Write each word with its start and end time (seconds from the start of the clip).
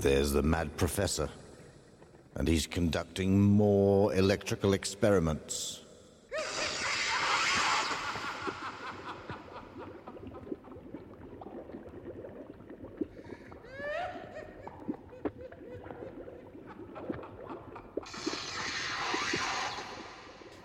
There's 0.00 0.32
the 0.32 0.42
mad 0.42 0.74
professor. 0.78 1.28
And 2.34 2.48
he's 2.48 2.66
conducting 2.66 3.38
more 3.38 4.14
electrical 4.14 4.72
experiments. 4.72 5.82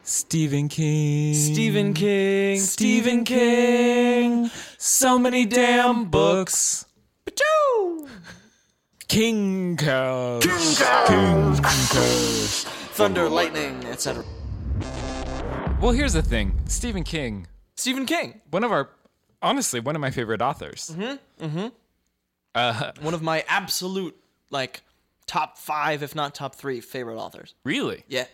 Stephen 0.03 0.69
King. 0.69 1.33
Stephen 1.33 1.93
King. 1.93 2.59
Stephen 2.61 3.25
King. 3.25 4.49
So 4.77 5.19
many 5.19 5.45
damn 5.45 6.05
books. 6.05 6.84
Pachoo! 9.15 9.77
Kingcast. 9.77 10.41
King 10.41 10.75
Cows. 10.75 11.59
Kingcast. 11.61 12.63
Thunder, 12.95 13.29
lightning, 13.29 13.85
etc. 13.85 14.25
Well, 15.81 15.93
here's 15.93 16.11
the 16.11 16.21
thing 16.21 16.59
Stephen 16.65 17.03
King, 17.03 17.47
Stephen 17.75 18.05
King, 18.05 18.41
one 18.51 18.65
of 18.65 18.73
our, 18.73 18.89
honestly, 19.41 19.79
one 19.79 19.95
of 19.95 20.01
my 20.01 20.11
favorite 20.11 20.41
authors. 20.41 20.93
Mm-hmm. 20.93 21.45
Mm-hmm. 21.45 21.67
Uh, 22.53 22.91
one 23.01 23.13
of 23.13 23.21
my 23.21 23.45
absolute 23.47 24.15
like 24.49 24.83
top 25.27 25.57
five, 25.57 26.03
if 26.03 26.13
not 26.13 26.35
top 26.35 26.55
three, 26.55 26.81
favorite 26.81 27.17
authors. 27.17 27.55
Really? 27.63 28.03
Yeah, 28.09 28.25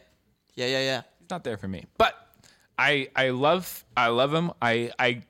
yeah, 0.56 0.66
yeah, 0.66 0.80
yeah. 0.80 1.02
He's 1.20 1.30
not 1.30 1.44
there 1.44 1.58
for 1.58 1.68
me. 1.68 1.86
But 2.00 2.16
I 2.80 3.10
I 3.16 3.30
love 3.30 3.86
I 3.96 4.08
love 4.08 4.34
him. 4.34 4.52
I 4.60 4.92
I 4.98 5.22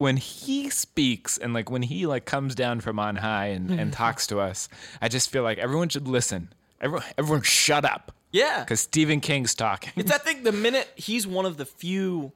when 0.00 0.16
he 0.16 0.70
speaks 0.70 1.36
and 1.36 1.52
like 1.52 1.70
when 1.70 1.82
he 1.82 2.06
like 2.06 2.24
comes 2.24 2.54
down 2.54 2.80
from 2.80 2.98
on 2.98 3.16
high 3.16 3.48
and, 3.48 3.70
and 3.70 3.78
mm-hmm. 3.78 3.90
talks 3.90 4.26
to 4.28 4.40
us, 4.40 4.70
I 5.02 5.08
just 5.08 5.28
feel 5.28 5.42
like 5.42 5.58
everyone 5.58 5.90
should 5.90 6.08
listen. 6.08 6.48
Everyone 6.80 7.04
everyone 7.18 7.42
shut 7.42 7.84
up. 7.84 8.10
Yeah. 8.32 8.64
Because 8.64 8.80
Stephen 8.80 9.20
King's 9.20 9.54
talking. 9.54 9.92
It's 9.96 10.10
that 10.10 10.22
thing. 10.24 10.42
The 10.42 10.52
minute 10.52 10.88
he's 10.96 11.26
one 11.26 11.44
of 11.44 11.58
the 11.58 11.66
few 11.66 12.32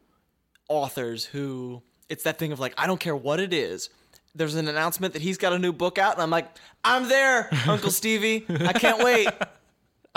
authors 0.69 1.25
who 1.25 1.83
it's 2.11 2.25
that 2.25 2.39
thing 2.39 2.53
of 2.53 2.61
like, 2.61 2.75
I 2.77 2.87
don't 2.87 3.01
care 3.01 3.17
what 3.17 3.41
it 3.41 3.55
is. 3.55 3.89
There's 4.35 4.57
an 4.57 4.69
announcement 4.69 5.15
that 5.15 5.23
he's 5.23 5.39
got 5.39 5.55
a 5.55 5.59
new 5.59 5.73
book 5.73 5.97
out, 5.97 6.13
and 6.13 6.23
I'm 6.23 6.31
like, 6.31 6.49
I'm 6.85 7.09
there, 7.09 7.49
Uncle 7.67 7.91
Stevie. 7.93 8.45
I 8.51 8.75
can't 8.75 9.03
wait. 9.03 9.29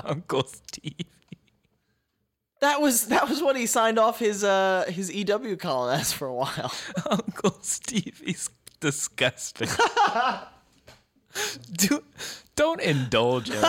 Uncle 0.04 0.44
Steve. 0.44 1.06
That 2.60 2.82
was 2.82 3.08
that 3.08 3.30
was 3.30 3.42
what 3.42 3.56
he 3.56 3.66
signed 3.68 4.00
off 4.00 4.20
his 4.20 4.44
uh 4.44 4.86
his 4.90 5.14
EW 5.14 5.56
column 5.58 5.98
as 6.00 6.12
for 6.12 6.28
a 6.28 6.34
while. 6.34 6.74
Uncle 7.10 7.58
Stevie's 7.62 8.50
disgusting. 8.80 9.70
Do, 11.74 12.04
don't 12.56 12.82
indulge 12.82 13.50
him. 13.50 13.64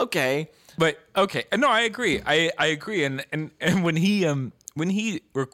okay. 0.00 0.48
But 0.78 0.98
okay, 1.16 1.44
no, 1.56 1.68
I 1.68 1.80
agree. 1.80 2.20
I 2.24 2.50
I 2.58 2.66
agree. 2.66 3.04
And 3.04 3.24
and 3.32 3.50
and 3.60 3.84
when 3.84 3.96
he 3.96 4.26
um 4.26 4.52
when 4.74 4.90
he 4.90 5.22
rec- 5.34 5.48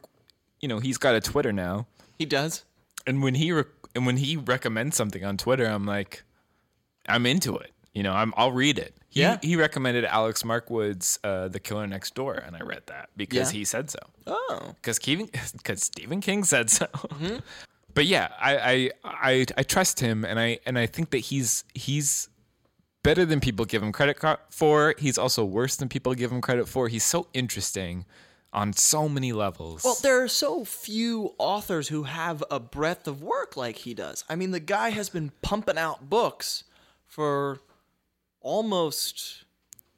you 0.61 0.67
know 0.67 0.79
he's 0.79 0.97
got 0.97 1.15
a 1.15 1.21
Twitter 1.21 1.51
now, 1.51 1.87
He 2.17 2.25
does. 2.25 2.63
and 3.05 3.21
when 3.21 3.35
he 3.35 3.51
rec- 3.51 3.67
and 3.95 4.05
when 4.05 4.17
he 4.17 4.37
recommends 4.37 4.95
something 4.95 5.23
on 5.25 5.37
Twitter, 5.37 5.65
I'm 5.65 5.85
like, 5.85 6.23
I'm 7.07 7.25
into 7.25 7.55
it. 7.57 7.71
You 7.97 8.03
know, 8.03 8.13
I'm 8.13 8.31
I'll 8.37 8.51
read 8.51 8.77
it. 8.77 8.93
He, 9.09 9.21
Yeah. 9.21 9.39
He 9.41 9.55
recommended 9.55 10.05
Alex 10.05 10.43
Marwood's 10.43 11.17
uh, 11.23 11.47
The 11.47 11.59
Killer 11.59 11.87
Next 11.87 12.13
Door, 12.13 12.35
and 12.45 12.55
I 12.55 12.59
read 12.59 12.83
that 12.85 13.09
because 13.17 13.51
Yeah. 13.51 13.57
he 13.57 13.65
said 13.65 13.89
so. 13.89 13.99
Oh. 14.27 14.75
because 14.75 14.97
Stephen 14.97 15.29
Stephen 15.77 16.21
King 16.21 16.43
said 16.43 16.69
so. 16.69 16.85
Mm-hmm. 16.85 17.37
But 17.95 18.05
yeah, 18.05 18.27
I, 18.39 18.57
I 18.57 18.91
I 19.03 19.45
I 19.57 19.63
trust 19.63 19.99
him, 19.99 20.23
and 20.23 20.39
I 20.39 20.59
and 20.67 20.77
I 20.77 20.85
think 20.85 21.09
that 21.09 21.23
he's 21.31 21.63
he's 21.73 22.29
better 23.01 23.25
than 23.25 23.39
people 23.39 23.65
give 23.65 23.81
him 23.81 23.91
credit 23.91 24.17
for. 24.51 24.93
He's 24.99 25.17
also 25.17 25.43
worse 25.43 25.75
than 25.77 25.89
people 25.89 26.13
give 26.13 26.31
him 26.31 26.39
credit 26.39 26.67
for. 26.67 26.89
He's 26.89 27.03
so 27.03 27.25
interesting 27.33 28.05
on 28.53 28.73
so 28.73 29.09
many 29.09 29.31
levels. 29.33 29.83
Well, 29.83 29.97
there 30.03 30.21
are 30.21 30.27
so 30.27 30.63
few 30.63 31.33
authors 31.39 31.87
who 31.87 32.03
have 32.03 32.43
a 32.51 32.59
breadth 32.59 33.07
of 33.07 33.23
work 33.23 33.57
like 33.57 33.77
he 33.77 33.95
does. 33.95 34.23
I 34.29 34.35
mean, 34.35 34.51
the 34.51 34.59
guy 34.59 34.89
has 34.91 35.09
been 35.09 35.31
pumping 35.41 35.79
out 35.79 36.07
books 36.07 36.65
for 37.07 37.61
almost 38.41 39.45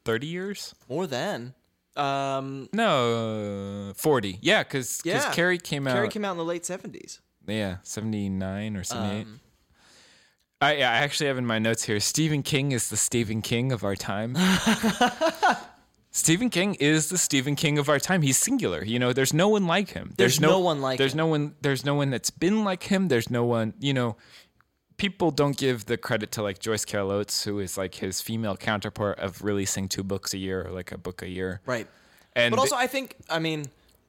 thirty 0.04 0.26
years? 0.26 0.74
more 0.88 1.06
than. 1.06 1.54
Um, 1.96 2.68
No, 2.72 3.92
forty. 3.96 4.38
Yeah, 4.40 4.62
because 4.62 5.00
yeah. 5.04 5.32
Carrie 5.32 5.58
came 5.58 5.86
out. 5.86 5.94
Carrie 5.94 6.08
came 6.08 6.24
out 6.24 6.32
in 6.32 6.38
the 6.38 6.44
late 6.44 6.64
seventies. 6.64 7.20
Yeah, 7.46 7.78
79 7.82 8.76
or 8.76 8.84
78. 8.84 9.22
Um, 9.22 9.40
I, 10.60 10.74
I 10.76 10.80
actually 10.82 11.26
have 11.28 11.38
in 11.38 11.46
my 11.46 11.58
notes 11.58 11.82
here 11.82 11.98
Stephen 11.98 12.42
King 12.44 12.70
is 12.70 12.90
the 12.90 12.96
Stephen 12.96 13.42
King 13.42 13.72
of 13.72 13.82
our 13.82 13.96
time. 13.96 14.36
Stephen 16.12 16.50
King 16.50 16.74
is 16.74 17.08
the 17.08 17.18
Stephen 17.18 17.56
King 17.56 17.78
of 17.78 17.88
our 17.88 17.98
time. 17.98 18.22
He's 18.22 18.36
singular. 18.36 18.84
You 18.84 18.98
know, 18.98 19.12
there's 19.12 19.32
no 19.32 19.48
one 19.48 19.66
like 19.66 19.90
him. 19.90 20.12
There's 20.16 20.40
no 20.40 20.58
one 20.58 20.80
like 20.80 20.98
There's 20.98 21.12
him. 21.12 21.18
no 21.18 21.26
one 21.28 21.54
there's 21.62 21.84
no 21.84 21.94
one 21.94 22.10
that's 22.10 22.30
been 22.30 22.62
like 22.64 22.82
him. 22.84 23.08
There's 23.08 23.30
no 23.30 23.44
one, 23.44 23.74
you 23.80 23.94
know, 23.94 24.16
people 25.00 25.30
don't 25.30 25.56
give 25.56 25.86
the 25.86 25.96
credit 25.96 26.30
to 26.32 26.42
like 26.42 26.58
Joyce 26.58 26.84
Carol 26.84 27.10
Oates 27.10 27.42
who 27.44 27.58
is 27.58 27.78
like 27.78 27.94
his 27.94 28.20
female 28.20 28.54
counterpart 28.54 29.18
of 29.18 29.42
releasing 29.42 29.88
two 29.88 30.02
books 30.02 30.34
a 30.34 30.38
year 30.38 30.62
or 30.66 30.70
like 30.70 30.92
a 30.92 30.98
book 30.98 31.22
a 31.22 31.28
year. 31.28 31.62
Right. 31.64 31.86
And 32.36 32.52
But 32.52 32.60
also, 32.60 32.76
I 32.76 32.86
think, 32.86 33.16
I 33.30 33.38
mean, 33.38 33.64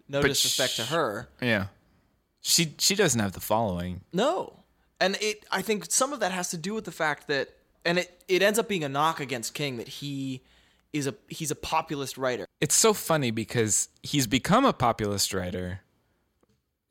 no 0.09 0.21
disrespect 0.21 0.75
to 0.75 0.83
her. 0.83 1.29
yeah. 1.41 1.67
She 2.41 2.73
she 2.77 2.95
doesn't 2.95 3.19
have 3.21 3.31
the 3.31 3.39
following. 3.39 4.01
No. 4.11 4.63
And 4.99 5.15
it 5.21 5.45
I 5.49 5.61
think 5.61 5.89
some 5.89 6.11
of 6.11 6.19
that 6.19 6.31
has 6.33 6.49
to 6.49 6.57
do 6.57 6.73
with 6.73 6.83
the 6.85 6.91
fact 6.91 7.27
that 7.27 7.49
and 7.85 7.97
it, 7.99 8.23
it 8.27 8.41
ends 8.41 8.59
up 8.59 8.67
being 8.67 8.83
a 8.83 8.89
knock 8.89 9.19
against 9.21 9.53
King 9.53 9.77
that 9.77 9.87
he 9.87 10.41
is 10.91 11.07
a 11.07 11.13
he's 11.29 11.51
a 11.51 11.55
populist 11.55 12.17
writer. 12.17 12.45
it's 12.59 12.75
so 12.75 12.93
funny 12.93 13.31
because 13.31 13.87
he's 14.03 14.27
become 14.27 14.65
a 14.65 14.73
populist 14.73 15.33
writer 15.33 15.79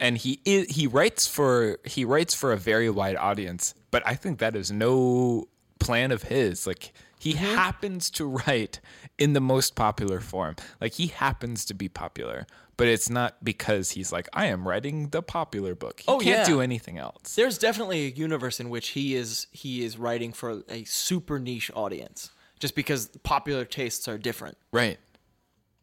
and 0.00 0.18
he 0.18 0.40
is, 0.44 0.68
he 0.74 0.86
writes 0.86 1.26
for 1.26 1.78
he 1.84 2.04
writes 2.04 2.34
for 2.34 2.52
a 2.52 2.56
very 2.56 2.90
wide 2.90 3.16
audience 3.16 3.74
but 3.90 4.02
i 4.06 4.14
think 4.14 4.38
that 4.38 4.56
is 4.56 4.70
no 4.72 5.46
plan 5.80 6.12
of 6.12 6.24
his. 6.24 6.66
Like 6.66 6.92
he 7.18 7.34
mm-hmm. 7.34 7.54
happens 7.56 8.10
to 8.10 8.24
write 8.26 8.80
in 9.18 9.32
the 9.32 9.40
most 9.40 9.74
popular 9.74 10.20
form. 10.20 10.56
Like 10.80 10.94
he 10.94 11.08
happens 11.08 11.64
to 11.66 11.74
be 11.74 11.88
popular 11.88 12.46
but 12.76 12.88
it's 12.88 13.10
not 13.10 13.44
because 13.44 13.90
he's 13.90 14.10
like 14.10 14.26
i 14.32 14.46
am 14.46 14.66
writing 14.66 15.08
the 15.10 15.22
popular 15.22 15.74
book. 15.74 16.00
He 16.00 16.06
Oh, 16.08 16.18
can't 16.18 16.38
yeah. 16.38 16.44
do 16.44 16.60
anything 16.60 16.96
else. 16.96 17.34
There's 17.34 17.58
definitely 17.58 18.06
a 18.06 18.10
universe 18.10 18.58
in 18.60 18.70
which 18.70 18.88
he 18.90 19.14
is 19.16 19.48
he 19.50 19.84
is 19.84 19.98
writing 19.98 20.32
for 20.32 20.62
a 20.68 20.84
super 20.84 21.38
niche 21.38 21.70
audience 21.74 22.30
just 22.58 22.74
because 22.74 23.08
popular 23.22 23.64
tastes 23.64 24.06
are 24.06 24.18
different. 24.18 24.56
right. 24.72 24.98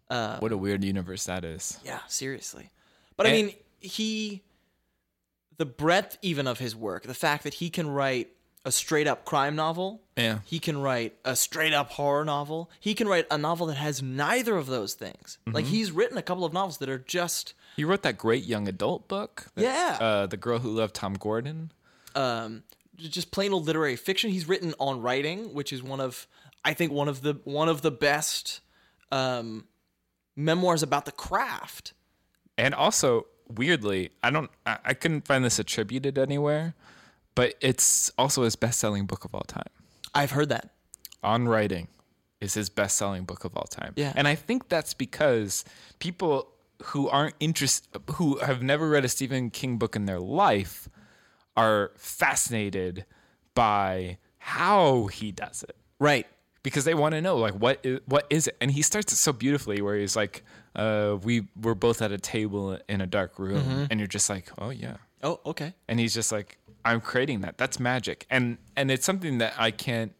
Uh, 0.09 0.39
what 0.39 0.53
a 0.53 0.57
weird 0.57 0.85
universe 0.85 1.25
that 1.25 1.43
is. 1.43 1.79
Yeah, 1.83 1.99
seriously. 2.07 2.71
But 3.17 3.27
I 3.27 3.31
mean, 3.33 3.53
he 3.79 4.43
the 5.57 5.65
breadth 5.65 6.17
even 6.21 6.45
of 6.47 6.59
his 6.59 6.75
work, 6.75 7.03
the 7.03 7.13
fact 7.13 7.43
that 7.43 7.55
he 7.55 7.69
can 7.69 7.89
write 7.89 8.29
a 8.63 8.71
straight 8.71 9.07
up 9.07 9.25
crime 9.25 9.55
novel, 9.55 10.01
Yeah. 10.17 10.39
he 10.45 10.59
can 10.59 10.77
write 10.81 11.15
a 11.25 11.35
straight 11.35 11.73
up 11.73 11.91
horror 11.91 12.25
novel, 12.25 12.69
he 12.79 12.93
can 12.93 13.07
write 13.07 13.25
a 13.31 13.37
novel 13.37 13.65
that 13.67 13.75
has 13.77 14.01
neither 14.03 14.55
of 14.57 14.67
those 14.67 14.93
things. 14.93 15.37
Like 15.47 15.65
Mm-hmm. 15.65 15.73
he's 15.73 15.91
written 15.91 16.17
a 16.17 16.21
couple 16.21 16.43
of 16.45 16.53
novels 16.53 16.77
that 16.79 16.89
are 16.89 16.97
just 16.99 17.53
he 17.75 17.83
wrote 17.83 18.03
that 18.03 18.17
great 18.17 18.43
young 18.43 18.67
adult 18.67 19.07
book 19.07 19.47
that- 19.55 19.63
Yeah. 19.63 19.97
uh, 20.05 20.25
the 20.27 20.37
girl 20.37 20.59
who 20.59 20.69
loved 20.71 20.95
tom 20.95 21.13
gordon 21.13 21.71
um, 22.15 22.63
just 22.97 23.29
plain 23.31 23.53
old 23.53 23.65
literary 23.67 23.95
fiction. 23.95 24.31
He's 24.31 24.47
written 24.47 24.73
on 24.79 25.01
writing, 25.01 25.53
which 25.53 25.71
is 25.71 25.81
one 25.83 25.99
of 26.01 26.27
I 26.65 26.73
think 26.73 26.91
one 26.91 27.07
of 27.07 27.21
the 27.21 27.35
one 27.45 27.69
of 27.69 27.81
the 27.83 27.91
best 27.91 28.59
um, 29.11 29.65
memoirs 30.35 30.81
about 30.83 31.05
the 31.05 31.11
craft. 31.11 31.93
And 32.57 32.73
also, 32.73 33.27
weirdly, 33.49 34.11
I 34.23 34.29
don't, 34.29 34.49
I, 34.65 34.77
I 34.85 34.93
couldn't 34.93 35.27
find 35.27 35.43
this 35.43 35.59
attributed 35.59 36.17
anywhere, 36.17 36.75
but 37.35 37.55
it's 37.61 38.11
also 38.17 38.43
his 38.43 38.55
best-selling 38.55 39.05
book 39.05 39.25
of 39.25 39.33
all 39.33 39.41
time. 39.41 39.69
I've 40.13 40.31
heard 40.31 40.49
that. 40.49 40.69
On 41.23 41.47
Writing 41.47 41.87
is 42.39 42.53
his 42.53 42.69
best-selling 42.69 43.25
book 43.25 43.43
of 43.43 43.57
all 43.57 43.65
time. 43.65 43.93
Yeah. 43.95 44.13
and 44.15 44.27
I 44.27 44.35
think 44.35 44.69
that's 44.69 44.93
because 44.93 45.65
people 45.99 46.49
who 46.85 47.09
aren't 47.09 47.35
interested, 47.39 47.99
who 48.15 48.37
have 48.37 48.61
never 48.61 48.87
read 48.89 49.03
a 49.03 49.09
Stephen 49.09 49.49
King 49.49 49.77
book 49.77 49.95
in 49.95 50.05
their 50.05 50.19
life, 50.19 50.87
are 51.55 51.91
fascinated 51.97 53.05
by 53.55 54.19
how 54.37 55.07
he 55.07 55.31
does 55.31 55.63
it 55.63 55.75
Right. 55.99 56.27
Because 56.67 56.85
they 56.85 56.93
want 56.93 57.13
to 57.15 57.21
know 57.21 57.37
like 57.37 57.53
what 57.53 57.79
is 57.83 57.99
what 58.05 58.25
is 58.29 58.47
it? 58.47 58.57
And 58.61 58.69
he 58.71 58.81
starts 58.81 59.13
it 59.13 59.15
so 59.17 59.31
beautifully 59.33 59.81
where 59.81 59.95
he's 59.97 60.15
like 60.15 60.43
uh 60.75 61.17
we 61.23 61.47
were 61.61 61.75
both 61.75 62.01
at 62.01 62.11
a 62.11 62.17
table 62.17 62.77
in 62.89 62.99
a 63.01 63.07
dark 63.07 63.39
room 63.39 63.61
Mm-hmm. 63.63 63.83
and 63.89 63.99
you're 63.99 64.07
just 64.19 64.29
like 64.29 64.51
oh 64.57 64.69
yeah. 64.69 64.97
Oh, 65.23 65.39
okay. 65.45 65.73
and 65.87 65.99
he's 65.99 66.13
just 66.13 66.31
like 66.31 66.57
i'm 66.85 67.01
creating 67.01 67.41
that. 67.41 67.57
That's 67.57 67.79
magic. 67.79 68.25
And 68.29 68.57
and 68.75 68.91
it's 68.91 69.05
something 69.05 69.37
that 69.39 69.53
i 69.57 69.71
can't 69.71 70.13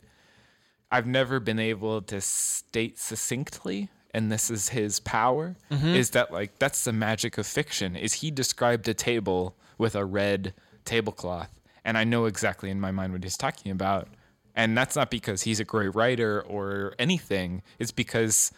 i've 0.92 1.06
never 1.06 1.40
been 1.40 1.60
able 1.60 2.02
to 2.02 2.22
state 2.22 2.98
succinctly 2.98 3.90
and 4.14 4.32
this 4.32 4.50
is 4.50 4.70
his 4.70 5.00
power 5.02 5.56
is 6.02 6.12
that 6.12 6.32
like 6.32 6.58
that's 6.60 6.84
the 6.86 6.94
magic 6.94 7.38
of 7.38 7.46
fiction 7.46 7.96
is 7.96 8.14
he 8.14 8.32
described 8.32 8.88
a 8.88 8.94
table 8.94 9.56
with 9.78 9.96
a 9.96 10.06
red 10.06 10.54
tablecloth 10.86 11.52
and 11.86 11.98
I 11.98 12.04
know 12.04 12.26
exactly 12.26 12.70
in 12.70 12.80
my 12.82 12.92
mind 12.92 13.14
what 13.14 13.24
he's 13.24 13.38
talking 13.38 13.72
about 13.72 14.08
and 14.58 14.78
that's 14.78 14.96
not 14.98 15.10
because 15.10 15.44
he's 15.44 15.60
a 15.62 15.64
great 15.64 15.96
writer 15.96 16.42
or 16.42 16.94
anything 17.00 17.62
it's 17.80 17.92
because 17.94 18.52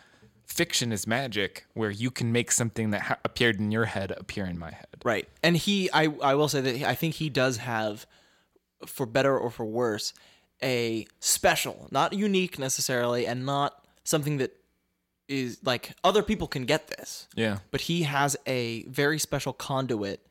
fiction 0.45 0.91
is 0.91 1.05
magic 1.05 1.65
where 1.75 1.91
you 1.91 2.09
can 2.09 2.31
make 2.31 2.51
something 2.51 2.89
that 2.89 3.01
ha- 3.01 3.17
appeared 3.23 3.59
in 3.59 3.69
your 3.71 3.85
head 3.85 4.11
appear 4.17 4.45
in 4.45 4.57
my 4.57 4.71
head 4.71 4.87
Right. 5.05 5.29
And 5.43 5.55
he, 5.55 5.89
I, 5.93 6.07
I 6.21 6.33
will 6.35 6.49
say 6.49 6.59
that 6.61 6.75
he- 6.75 6.85
I 6.85 6.95
think 6.95 7.15
he 7.15 7.29
does 7.29 7.57
have, 7.57 8.05
for 8.85 9.05
better 9.05 9.37
or 9.37 9.49
for 9.49 9.65
worse, 9.65 10.13
a 10.61 11.05
special, 11.21 11.87
not 11.91 12.11
unique 12.13 12.59
necessarily, 12.59 13.25
and 13.25 13.45
not 13.45 13.85
something 14.03 14.37
that 14.37 14.51
is 15.29 15.59
like 15.63 15.91
other 16.03 16.21
people 16.23 16.47
can 16.47 16.65
get 16.65 16.87
this, 16.87 17.27
yeah 17.35 17.59
but 17.71 17.81
he 17.81 18.01
has 18.03 18.35
a 18.47 18.83
very 18.85 19.19
special 19.19 19.53
conduit 19.53 20.25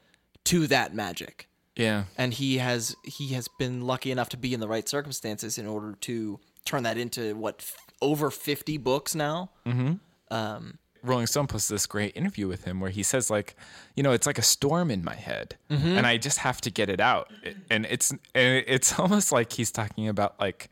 to 0.45 0.67
that 0.67 0.95
magic. 0.95 1.48
Yeah 1.79 2.05
And 2.19 2.35
he 2.35 2.59
has 2.59 2.95
he 3.05 3.29
has 3.29 3.49
been 3.59 3.81
lucky 3.81 4.11
enough 4.11 4.29
to 4.31 4.37
be 4.37 4.53
in 4.53 4.61
the 4.61 4.69
right 4.69 4.87
circumstances 4.87 5.57
in 5.57 5.67
order 5.67 5.97
to 6.03 6.39
turn 6.67 6.83
that 6.83 6.99
into 6.99 7.35
what 7.35 7.57
f- 7.61 7.77
over 8.03 8.31
50 8.31 8.77
books 8.77 9.15
now. 9.15 9.51
Mm-hmm. 9.65 9.95
Um, 10.31 10.79
Rolling 11.03 11.27
Stone 11.27 11.47
posted 11.47 11.75
this 11.75 11.87
great 11.87 12.15
interview 12.17 12.49
with 12.49 12.65
him 12.65 12.81
where 12.81 12.91
he 12.91 13.03
says 13.03 13.31
like, 13.31 13.57
you 13.95 14.03
know, 14.03 14.13
it's 14.13 14.27
like 14.27 14.39
a 14.39 14.43
storm 14.43 14.91
in 14.91 15.05
my 15.05 15.15
head, 15.15 15.57
mm-hmm. 15.71 15.97
and 15.97 16.07
I 16.07 16.19
just 16.19 16.39
have 16.39 16.61
to 16.63 16.71
get 16.71 16.91
it 16.91 17.01
out. 17.01 17.33
And 17.71 17.87
it's 17.87 18.11
and 18.11 18.65
it's 18.67 18.99
almost 18.99 19.33
like 19.33 19.53
he's 19.53 19.71
talking 19.71 20.09
about 20.09 20.39
like 20.41 20.69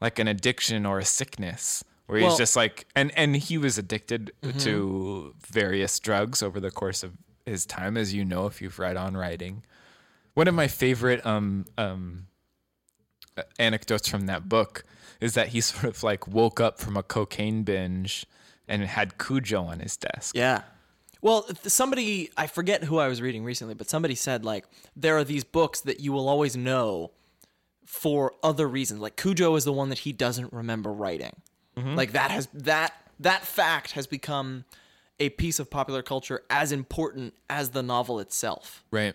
like 0.00 0.18
an 0.18 0.28
addiction 0.28 0.84
or 0.86 0.98
a 0.98 1.04
sickness 1.04 1.82
where 2.06 2.18
he's 2.18 2.28
Well- 2.28 2.36
just 2.36 2.54
like 2.54 2.86
and 2.94 3.10
and 3.16 3.36
he 3.36 3.58
was 3.58 3.78
addicted 3.78 4.32
mm-hmm. 4.42 4.58
to 4.58 5.34
various 5.40 5.98
drugs 5.98 6.42
over 6.42 6.60
the 6.60 6.70
course 6.70 7.02
of 7.02 7.12
his 7.46 7.66
time, 7.66 7.96
as 7.96 8.14
you 8.14 8.24
know 8.24 8.46
if 8.46 8.62
you've 8.62 8.78
read 8.78 8.96
on 8.96 9.16
writing. 9.16 9.64
One 10.34 10.48
of 10.48 10.54
my 10.54 10.68
favorite 10.68 11.24
um 11.26 11.66
um 11.76 12.26
anecdotes 13.58 14.08
from 14.08 14.26
that 14.26 14.48
book 14.48 14.84
is 15.20 15.34
that 15.34 15.48
he 15.48 15.60
sort 15.70 15.84
of 15.84 16.02
like 16.02 16.26
woke 16.28 16.60
up 16.60 16.78
from 16.78 16.96
a 16.96 17.02
cocaine 17.02 17.62
binge 17.62 18.26
and 18.68 18.82
had 18.82 19.18
Cujo 19.18 19.64
on 19.64 19.80
his 19.80 19.96
desk. 19.96 20.36
Yeah. 20.36 20.62
Well, 21.20 21.46
somebody 21.62 22.30
I 22.36 22.46
forget 22.46 22.84
who 22.84 22.98
I 22.98 23.08
was 23.08 23.22
reading 23.22 23.44
recently, 23.44 23.74
but 23.74 23.88
somebody 23.88 24.14
said 24.14 24.44
like 24.44 24.66
there 24.96 25.16
are 25.16 25.24
these 25.24 25.44
books 25.44 25.80
that 25.82 26.00
you 26.00 26.12
will 26.12 26.28
always 26.28 26.56
know 26.56 27.12
for 27.86 28.32
other 28.42 28.68
reasons. 28.68 29.00
Like 29.00 29.16
Cujo 29.16 29.54
is 29.54 29.64
the 29.64 29.72
one 29.72 29.88
that 29.90 30.00
he 30.00 30.12
doesn't 30.12 30.52
remember 30.52 30.92
writing. 30.92 31.34
Like 31.76 32.12
that 32.12 32.30
has 32.30 32.48
that 32.52 32.92
that 33.20 33.46
fact 33.46 33.92
has 33.92 34.06
become 34.06 34.64
a 35.18 35.30
piece 35.30 35.58
of 35.58 35.70
popular 35.70 36.02
culture 36.02 36.42
as 36.50 36.72
important 36.72 37.34
as 37.48 37.70
the 37.70 37.82
novel 37.82 38.18
itself. 38.18 38.84
Right. 38.90 39.14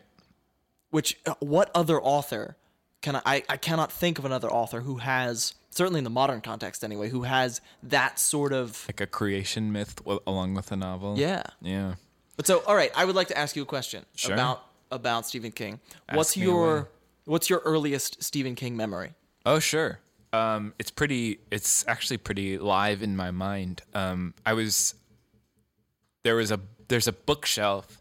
Which 0.98 1.18
uh, 1.28 1.36
what 1.40 1.70
other 1.76 2.02
author 2.02 2.58
can 3.02 3.16
I 3.24 3.44
I 3.48 3.58
cannot 3.58 3.92
think 3.92 4.18
of 4.20 4.26
another 4.26 4.50
author 4.50 4.82
who 4.82 4.98
has 4.98 5.54
certainly 5.70 6.00
in 6.00 6.04
the 6.04 6.10
modern 6.22 6.42
context 6.42 6.84
anyway 6.84 7.08
who 7.10 7.22
has 7.24 7.62
that 7.84 8.18
sort 8.18 8.52
of 8.52 8.84
Like 8.90 9.02
a 9.02 9.06
creation 9.08 9.72
myth 9.72 9.96
w- 9.98 10.20
along 10.26 10.56
with 10.56 10.72
a 10.72 10.76
novel. 10.76 11.12
yeah. 11.20 11.44
Yeah. 11.62 11.96
But 12.36 12.48
so, 12.48 12.64
all 12.68 12.76
right, 12.76 12.92
I 12.96 13.06
would 13.06 13.16
like 13.16 13.28
to 13.34 13.38
ask 13.38 13.56
you 13.56 13.62
a 13.62 13.66
question 13.78 14.06
Sure. 14.16 14.34
about 14.34 14.58
about 14.90 15.26
Stephen 15.28 15.52
King. 15.52 15.80
Ask 16.10 16.18
what's 16.18 16.36
your 16.38 16.78
away. 16.78 16.88
what's 17.26 17.48
your 17.52 17.60
earliest 17.64 18.24
Stephen 18.24 18.56
King 18.56 18.76
memory? 18.76 19.12
Oh, 19.46 19.60
sure. 19.60 20.00
Um, 20.34 20.74
it's 20.80 20.92
pretty. 20.92 21.40
It's 21.52 21.86
actually 21.88 22.18
pretty 22.18 22.58
live 22.58 23.02
in 23.04 23.16
my 23.16 23.32
mind. 23.32 23.82
Um, 23.94 24.34
I 24.46 24.54
was 24.54 24.96
there 26.24 26.36
was 26.36 26.52
a 26.52 26.60
there's 26.88 27.08
a 27.08 27.14
bookshelf 27.14 27.97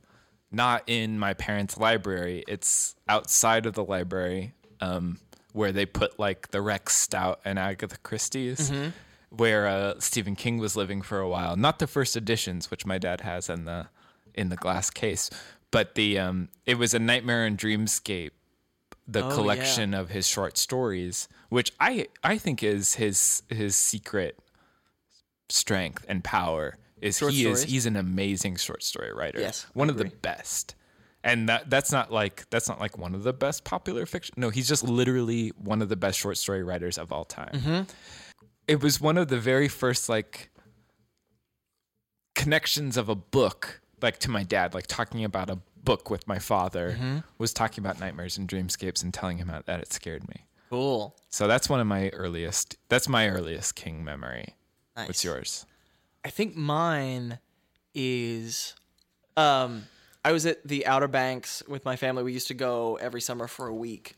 not 0.50 0.82
in 0.86 1.18
my 1.18 1.34
parents' 1.34 1.76
library. 1.76 2.44
It's 2.48 2.94
outside 3.08 3.66
of 3.66 3.74
the 3.74 3.84
library 3.84 4.54
um, 4.80 5.18
where 5.52 5.72
they 5.72 5.86
put 5.86 6.18
like 6.18 6.50
the 6.50 6.60
Rex 6.62 6.96
Stout 6.96 7.40
and 7.44 7.58
Agatha 7.58 7.96
Christie's, 8.02 8.70
where 9.30 9.66
uh, 9.66 9.94
Stephen 9.98 10.36
King 10.36 10.58
was 10.58 10.76
living 10.76 11.02
for 11.02 11.18
a 11.18 11.28
while. 11.28 11.56
Not 11.56 11.78
the 11.78 11.86
first 11.86 12.16
editions, 12.16 12.70
which 12.70 12.86
my 12.86 12.98
dad 12.98 13.22
has 13.22 13.48
in 13.48 13.64
the 13.64 13.88
in 14.34 14.48
the 14.50 14.56
glass 14.56 14.90
case, 14.90 15.30
but 15.70 15.94
the 15.94 16.18
um, 16.18 16.48
it 16.66 16.76
was 16.78 16.92
a 16.94 16.98
Nightmare 16.98 17.44
and 17.46 17.56
Dreamscape 17.58 18.30
the 19.08 19.22
Oh, 19.24 19.28
yeah. 19.28 19.34
collection 19.34 19.94
of 19.94 20.10
his 20.10 20.26
short 20.26 20.58
stories, 20.58 21.28
which 21.48 21.72
I 21.80 22.06
I 22.24 22.38
think 22.38 22.62
is 22.62 22.94
his 22.96 23.42
his 23.48 23.76
secret 23.76 24.38
strength 25.48 26.04
and 26.08 26.24
power 26.24 26.76
is 27.00 27.18
Short 27.18 27.32
he 27.32 27.46
is 27.46 27.62
he's 27.64 27.86
an 27.86 27.96
amazing 27.96 28.56
short 28.56 28.82
story 28.82 29.12
writer. 29.12 29.40
Yes, 29.40 29.66
one 29.74 29.88
of 29.90 29.96
the 29.98 30.06
best. 30.22 30.74
And 31.24 31.48
that 31.48 31.68
that's 31.68 31.90
not 31.90 32.12
like 32.12 32.48
that's 32.50 32.68
not 32.68 32.78
like 32.80 32.96
one 32.98 33.14
of 33.14 33.22
the 33.24 33.32
best 33.32 33.64
popular 33.64 34.06
fiction. 34.06 34.34
No, 34.38 34.50
he's 34.50 34.68
just 34.68 34.84
literally 34.84 35.48
one 35.58 35.82
of 35.82 35.88
the 35.88 35.96
best 35.96 36.18
short 36.18 36.36
story 36.38 36.62
writers 36.62 36.98
of 36.98 37.10
all 37.12 37.24
time. 37.24 37.52
Mm-hmm. 37.52 37.82
It 38.68 38.80
was 38.82 39.00
one 39.00 39.18
of 39.18 39.28
the 39.28 39.38
very 39.38 39.68
first 39.68 40.08
like 40.08 40.50
connections 42.34 42.96
of 42.96 43.08
a 43.08 43.14
book 43.14 43.80
like 44.02 44.18
to 44.18 44.30
my 44.30 44.42
dad 44.42 44.74
like 44.74 44.86
talking 44.86 45.24
about 45.24 45.48
a 45.50 45.58
book 45.82 46.10
with 46.10 46.26
my 46.28 46.38
father 46.38 46.92
Mm-hmm. 46.92 47.18
was 47.38 47.52
talking 47.52 47.82
about 47.82 47.98
nightmares 47.98 48.36
and 48.36 48.46
dreamscapes 48.48 49.02
and 49.02 49.14
telling 49.14 49.38
him 49.38 49.48
how, 49.48 49.62
that 49.66 49.80
it 49.80 49.92
scared 49.92 50.28
me 50.28 50.44
Cool. 50.68 51.16
so 51.30 51.46
that's 51.46 51.68
one 51.70 51.80
of 51.80 51.86
my 51.86 52.10
earliest 52.10 52.76
that's 52.88 53.08
my 53.08 53.28
earliest 53.28 53.74
king 53.74 54.04
memory 54.04 54.54
Nice. 54.96 55.06
what's 55.08 55.24
yours 55.24 55.64
I 56.26 56.30
think 56.30 56.56
mine 56.56 57.38
is 57.94 58.74
um 59.36 59.84
I 60.24 60.32
was 60.32 60.44
at 60.44 60.66
the 60.66 60.84
Outer 60.84 61.06
Banks 61.06 61.62
with 61.68 61.84
my 61.84 61.94
family. 61.94 62.24
We 62.24 62.32
used 62.32 62.48
to 62.48 62.54
go 62.54 62.96
every 62.96 63.20
summer 63.20 63.46
for 63.46 63.68
a 63.68 63.74
week. 63.74 64.16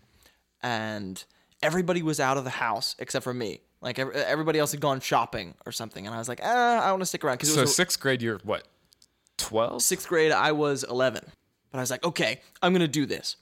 And 0.62 1.22
everybody 1.62 2.00
was 2.00 2.18
out 2.18 2.38
of 2.38 2.44
the 2.44 2.50
house 2.50 2.96
except 2.98 3.24
for 3.24 3.34
me. 3.34 3.60
Like 3.82 3.98
everybody 3.98 4.58
else 4.58 4.72
had 4.72 4.80
gone 4.80 5.00
shopping 5.00 5.54
or 5.66 5.72
something 5.72 6.06
and 6.06 6.14
I 6.14 6.18
was 6.18 6.30
like, 6.30 6.40
"Ah, 6.42 6.80
I 6.82 6.90
want 6.92 7.02
to 7.02 7.06
stick 7.06 7.22
around 7.24 7.42
it 7.42 7.46
so 7.46 7.60
was 7.60 7.70
a- 7.70 7.74
sixth 7.74 8.00
grade 8.00 8.22
you're 8.22 8.38
what 8.38 8.66
12 9.36 9.82
sixth 9.82 10.08
grade, 10.08 10.32
I 10.32 10.52
was 10.52 10.84
11. 10.84 11.22
But 11.70 11.78
I 11.78 11.82
was 11.82 11.90
like, 11.90 12.04
okay, 12.04 12.40
I'm 12.62 12.72
gonna 12.72 12.88
do 12.88 13.04
this. 13.04 13.36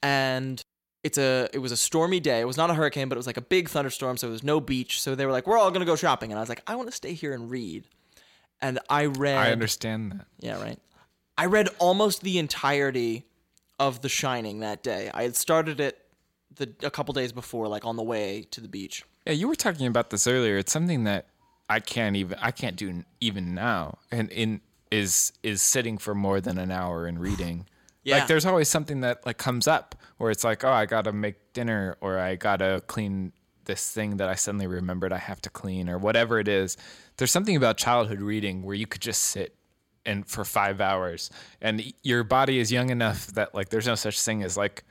And 0.00 0.62
it's 1.02 1.18
a 1.18 1.48
it 1.52 1.58
was 1.58 1.72
a 1.72 1.76
stormy 1.76 2.20
day. 2.20 2.38
It 2.38 2.46
was 2.46 2.56
not 2.56 2.70
a 2.70 2.74
hurricane, 2.74 3.08
but 3.08 3.16
it 3.16 3.18
was 3.18 3.26
like 3.26 3.36
a 3.36 3.48
big 3.56 3.68
thunderstorm, 3.68 4.16
so 4.16 4.28
there 4.28 4.32
was 4.32 4.44
no 4.44 4.60
beach. 4.60 5.02
So 5.02 5.16
they 5.16 5.26
were 5.26 5.32
like, 5.32 5.48
we're 5.48 5.58
all 5.58 5.72
gonna 5.72 5.84
go 5.84 5.96
shopping, 5.96 6.30
and 6.30 6.38
I 6.38 6.42
was 6.42 6.48
like, 6.48 6.62
I 6.68 6.76
want 6.76 6.88
to 6.88 6.94
stay 6.94 7.14
here 7.14 7.34
and 7.34 7.50
read. 7.50 7.88
And 8.62 8.78
I 8.88 9.06
read. 9.06 9.36
i 9.36 9.50
understand 9.52 10.12
that 10.12 10.26
Yeah, 10.38 10.62
right. 10.62 10.78
I 11.36 11.46
read 11.46 11.68
almost 11.78 12.22
the 12.22 12.38
entirety 12.38 13.26
of 13.78 14.00
The 14.02 14.08
Shining 14.08 14.60
that 14.60 14.82
day. 14.82 15.10
I 15.12 15.24
had 15.24 15.34
started 15.36 15.80
it 15.80 15.98
the 16.54 16.72
a 16.82 16.90
couple 16.90 17.12
days 17.14 17.32
before, 17.32 17.66
like 17.68 17.84
on 17.84 17.96
the 17.96 18.02
way 18.02 18.46
to 18.52 18.60
the 18.60 18.68
beach. 18.68 19.04
yeah 19.26 19.32
you 19.32 19.48
were 19.48 19.54
talking 19.56 19.86
about 19.86 20.10
this 20.10 20.26
earlier 20.26 20.56
it's 20.58 20.72
something 20.72 21.04
that 21.04 21.26
i 21.70 21.78
can't 21.80 22.16
even 22.16 22.36
i 22.42 22.50
can't 22.50 22.76
do 22.76 23.04
even 23.20 23.54
now 23.54 23.98
and 24.10 24.30
in 24.30 24.60
is 24.90 25.32
is 25.42 25.62
sitting 25.62 25.96
for 25.96 26.14
more 26.14 26.40
than 26.40 26.58
an 26.58 26.70
hour 26.70 27.06
and 27.06 27.18
reading 27.20 27.66
Yeah. 28.04 28.18
like 28.18 28.26
there's 28.26 28.44
always 28.44 28.68
something 28.68 29.00
that 29.00 29.24
like 29.24 29.38
comes 29.38 29.66
up 29.68 29.94
where 30.18 30.30
it's 30.30 30.44
like 30.44 30.64
oh 30.64 30.72
i 30.72 30.84
gotta 30.86 31.12
make 31.12 31.36
dinner 31.54 31.96
or 32.00 32.18
i 32.18 32.34
gotta 32.34 32.82
clean 32.86 33.32
this 33.64 33.90
thing 33.90 34.16
that 34.18 34.28
i 34.28 34.34
suddenly 34.34 34.66
remembered 34.66 35.12
i 35.12 35.18
have 35.18 35.40
to 35.40 35.50
clean 35.50 35.88
or 35.88 35.98
whatever 35.98 36.38
it 36.38 36.48
is 36.48 36.76
there's 37.16 37.30
something 37.30 37.56
about 37.56 37.76
childhood 37.76 38.20
reading 38.20 38.62
where 38.62 38.74
you 38.74 38.86
could 38.86 39.00
just 39.02 39.22
sit 39.22 39.54
and 40.04 40.26
for 40.26 40.44
five 40.44 40.80
hours 40.80 41.30
and 41.60 41.92
your 42.02 42.24
body 42.24 42.58
is 42.58 42.72
young 42.72 42.90
enough 42.90 43.26
that 43.28 43.54
like 43.54 43.68
there's 43.68 43.86
no 43.86 43.94
such 43.94 44.20
thing 44.20 44.42
as 44.42 44.56
like 44.56 44.82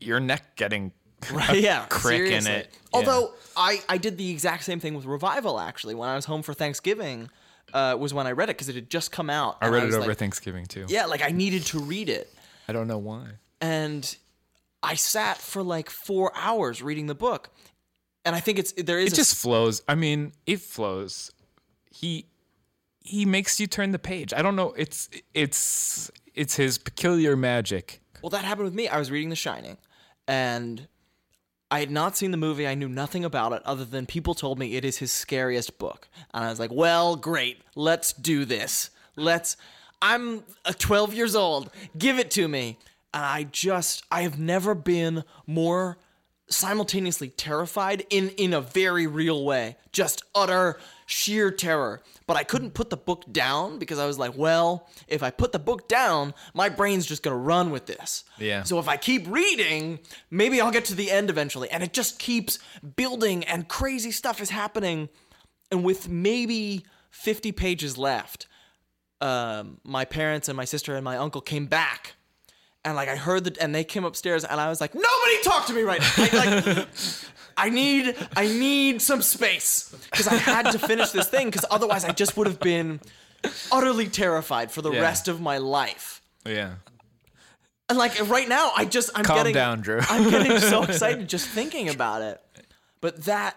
your 0.00 0.20
neck 0.20 0.56
getting 0.56 0.92
a 1.48 1.56
yeah, 1.56 1.86
crick 1.88 2.20
in 2.22 2.42
seriously. 2.42 2.52
it 2.52 2.68
Yeah. 2.72 2.78
Although 2.98 3.34
I 3.56 3.80
I 3.88 3.96
did 3.98 4.18
the 4.18 4.28
exact 4.30 4.64
same 4.64 4.80
thing 4.80 4.94
with 4.94 5.04
Revival 5.04 5.60
actually. 5.60 5.94
When 5.94 6.08
I 6.08 6.16
was 6.16 6.24
home 6.24 6.42
for 6.42 6.52
Thanksgiving, 6.52 7.30
uh, 7.72 7.96
was 7.96 8.12
when 8.12 8.26
I 8.26 8.32
read 8.32 8.48
it 8.50 8.56
because 8.56 8.68
it 8.68 8.74
had 8.74 8.90
just 8.90 9.12
come 9.12 9.30
out. 9.30 9.56
I 9.60 9.68
read 9.68 9.84
it 9.84 9.94
over 9.94 10.08
like- 10.08 10.18
Thanksgiving 10.18 10.66
too. 10.66 10.86
Yeah, 10.88 11.06
like 11.06 11.22
I 11.22 11.28
needed 11.30 11.62
to 11.66 11.78
read 11.78 12.08
it, 12.08 12.34
I 12.66 12.72
don't 12.72 12.88
know 12.88 12.98
why. 12.98 13.28
and 13.60 14.16
I 14.82 14.94
sat 14.94 15.38
for 15.38 15.62
like 15.62 15.90
four 15.90 16.32
hours 16.34 16.82
reading 16.82 17.06
the 17.06 17.14
book. 17.14 17.50
And 18.24 18.36
I 18.36 18.40
think 18.40 18.58
it's 18.58 18.72
there 18.72 18.98
is 18.98 19.08
It 19.08 19.12
a 19.14 19.16
just 19.16 19.34
flows. 19.34 19.82
I 19.88 19.94
mean, 19.94 20.32
it 20.46 20.60
flows. 20.60 21.32
He 21.90 22.26
he 23.00 23.24
makes 23.24 23.58
you 23.58 23.66
turn 23.66 23.90
the 23.90 23.98
page. 23.98 24.32
I 24.32 24.42
don't 24.42 24.56
know. 24.56 24.72
It's 24.76 25.08
it's 25.34 26.10
it's 26.34 26.56
his 26.56 26.78
peculiar 26.78 27.36
magic. 27.36 28.00
Well, 28.22 28.30
that 28.30 28.44
happened 28.44 28.66
with 28.66 28.74
me. 28.74 28.86
I 28.86 28.98
was 28.98 29.10
reading 29.10 29.30
The 29.30 29.36
Shining, 29.36 29.76
and 30.28 30.86
I 31.72 31.80
had 31.80 31.90
not 31.90 32.16
seen 32.16 32.30
the 32.30 32.36
movie. 32.36 32.68
I 32.68 32.74
knew 32.74 32.88
nothing 32.88 33.24
about 33.24 33.52
it 33.52 33.62
other 33.64 33.84
than 33.84 34.06
people 34.06 34.34
told 34.34 34.58
me 34.58 34.76
it 34.76 34.84
is 34.84 34.98
his 34.98 35.10
scariest 35.10 35.78
book. 35.78 36.08
And 36.32 36.44
I 36.44 36.48
was 36.50 36.60
like, 36.60 36.70
well, 36.70 37.16
great. 37.16 37.62
Let's 37.74 38.12
do 38.12 38.44
this. 38.44 38.90
Let's. 39.16 39.56
I'm 40.00 40.44
uh, 40.64 40.72
12 40.78 41.14
years 41.14 41.34
old. 41.34 41.70
Give 41.96 42.18
it 42.18 42.30
to 42.32 42.46
me. 42.46 42.78
And 43.14 43.24
I 43.24 43.44
just, 43.44 44.04
I 44.10 44.22
have 44.22 44.38
never 44.38 44.74
been 44.74 45.24
more 45.46 45.98
simultaneously 46.52 47.28
terrified 47.28 48.04
in 48.10 48.28
in 48.30 48.52
a 48.52 48.60
very 48.60 49.06
real 49.06 49.44
way. 49.44 49.76
Just 49.90 50.22
utter 50.34 50.78
sheer 51.06 51.50
terror. 51.50 52.02
But 52.26 52.36
I 52.36 52.44
couldn't 52.44 52.72
put 52.74 52.90
the 52.90 52.96
book 52.96 53.24
down 53.30 53.78
because 53.78 53.98
I 53.98 54.06
was 54.06 54.18
like, 54.18 54.36
well, 54.36 54.88
if 55.08 55.22
I 55.22 55.30
put 55.30 55.52
the 55.52 55.58
book 55.58 55.88
down, 55.88 56.34
my 56.54 56.68
brain's 56.68 57.06
just 57.06 57.22
going 57.22 57.34
to 57.34 57.38
run 57.38 57.70
with 57.70 57.86
this. 57.86 58.24
Yeah. 58.38 58.62
So 58.62 58.78
if 58.78 58.88
I 58.88 58.96
keep 58.96 59.28
reading, 59.28 59.98
maybe 60.30 60.60
I'll 60.60 60.70
get 60.70 60.84
to 60.86 60.94
the 60.94 61.10
end 61.10 61.30
eventually. 61.30 61.70
And 61.70 61.82
it 61.82 61.92
just 61.92 62.18
keeps 62.18 62.58
building 62.96 63.44
and 63.44 63.68
crazy 63.68 64.10
stuff 64.10 64.40
is 64.40 64.50
happening. 64.50 65.08
And 65.70 65.84
with 65.84 66.08
maybe 66.08 66.84
50 67.10 67.52
pages 67.52 67.98
left, 67.98 68.46
um, 69.20 69.78
my 69.84 70.04
parents 70.04 70.48
and 70.48 70.56
my 70.56 70.64
sister 70.64 70.96
and 70.96 71.04
my 71.04 71.16
uncle 71.16 71.40
came 71.40 71.66
back. 71.66 72.14
And 72.84 72.96
like 72.96 73.08
I 73.08 73.16
heard 73.16 73.44
that, 73.44 73.58
and 73.58 73.74
they 73.74 73.84
came 73.84 74.04
upstairs, 74.04 74.44
and 74.44 74.60
I 74.60 74.68
was 74.68 74.80
like, 74.80 74.94
"Nobody 74.94 75.42
talk 75.44 75.66
to 75.66 75.72
me 75.72 75.82
right 75.82 76.00
now! 76.00 76.24
Like, 76.24 76.66
like, 76.66 76.86
I 77.56 77.68
need, 77.70 78.16
I 78.36 78.46
need 78.46 79.00
some 79.00 79.22
space 79.22 79.94
because 80.10 80.26
I 80.26 80.34
had 80.34 80.70
to 80.72 80.78
finish 80.78 81.10
this 81.10 81.28
thing 81.28 81.46
because 81.48 81.64
otherwise 81.70 82.04
I 82.04 82.10
just 82.12 82.36
would 82.36 82.46
have 82.48 82.58
been 82.58 83.00
utterly 83.70 84.08
terrified 84.08 84.72
for 84.72 84.82
the 84.82 84.90
Yeah. 84.90 85.00
rest 85.00 85.28
of 85.28 85.40
my 85.40 85.58
life." 85.58 86.22
Yeah. 86.44 86.74
And 87.88 87.98
like 87.98 88.18
right 88.28 88.48
now, 88.48 88.72
I 88.76 88.84
just 88.84 89.10
I'm 89.14 89.24
Calm 89.24 89.36
getting 89.36 89.54
down, 89.54 89.80
Drew. 89.82 90.00
I'm 90.08 90.30
getting 90.30 90.58
so 90.58 90.82
excited 90.88 91.28
just 91.28 91.46
thinking 91.46 91.88
about 91.88 92.22
it. 92.22 92.40
But 93.00 93.24
that, 93.24 93.56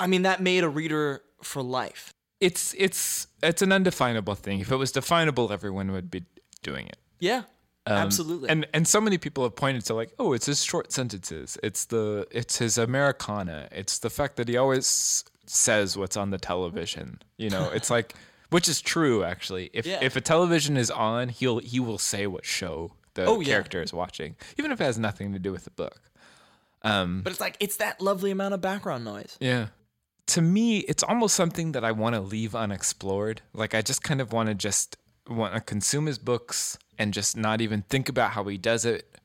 I 0.00 0.06
mean, 0.06 0.22
that 0.22 0.40
made 0.40 0.64
a 0.64 0.68
reader 0.68 1.22
for 1.42 1.62
life. 1.62 2.12
It's 2.40 2.74
it's 2.78 3.28
it's 3.42 3.62
an 3.62 3.70
undefinable 3.72 4.34
thing. 4.34 4.60
If 4.60 4.72
it 4.72 4.76
was 4.76 4.90
definable, 4.90 5.52
everyone 5.52 5.92
would 5.92 6.10
be 6.10 6.24
doing 6.62 6.86
it. 6.86 6.96
Yeah, 7.20 7.42
absolutely. 7.86 8.48
Um, 8.48 8.52
And 8.58 8.66
and 8.74 8.88
so 8.88 9.00
many 9.00 9.18
people 9.18 9.44
have 9.44 9.56
pointed 9.56 9.84
to 9.86 9.94
like, 9.94 10.12
oh, 10.18 10.32
it's 10.32 10.46
his 10.46 10.62
short 10.64 10.92
sentences. 10.92 11.58
It's 11.62 11.86
the 11.86 12.26
it's 12.30 12.58
his 12.58 12.78
Americana. 12.78 13.68
It's 13.72 13.98
the 13.98 14.10
fact 14.10 14.36
that 14.36 14.48
he 14.48 14.56
always 14.56 15.24
says 15.46 15.96
what's 15.96 16.16
on 16.16 16.30
the 16.30 16.38
television. 16.38 17.20
You 17.36 17.50
know, 17.50 17.70
it's 17.70 17.90
like 17.96 18.14
which 18.50 18.68
is 18.68 18.80
true 18.80 19.24
actually. 19.24 19.70
If 19.72 19.86
Yeah. 19.86 19.98
if 20.02 20.14
a 20.16 20.20
television 20.20 20.76
is 20.76 20.90
on, 20.90 21.28
he'll 21.30 21.58
he 21.58 21.80
will 21.80 21.98
say 21.98 22.26
what 22.26 22.44
show 22.44 22.92
the 23.14 23.24
Oh, 23.26 23.40
yeah. 23.40 23.46
character 23.54 23.82
is 23.82 23.92
watching, 23.92 24.36
even 24.58 24.70
if 24.72 24.80
it 24.80 24.84
has 24.84 24.98
nothing 24.98 25.32
to 25.32 25.38
do 25.38 25.52
with 25.52 25.64
the 25.64 25.70
book. 25.70 26.00
but 26.82 27.26
it's 27.26 27.40
like 27.40 27.56
it's 27.60 27.76
that 27.76 28.00
lovely 28.00 28.30
amount 28.30 28.54
of 28.54 28.60
background 28.60 29.04
noise. 29.04 29.36
Yeah. 29.40 29.68
To 30.28 30.40
me, 30.40 30.78
it's 30.78 31.02
almost 31.02 31.34
something 31.34 31.72
that 31.72 31.84
I 31.84 31.92
want 31.92 32.14
to 32.14 32.20
leave 32.20 32.54
unexplored. 32.54 33.42
Like 33.52 33.74
I 33.74 33.82
just 33.82 34.02
kind 34.02 34.20
of 34.20 34.32
want 34.32 34.48
to 34.48 34.54
just 34.54 34.96
want 35.28 35.54
to 35.54 35.60
consume 35.60 36.06
his 36.06 36.18
books 36.18 36.78
and 37.02 37.12
just 37.12 37.36
not 37.36 37.60
even 37.60 37.82
think 37.82 38.08
about 38.08 38.30
how 38.30 38.44
he 38.44 38.56
does 38.56 38.84
it 38.84 39.18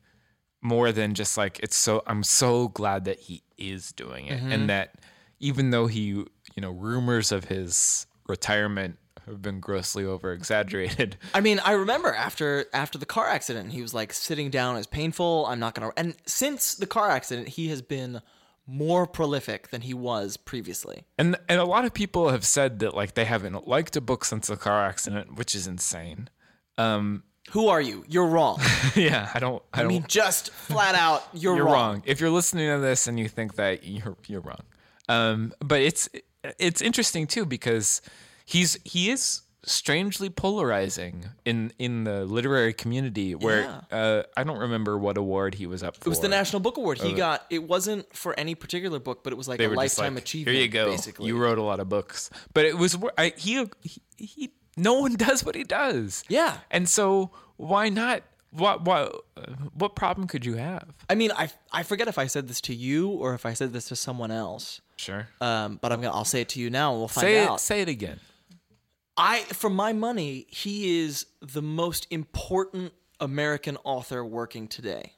more 0.60 0.90
than 0.90 1.14
just 1.14 1.36
like 1.36 1.60
it's 1.60 1.76
so 1.76 2.02
I'm 2.08 2.24
so 2.24 2.66
glad 2.68 3.04
that 3.04 3.20
he 3.20 3.44
is 3.56 3.92
doing 3.92 4.26
it 4.26 4.40
and 4.40 4.52
mm-hmm. 4.52 4.66
that 4.66 4.96
even 5.38 5.70
though 5.70 5.86
he, 5.86 6.00
you 6.00 6.26
know, 6.56 6.70
rumors 6.70 7.30
of 7.30 7.44
his 7.44 8.06
retirement 8.26 8.98
have 9.26 9.40
been 9.40 9.60
grossly 9.60 10.04
over 10.04 10.32
exaggerated. 10.32 11.16
I 11.34 11.40
mean, 11.40 11.60
I 11.60 11.72
remember 11.72 12.12
after 12.12 12.66
after 12.72 12.98
the 12.98 13.06
car 13.06 13.28
accident, 13.28 13.70
he 13.70 13.80
was 13.80 13.94
like 13.94 14.12
sitting 14.12 14.50
down 14.50 14.76
is 14.76 14.88
painful. 14.88 15.46
I'm 15.46 15.60
not 15.60 15.74
gonna. 15.74 15.92
And 15.96 16.16
since 16.26 16.74
the 16.74 16.86
car 16.86 17.08
accident, 17.08 17.50
he 17.50 17.68
has 17.68 17.80
been 17.80 18.20
more 18.66 19.06
prolific 19.06 19.70
than 19.70 19.82
he 19.82 19.94
was 19.94 20.36
previously. 20.36 21.04
And 21.16 21.36
and 21.48 21.60
a 21.60 21.64
lot 21.64 21.84
of 21.84 21.94
people 21.94 22.30
have 22.30 22.44
said 22.44 22.80
that 22.80 22.94
like 22.94 23.14
they 23.14 23.24
haven't 23.24 23.68
liked 23.68 23.94
a 23.96 24.00
book 24.00 24.24
since 24.24 24.48
the 24.48 24.56
car 24.56 24.84
accident, 24.84 25.36
which 25.36 25.54
is 25.54 25.68
insane. 25.68 26.28
Um, 26.76 27.22
Who 27.50 27.68
are 27.68 27.80
you? 27.80 28.04
You're 28.08 28.26
wrong. 28.26 28.60
yeah, 28.94 29.30
I 29.34 29.38
don't 29.38 29.62
I, 29.72 29.80
I 29.80 29.82
don't 29.82 29.92
mean, 29.92 30.04
just 30.08 30.50
flat 30.52 30.94
out, 30.94 31.26
you're, 31.32 31.52
wrong. 31.52 31.56
you're 31.56 31.66
wrong. 31.66 31.74
wrong. 31.74 32.02
If 32.06 32.20
you're 32.20 32.30
listening 32.30 32.68
to 32.70 32.80
this 32.80 33.06
and 33.06 33.18
you 33.18 33.28
think 33.28 33.56
that 33.56 33.84
you're 33.84 34.16
you're 34.26 34.40
wrong, 34.40 34.62
um, 35.08 35.52
but 35.60 35.80
it's 35.80 36.08
it's 36.58 36.82
interesting 36.82 37.26
too 37.26 37.46
because 37.46 38.02
he's 38.44 38.78
he 38.84 39.10
is 39.10 39.42
strangely 39.64 40.30
polarizing 40.30 41.26
in 41.44 41.72
in 41.78 42.04
the 42.04 42.24
literary 42.24 42.72
community. 42.72 43.34
Where 43.34 43.82
uh, 43.90 44.22
I 44.36 44.44
don't 44.44 44.58
remember 44.58 44.98
what 44.98 45.16
award 45.16 45.54
he 45.54 45.66
was 45.66 45.82
up 45.82 45.96
for. 45.96 46.08
It 46.08 46.10
was 46.10 46.20
the 46.20 46.28
National 46.28 46.60
Book 46.60 46.76
Award. 46.76 46.98
He 46.98 47.12
got. 47.12 47.44
It 47.50 47.62
wasn't 47.62 48.14
for 48.14 48.38
any 48.38 48.54
particular 48.54 48.98
book, 48.98 49.22
but 49.22 49.32
it 49.32 49.36
was 49.36 49.48
like 49.48 49.60
a 49.60 49.68
lifetime 49.68 50.14
like, 50.14 50.24
achievement. 50.24 50.54
Here 50.56 50.64
you 50.64 50.70
go. 50.70 50.90
Basically, 50.90 51.26
You 51.26 51.38
wrote 51.38 51.58
a 51.58 51.62
lot 51.62 51.80
of 51.80 51.88
books, 51.88 52.30
but 52.54 52.64
it 52.64 52.76
was 52.76 52.96
I, 53.16 53.32
he, 53.36 53.66
he 53.82 54.02
he 54.16 54.50
no 54.78 54.94
one 54.94 55.14
does 55.26 55.44
what 55.44 55.54
he 55.54 55.64
does. 55.64 56.24
Yeah. 56.28 56.58
and 56.70 56.88
so 56.88 57.30
why 57.56 57.88
not? 57.88 58.22
What 58.50 58.84
what 58.84 59.14
uh, 59.36 59.42
what 59.74 59.94
problem 59.94 60.26
could 60.26 60.46
you 60.46 60.54
have? 60.54 60.88
I 61.10 61.14
mean, 61.14 61.32
I 61.32 61.50
I 61.70 61.82
forget 61.82 62.08
if 62.08 62.16
I 62.16 62.26
said 62.28 62.48
this 62.48 62.62
to 62.62 62.74
you 62.74 63.10
or 63.10 63.34
if 63.34 63.44
I 63.44 63.52
said 63.52 63.74
this 63.74 63.88
to 63.88 63.96
someone 63.96 64.30
else. 64.30 64.80
Sure. 64.96 65.28
Um, 65.42 65.78
but 65.82 65.92
I'm 65.92 66.00
gonna. 66.00 66.14
I'll 66.14 66.24
say 66.24 66.40
it 66.40 66.48
to 66.50 66.60
you 66.60 66.70
now, 66.70 66.92
and 66.92 66.98
we'll 67.00 67.08
find 67.08 67.26
say 67.26 67.44
out. 67.44 67.60
Say 67.60 67.82
it 67.82 67.88
again. 67.88 68.20
I, 69.18 69.40
for 69.40 69.68
my 69.68 69.92
money, 69.92 70.46
he 70.48 71.00
is 71.00 71.26
the 71.42 71.60
most 71.60 72.06
important 72.10 72.92
American 73.20 73.76
author 73.84 74.24
working 74.24 74.68
today. 74.68 75.12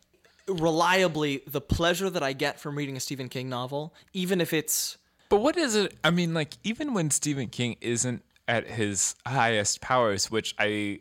Reliably, 0.48 1.42
the 1.46 1.60
pleasure 1.60 2.10
that 2.10 2.22
I 2.22 2.32
get 2.32 2.58
from 2.58 2.76
reading 2.76 2.96
a 2.96 3.00
Stephen 3.00 3.28
King 3.28 3.48
novel, 3.48 3.94
even 4.12 4.40
if 4.40 4.52
it's 4.52 4.96
But 5.28 5.40
what 5.40 5.56
is 5.56 5.76
it? 5.76 5.96
I 6.02 6.10
mean, 6.10 6.34
like 6.34 6.54
even 6.64 6.94
when 6.94 7.10
Stephen 7.10 7.48
King 7.48 7.76
isn't 7.80 8.24
at 8.50 8.66
his 8.66 9.14
highest 9.26 9.80
powers, 9.80 10.30
which 10.30 10.54
I 10.58 11.00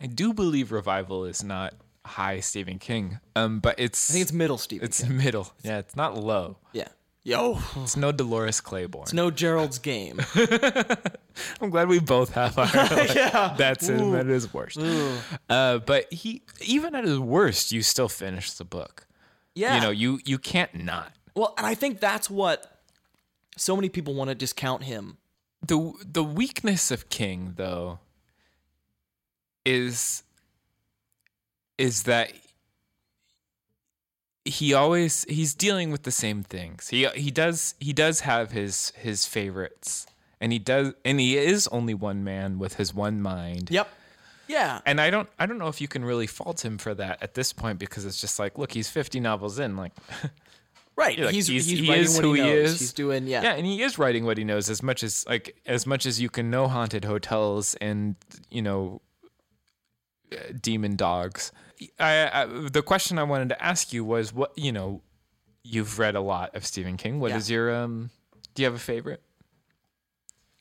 I 0.00 0.06
do 0.06 0.32
believe 0.34 0.70
revival 0.70 1.24
is 1.24 1.42
not 1.42 1.74
high 2.04 2.40
Stephen 2.40 2.78
King. 2.78 3.18
Um, 3.34 3.60
but 3.60 3.74
it's 3.78 4.10
I 4.10 4.12
think 4.12 4.22
it's 4.22 4.32
middle 4.32 4.58
Stephen. 4.58 4.80
King. 4.82 4.88
It's 4.88 5.02
King. 5.02 5.16
middle. 5.16 5.52
Yeah, 5.62 5.78
it's 5.78 5.96
not 5.96 6.16
low. 6.16 6.58
yeah. 6.72 6.88
Yo, 7.24 7.58
It's 7.82 7.94
no 7.96 8.10
Dolores 8.10 8.60
Claiborne. 8.62 9.02
it's 9.02 9.12
no 9.12 9.30
Gerald's 9.30 9.78
game. 9.78 10.18
I'm 11.60 11.68
glad 11.68 11.88
we 11.88 11.98
both 11.98 12.32
have 12.32 12.56
our 12.58 12.64
like, 12.66 13.14
yeah. 13.14 13.54
that's 13.58 13.88
him 13.88 14.14
at 14.14 14.24
his 14.26 14.52
worst. 14.54 14.78
Uh, 15.50 15.78
but 15.78 16.10
he 16.12 16.42
even 16.62 16.94
at 16.94 17.04
his 17.04 17.18
worst, 17.18 17.70
you 17.72 17.82
still 17.82 18.08
finish 18.08 18.52
the 18.52 18.64
book. 18.64 19.06
Yeah. 19.54 19.74
You 19.76 19.80
know, 19.82 19.90
you 19.90 20.20
you 20.24 20.38
can't 20.38 20.74
not. 20.74 21.12
Well, 21.34 21.52
and 21.58 21.66
I 21.66 21.74
think 21.74 22.00
that's 22.00 22.30
what 22.30 22.80
so 23.58 23.76
many 23.76 23.88
people 23.90 24.14
want 24.14 24.28
to 24.28 24.34
discount 24.34 24.84
him. 24.84 25.18
The 25.66 25.92
the 26.04 26.24
weakness 26.24 26.90
of 26.90 27.08
King 27.08 27.54
though 27.56 27.98
is 29.64 30.22
is 31.76 32.04
that 32.04 32.32
he 34.44 34.72
always 34.72 35.24
he's 35.28 35.54
dealing 35.54 35.90
with 35.90 36.02
the 36.02 36.10
same 36.10 36.42
things. 36.42 36.88
He 36.88 37.06
he 37.08 37.30
does 37.30 37.74
he 37.78 37.92
does 37.92 38.20
have 38.20 38.52
his 38.52 38.92
his 38.96 39.26
favorites. 39.26 40.06
And 40.40 40.52
he 40.52 40.58
does 40.58 40.94
and 41.04 41.18
he 41.18 41.36
is 41.36 41.68
only 41.68 41.94
one 41.94 42.24
man 42.24 42.58
with 42.58 42.74
his 42.74 42.94
one 42.94 43.20
mind. 43.20 43.70
Yep. 43.70 43.88
Yeah. 44.46 44.80
And 44.86 45.00
I 45.00 45.10
don't 45.10 45.28
I 45.38 45.46
don't 45.46 45.58
know 45.58 45.68
if 45.68 45.80
you 45.80 45.88
can 45.88 46.04
really 46.04 46.26
fault 46.26 46.64
him 46.64 46.78
for 46.78 46.94
that 46.94 47.22
at 47.22 47.34
this 47.34 47.52
point 47.52 47.78
because 47.78 48.04
it's 48.04 48.20
just 48.20 48.38
like 48.38 48.56
look, 48.56 48.72
he's 48.72 48.88
50 48.88 49.20
novels 49.20 49.58
in 49.58 49.76
like 49.76 49.92
Right. 50.98 51.16
like, 51.18 51.32
he's 51.34 51.46
he's- 51.46 51.64
he's, 51.66 51.78
he 51.78 51.92
is 51.92 52.16
what 52.16 52.24
who 52.24 52.32
he 52.34 52.42
he 52.42 52.48
is. 52.50 52.80
He's 52.80 52.92
doing 52.92 53.28
yeah. 53.28 53.42
Yeah, 53.42 53.52
and 53.54 53.64
he 53.64 53.82
is 53.82 53.98
writing 53.98 54.24
what 54.24 54.36
he 54.36 54.42
knows 54.42 54.68
as 54.68 54.82
much 54.82 55.04
as 55.04 55.24
like 55.28 55.56
as 55.64 55.86
much 55.86 56.04
as 56.06 56.20
you 56.20 56.28
can 56.28 56.50
know 56.50 56.66
haunted 56.66 57.04
hotels 57.04 57.76
and 57.80 58.16
you 58.50 58.62
know 58.62 59.00
uh, 60.32 60.36
demon 60.60 60.96
dogs. 60.96 61.52
I, 62.00 62.28
I 62.42 62.46
the 62.68 62.82
question 62.82 63.16
I 63.18 63.22
wanted 63.22 63.48
to 63.50 63.64
ask 63.64 63.92
you 63.92 64.04
was 64.04 64.32
what 64.34 64.50
you 64.58 64.72
know 64.72 65.02
you've 65.62 65.98
read 66.00 66.16
a 66.16 66.20
lot 66.20 66.56
of 66.56 66.66
Stephen 66.66 66.96
King. 66.96 67.20
What 67.20 67.30
is 67.30 67.48
Yeah. 67.48 67.54
your 67.54 67.74
um 67.76 68.10
do 68.56 68.62
you 68.62 68.66
have 68.66 68.74
a 68.74 68.78
favorite? 68.80 69.22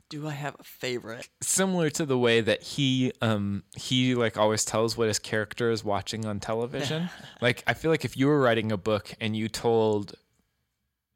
Do 0.09 0.25
I 0.27 0.31
have 0.31 0.55
a 0.59 0.63
favorite? 0.63 1.27
Similar 1.41 1.89
to 1.91 2.05
the 2.05 2.17
way 2.17 2.41
that 2.41 2.61
he 2.61 3.11
um 3.21 3.63
he 3.75 4.13
like 4.15 4.37
always 4.37 4.63
tells 4.63 4.95
what 4.95 5.07
his 5.07 5.17
character 5.19 5.71
is 5.71 5.83
watching 5.83 6.25
on 6.25 6.39
television. 6.39 7.09
like 7.41 7.63
I 7.65 7.73
feel 7.73 7.89
like 7.91 8.05
if 8.05 8.15
you 8.15 8.27
were 8.27 8.39
writing 8.39 8.71
a 8.71 8.77
book 8.77 9.11
and 9.19 9.35
you 9.35 9.49
told 9.49 10.13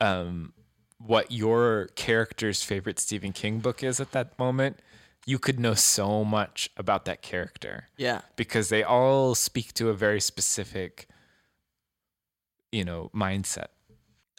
um 0.02 0.54
what 0.98 1.32
your 1.32 1.88
character's 1.96 2.62
favorite 2.64 3.00
Stephen 3.00 3.32
King 3.32 3.60
book 3.60 3.84
is 3.84 4.00
at 4.00 4.12
that 4.12 4.38
moment, 4.38 4.80
you 5.26 5.40
could 5.40 5.60
know 5.60 5.74
so 5.74 6.24
much 6.24 6.70
about 6.78 7.06
that 7.06 7.22
character 7.22 7.88
Yeah. 7.98 8.22
because 8.36 8.70
they 8.70 8.84
all 8.84 9.34
speak 9.34 9.74
to 9.76 9.90
a 9.90 9.94
very 9.94 10.20
specific 10.22 11.08
you 12.72 12.84
know 12.86 13.10
mindset. 13.16 13.68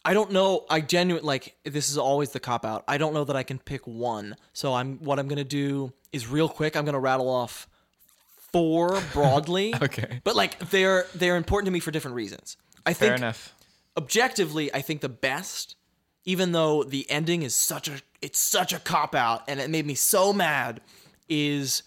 I 0.05 0.15
don't 0.15 0.33
know. 0.33 0.67
I 0.69 0.81
genuinely 0.81 1.25
like 1.27 1.55
this 1.65 1.89
is 1.89 1.97
always 1.99 2.31
the 2.31 2.41
cop 2.41 2.65
out. 2.65 2.83
I 2.89 2.99
don't 2.99 3.15
know 3.15 3.25
that 3.25 3.37
I 3.37 3.45
can 3.45 3.59
pick 3.59 3.87
one. 3.87 4.37
So 4.53 4.75
I'm 4.75 4.99
what 4.99 5.19
I'm 5.19 5.29
gonna 5.29 5.45
do 5.45 5.93
is 6.13 6.27
real 6.29 6.49
quick. 6.49 6.77
I'm 6.77 6.85
gonna 6.85 6.99
rattle 6.99 7.29
off 7.29 7.69
four 8.53 9.01
broadly. 9.13 9.75
Okay. 9.83 10.21
But 10.25 10.35
like 10.37 10.59
they're 10.71 11.07
they're 11.15 11.37
important 11.37 11.67
to 11.67 11.71
me 11.73 11.79
for 11.81 11.91
different 11.93 12.17
reasons. 12.17 12.57
I 12.85 12.95
Fair 12.95 13.11
think 13.11 13.19
enough. 13.19 13.55
Objectively, 13.97 14.73
I 14.75 14.81
think 14.83 15.01
the 15.01 15.09
best, 15.09 15.77
even 16.25 16.53
though 16.53 16.83
the 16.85 17.09
ending 17.11 17.43
is 17.43 17.55
such 17.55 17.89
a 17.89 18.01
it's 18.21 18.39
such 18.39 18.73
a 18.73 18.79
cop 18.79 19.15
out 19.15 19.43
and 19.49 19.59
it 19.61 19.69
made 19.69 19.85
me 19.87 19.95
so 19.95 20.33
mad, 20.33 20.81
is 21.29 21.83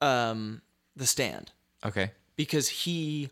um 0.00 0.62
the 0.96 1.06
stand 1.06 1.52
Okay. 1.84 2.12
because 2.36 2.68
he 2.68 3.30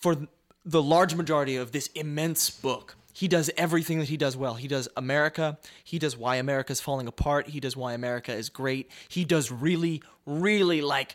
for 0.00 0.16
the 0.64 0.82
large 0.82 1.14
majority 1.14 1.56
of 1.56 1.72
this 1.72 1.88
immense 1.94 2.50
book. 2.50 2.96
He 3.14 3.28
does 3.28 3.50
everything 3.56 3.98
that 3.98 4.08
he 4.08 4.16
does 4.16 4.36
well. 4.36 4.54
He 4.54 4.68
does 4.68 4.88
America. 4.96 5.58
He 5.84 5.98
does 5.98 6.16
why 6.16 6.36
america 6.36 6.72
is 6.72 6.80
falling 6.80 7.06
apart. 7.06 7.48
He 7.48 7.60
does 7.60 7.76
why 7.76 7.92
America 7.94 8.32
is 8.34 8.48
great. 8.48 8.90
He 9.08 9.24
does 9.24 9.50
really, 9.50 10.02
really 10.24 10.80
like, 10.80 11.14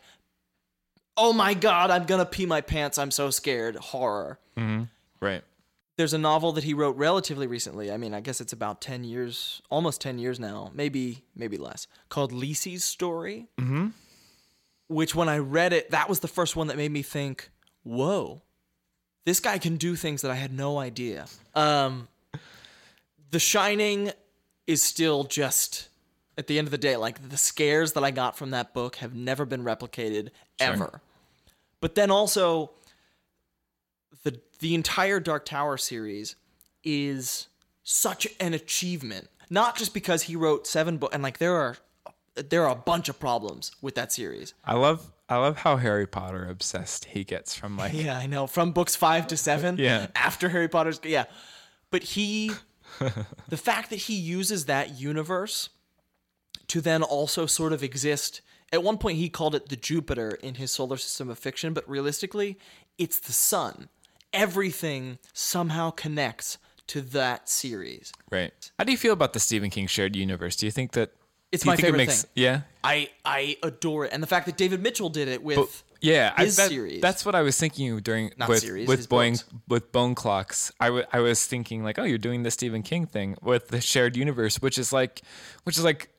oh 1.17 1.33
my 1.33 1.53
God, 1.53 1.89
I'm 1.91 2.05
going 2.05 2.19
to 2.19 2.25
pee 2.25 2.45
my 2.45 2.61
pants. 2.61 2.97
I'm 2.97 3.09
so 3.11 3.29
scared. 3.31 3.75
Horror. 3.77 4.37
Right. 5.19 5.43
There's 5.97 6.13
a 6.13 6.19
novel 6.19 6.51
that 6.53 6.63
he 6.63 6.75
wrote 6.75 6.95
relatively 6.95 7.47
recently. 7.47 7.91
I 7.91 7.97
mean, 7.97 8.13
I 8.13 8.21
guess 8.21 8.39
it's 8.39 8.53
about 8.53 8.81
10 8.81 9.03
years, 9.03 9.63
almost 9.71 9.99
10 9.99 10.19
years 10.19 10.39
now, 10.39 10.71
maybe, 10.75 11.23
maybe 11.35 11.57
less, 11.57 11.87
called 12.09 12.31
Lisey's 12.31 12.83
Story. 12.83 13.47
Mm-hmm. 13.59 13.87
Which, 14.89 15.15
when 15.15 15.27
I 15.27 15.39
read 15.39 15.73
it, 15.73 15.91
that 15.91 16.07
was 16.07 16.19
the 16.19 16.27
first 16.27 16.55
one 16.55 16.67
that 16.67 16.77
made 16.77 16.91
me 16.91 17.01
think, 17.01 17.49
whoa, 17.83 18.41
this 19.25 19.39
guy 19.39 19.57
can 19.57 19.75
do 19.75 19.95
things 19.95 20.21
that 20.21 20.31
I 20.31 20.35
had 20.35 20.53
no 20.53 20.77
idea. 20.77 21.25
Um, 21.55 22.07
the 23.31 23.39
Shining 23.39 24.11
is 24.67 24.81
still 24.81 25.23
just, 25.25 25.89
at 26.37 26.47
the 26.47 26.57
end 26.59 26.67
of 26.67 26.71
the 26.71 26.77
day, 26.77 26.95
like 26.95 27.27
the 27.27 27.37
scares 27.37 27.93
that 27.93 28.03
I 28.03 28.11
got 28.11 28.37
from 28.37 28.51
that 28.51 28.73
book 28.73 28.97
have 28.97 29.15
never 29.15 29.45
been 29.45 29.63
replicated 29.63 30.29
ever. 30.59 31.01
But 31.81 31.95
then 31.95 32.11
also, 32.11 32.71
the 34.23 34.39
the 34.59 34.75
entire 34.75 35.19
Dark 35.19 35.45
Tower 35.45 35.77
series 35.77 36.35
is 36.83 37.47
such 37.83 38.27
an 38.39 38.53
achievement. 38.53 39.29
Not 39.49 39.77
just 39.77 39.93
because 39.93 40.23
he 40.23 40.35
wrote 40.35 40.67
seven 40.67 40.97
books, 40.97 41.13
and 41.13 41.23
like 41.23 41.37
there 41.37 41.55
are 41.55 41.77
there 42.35 42.65
are 42.65 42.71
a 42.71 42.75
bunch 42.75 43.09
of 43.09 43.19
problems 43.19 43.71
with 43.81 43.95
that 43.95 44.11
series. 44.11 44.53
I 44.63 44.75
love 44.75 45.11
I 45.29 45.37
love 45.37 45.57
how 45.57 45.77
Harry 45.77 46.07
Potter 46.07 46.45
obsessed 46.45 47.05
he 47.05 47.23
gets 47.23 47.53
from 47.55 47.77
like 47.77 47.93
Yeah, 47.95 48.17
I 48.17 48.27
know. 48.27 48.47
From 48.47 48.71
books 48.71 48.95
five 48.95 49.27
to 49.27 49.37
seven. 49.37 49.77
Yeah. 49.87 50.07
After 50.15 50.49
Harry 50.49 50.67
Potter's. 50.67 50.99
Yeah. 51.03 51.25
But 51.91 52.03
he, 52.03 52.51
the 53.47 53.57
fact 53.57 53.89
that 53.89 53.95
he 53.97 54.15
uses 54.15 54.65
that 54.65 54.99
universe 54.99 55.69
to 56.67 56.81
then 56.81 57.03
also 57.03 57.45
sort 57.45 57.73
of 57.73 57.83
exist. 57.83 58.41
At 58.73 58.83
one 58.83 58.97
point, 58.97 59.17
he 59.17 59.29
called 59.29 59.55
it 59.55 59.69
the 59.69 59.77
Jupiter 59.77 60.31
in 60.31 60.55
his 60.55 60.71
solar 60.71 60.97
system 60.97 61.29
of 61.29 61.39
fiction, 61.39 61.73
but 61.73 61.89
realistically, 61.89 62.57
it's 62.97 63.19
the 63.19 63.31
sun. 63.31 63.87
Everything 64.33 65.17
somehow 65.33 65.89
connects 65.91 66.57
to 66.87 67.01
that 67.01 67.49
series. 67.49 68.13
Right. 68.31 68.71
How 68.77 68.83
do 68.85 68.91
you 68.91 68.97
feel 68.97 69.13
about 69.13 69.33
the 69.33 69.39
Stephen 69.39 69.69
King 69.69 69.87
shared 69.87 70.15
universe? 70.15 70.55
Do 70.55 70.65
you 70.65 70.71
think 70.71 70.91
that 70.93 71.11
It's 71.51 71.65
my 71.65 71.75
favorite 71.75 71.95
it 72.01 72.07
makes, 72.07 72.21
thing. 72.23 72.31
Yeah. 72.35 72.61
I 72.83 73.09
I 73.25 73.57
adore 73.63 74.05
it, 74.05 74.13
and 74.13 74.21
the 74.21 74.27
fact 74.27 74.45
that 74.45 74.57
David 74.57 74.81
Mitchell 74.81 75.09
did 75.09 75.27
it 75.27 75.41
with 75.43 75.83
Yeah, 76.01 76.33
I, 76.37 76.45
his 76.45 76.55
that- 76.57 76.69
series. 76.69 77.01
That's 77.01 77.25
what 77.25 77.35
I 77.35 77.41
was 77.41 77.57
thinking 77.57 77.97
during 77.99 78.31
Not 78.37 78.49
with 78.49 78.59
series, 78.59 78.87
with 78.87 79.09
Boeing 79.09 79.43
with 79.67 79.91
Bone 79.91 80.13
Clocks. 80.15 80.71
I 80.79 81.03
I 81.11 81.19
was 81.19 81.45
thinking 81.45 81.83
like, 81.83 81.97
oh, 81.99 82.03
you're 82.03 82.17
doing 82.17 82.43
the 82.43 82.51
Stephen 82.51 82.83
King 82.83 83.05
thing 83.05 83.35
with 83.41 83.69
the 83.69 83.81
shared 83.81 84.15
universe, 84.15 84.61
which 84.61 84.77
is 84.77 84.93
like, 84.93 85.21
which 85.63 85.77
is 85.77 85.83
like, 85.83 86.09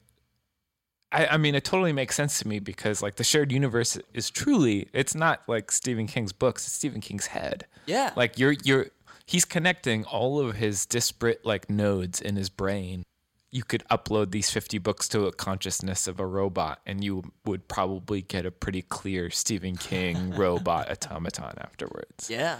I, 1.10 1.26
I 1.26 1.36
mean, 1.38 1.54
it 1.54 1.64
totally 1.64 1.92
makes 1.92 2.14
sense 2.14 2.38
to 2.40 2.48
me 2.48 2.58
because 2.58 3.02
like 3.02 3.16
the 3.16 3.24
shared 3.24 3.50
universe 3.50 3.98
is 4.12 4.30
truly, 4.30 4.88
it's 4.92 5.14
not 5.14 5.42
like 5.48 5.70
Stephen 5.72 6.06
King's 6.06 6.32
books, 6.32 6.66
it's 6.66 6.74
Stephen 6.74 7.00
King's 7.00 7.28
head. 7.28 7.66
Yeah. 7.86 8.12
like 8.16 8.38
you're 8.38 8.52
you're 8.64 8.88
he's 9.24 9.46
connecting 9.46 10.04
all 10.04 10.38
of 10.40 10.56
his 10.56 10.84
disparate 10.84 11.44
like 11.46 11.70
nodes 11.70 12.20
in 12.20 12.36
his 12.36 12.50
brain. 12.50 13.04
You 13.50 13.62
could 13.62 13.82
upload 13.90 14.30
these 14.30 14.50
50 14.50 14.76
books 14.76 15.08
to 15.08 15.24
a 15.24 15.32
consciousness 15.32 16.06
of 16.06 16.20
a 16.20 16.26
robot 16.26 16.80
and 16.84 17.02
you 17.02 17.32
would 17.46 17.66
probably 17.66 18.20
get 18.20 18.44
a 18.44 18.50
pretty 18.50 18.82
clear 18.82 19.30
Stephen 19.30 19.76
King 19.76 20.30
robot 20.36 20.90
automaton 20.90 21.54
afterwards. 21.58 22.28
yeah. 22.28 22.58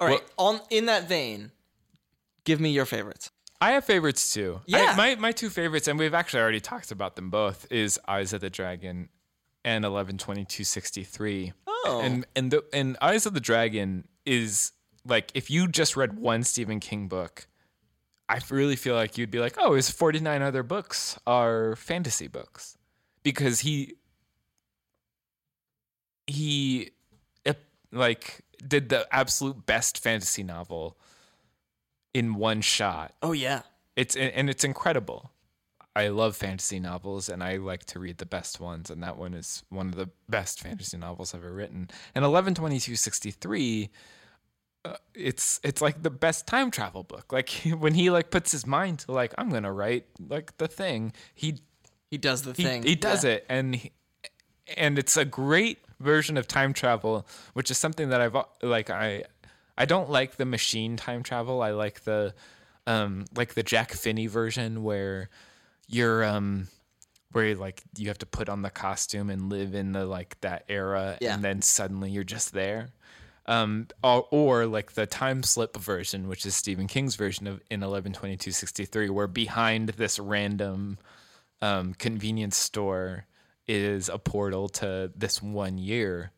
All 0.00 0.08
right. 0.08 0.20
on 0.36 0.60
in 0.70 0.86
that 0.86 1.08
vein, 1.08 1.52
give 2.44 2.60
me 2.60 2.70
your 2.70 2.84
favorites. 2.84 3.30
I 3.60 3.72
have 3.72 3.84
favorites 3.84 4.32
too. 4.32 4.60
I- 4.60 4.62
Yeah. 4.66 4.94
my 4.96 5.14
my 5.16 5.32
two 5.32 5.50
favorites 5.50 5.88
and 5.88 5.98
we've 5.98 6.14
actually 6.14 6.40
already 6.42 6.60
talked 6.60 6.90
about 6.90 7.16
them 7.16 7.30
both 7.30 7.66
is 7.70 7.98
Eyes 8.06 8.32
of 8.32 8.40
the 8.40 8.50
Dragon 8.50 9.08
and 9.64 9.84
112263. 9.84 11.52
Oh. 11.66 12.00
And 12.04 12.26
and 12.36 12.50
the 12.50 12.64
and 12.72 12.96
Eyes 13.00 13.26
of 13.26 13.34
the 13.34 13.40
Dragon 13.40 14.06
is 14.24 14.72
like 15.04 15.30
if 15.34 15.50
you 15.50 15.68
just 15.68 15.96
read 15.96 16.18
one 16.18 16.42
Stephen 16.44 16.80
King 16.80 17.08
book, 17.08 17.46
I 18.28 18.40
really 18.50 18.76
feel 18.76 18.94
like 18.96 19.16
you'd 19.16 19.30
be 19.30 19.38
like, 19.38 19.54
"Oh, 19.56 19.74
his 19.74 19.88
49 19.90 20.42
other 20.42 20.62
books 20.64 21.18
are 21.26 21.76
fantasy 21.76 22.26
books." 22.28 22.76
Because 23.22 23.60
he 23.60 23.94
he 26.26 26.90
like 27.92 28.40
did 28.66 28.88
the 28.88 29.06
absolute 29.14 29.64
best 29.64 30.02
fantasy 30.02 30.42
novel 30.42 30.98
in 32.18 32.34
one 32.34 32.60
shot 32.62 33.14
Oh 33.22 33.32
yeah. 33.32 33.62
it's 33.96 34.16
and 34.16 34.48
it's 34.50 34.64
incredible. 34.64 35.30
I 35.94 36.08
love 36.08 36.36
fantasy 36.36 36.78
novels 36.78 37.28
and 37.30 37.42
I 37.42 37.56
like 37.56 37.84
to 37.86 37.98
read 37.98 38.18
the 38.18 38.26
best 38.26 38.60
ones 38.60 38.90
and 38.90 39.02
that 39.02 39.16
one 39.16 39.32
is 39.34 39.62
one 39.70 39.88
of 39.88 39.94
the 39.96 40.10
best 40.28 40.60
fantasy 40.60 40.98
novels 40.98 41.34
ever 41.34 41.50
written. 41.52 41.88
And 42.14 42.22
112263 42.24 43.90
uh, 44.84 44.94
it's 45.14 45.58
it's 45.64 45.80
like 45.82 46.02
the 46.02 46.10
best 46.10 46.46
time 46.46 46.70
travel 46.70 47.02
book. 47.02 47.32
Like 47.32 47.50
when 47.78 47.94
he 47.94 48.10
like 48.10 48.30
puts 48.30 48.52
his 48.52 48.66
mind 48.66 49.00
to 49.00 49.12
like 49.12 49.34
I'm 49.38 49.48
going 49.50 49.64
to 49.64 49.72
write 49.72 50.06
like 50.28 50.56
the 50.58 50.68
thing, 50.68 51.12
he 51.34 51.58
He 52.10 52.18
does 52.18 52.42
the 52.42 52.52
he, 52.52 52.62
thing. 52.62 52.82
he 52.82 52.94
does 52.94 53.24
Yeah. 53.24 53.32
it 53.32 53.46
and 53.48 53.74
he, 53.76 53.90
and 54.76 54.98
it's 54.98 55.16
a 55.16 55.24
great 55.24 55.78
version 55.98 56.36
of 56.36 56.46
time 56.46 56.72
travel 56.74 57.26
which 57.54 57.70
is 57.70 57.78
something 57.78 58.10
that 58.10 58.20
i've 58.20 58.36
like 58.62 58.90
i 58.90 59.24
i 59.78 59.84
don't 59.84 60.10
like 60.10 60.36
the 60.36 60.44
machine 60.44 60.96
time 60.96 61.22
travel 61.22 61.62
i 61.62 61.70
like 61.70 62.02
the 62.04 62.34
um 62.86 63.24
like 63.34 63.54
the 63.54 63.62
jack 63.62 63.92
finney 63.92 64.26
version 64.26 64.82
where 64.82 65.28
you're 65.88 66.24
um 66.24 66.68
where 67.32 67.54
like 67.54 67.82
you 67.96 68.08
have 68.08 68.18
to 68.18 68.26
put 68.26 68.48
on 68.48 68.62
the 68.62 68.70
costume 68.70 69.30
and 69.30 69.50
live 69.50 69.74
in 69.74 69.92
the 69.92 70.04
like 70.06 70.40
that 70.40 70.64
era 70.68 71.18
Yeah. 71.20 71.34
and 71.34 71.44
then 71.44 71.62
suddenly 71.62 72.10
you're 72.10 72.24
just 72.24 72.52
there 72.52 72.88
um, 73.48 73.86
or, 74.02 74.26
or 74.32 74.66
like 74.66 74.94
the 74.94 75.06
time 75.06 75.44
slip 75.44 75.76
version, 75.76 76.26
which 76.26 76.44
is 76.44 76.56
Stephen 76.56 76.88
King's 76.88 77.14
version 77.14 77.46
of 77.46 77.60
in 77.70 77.78
112263, 77.78 79.08
where 79.10 79.28
behind 79.28 79.90
this 79.90 80.18
random 80.18 80.98
um, 81.62 81.94
convenience 81.94 82.56
store 82.56 83.26
is 83.68 84.08
a 84.08 84.18
portal 84.18 84.68
to 84.70 85.12
this 85.14 85.40
one 85.40 85.78
year. 85.78 86.32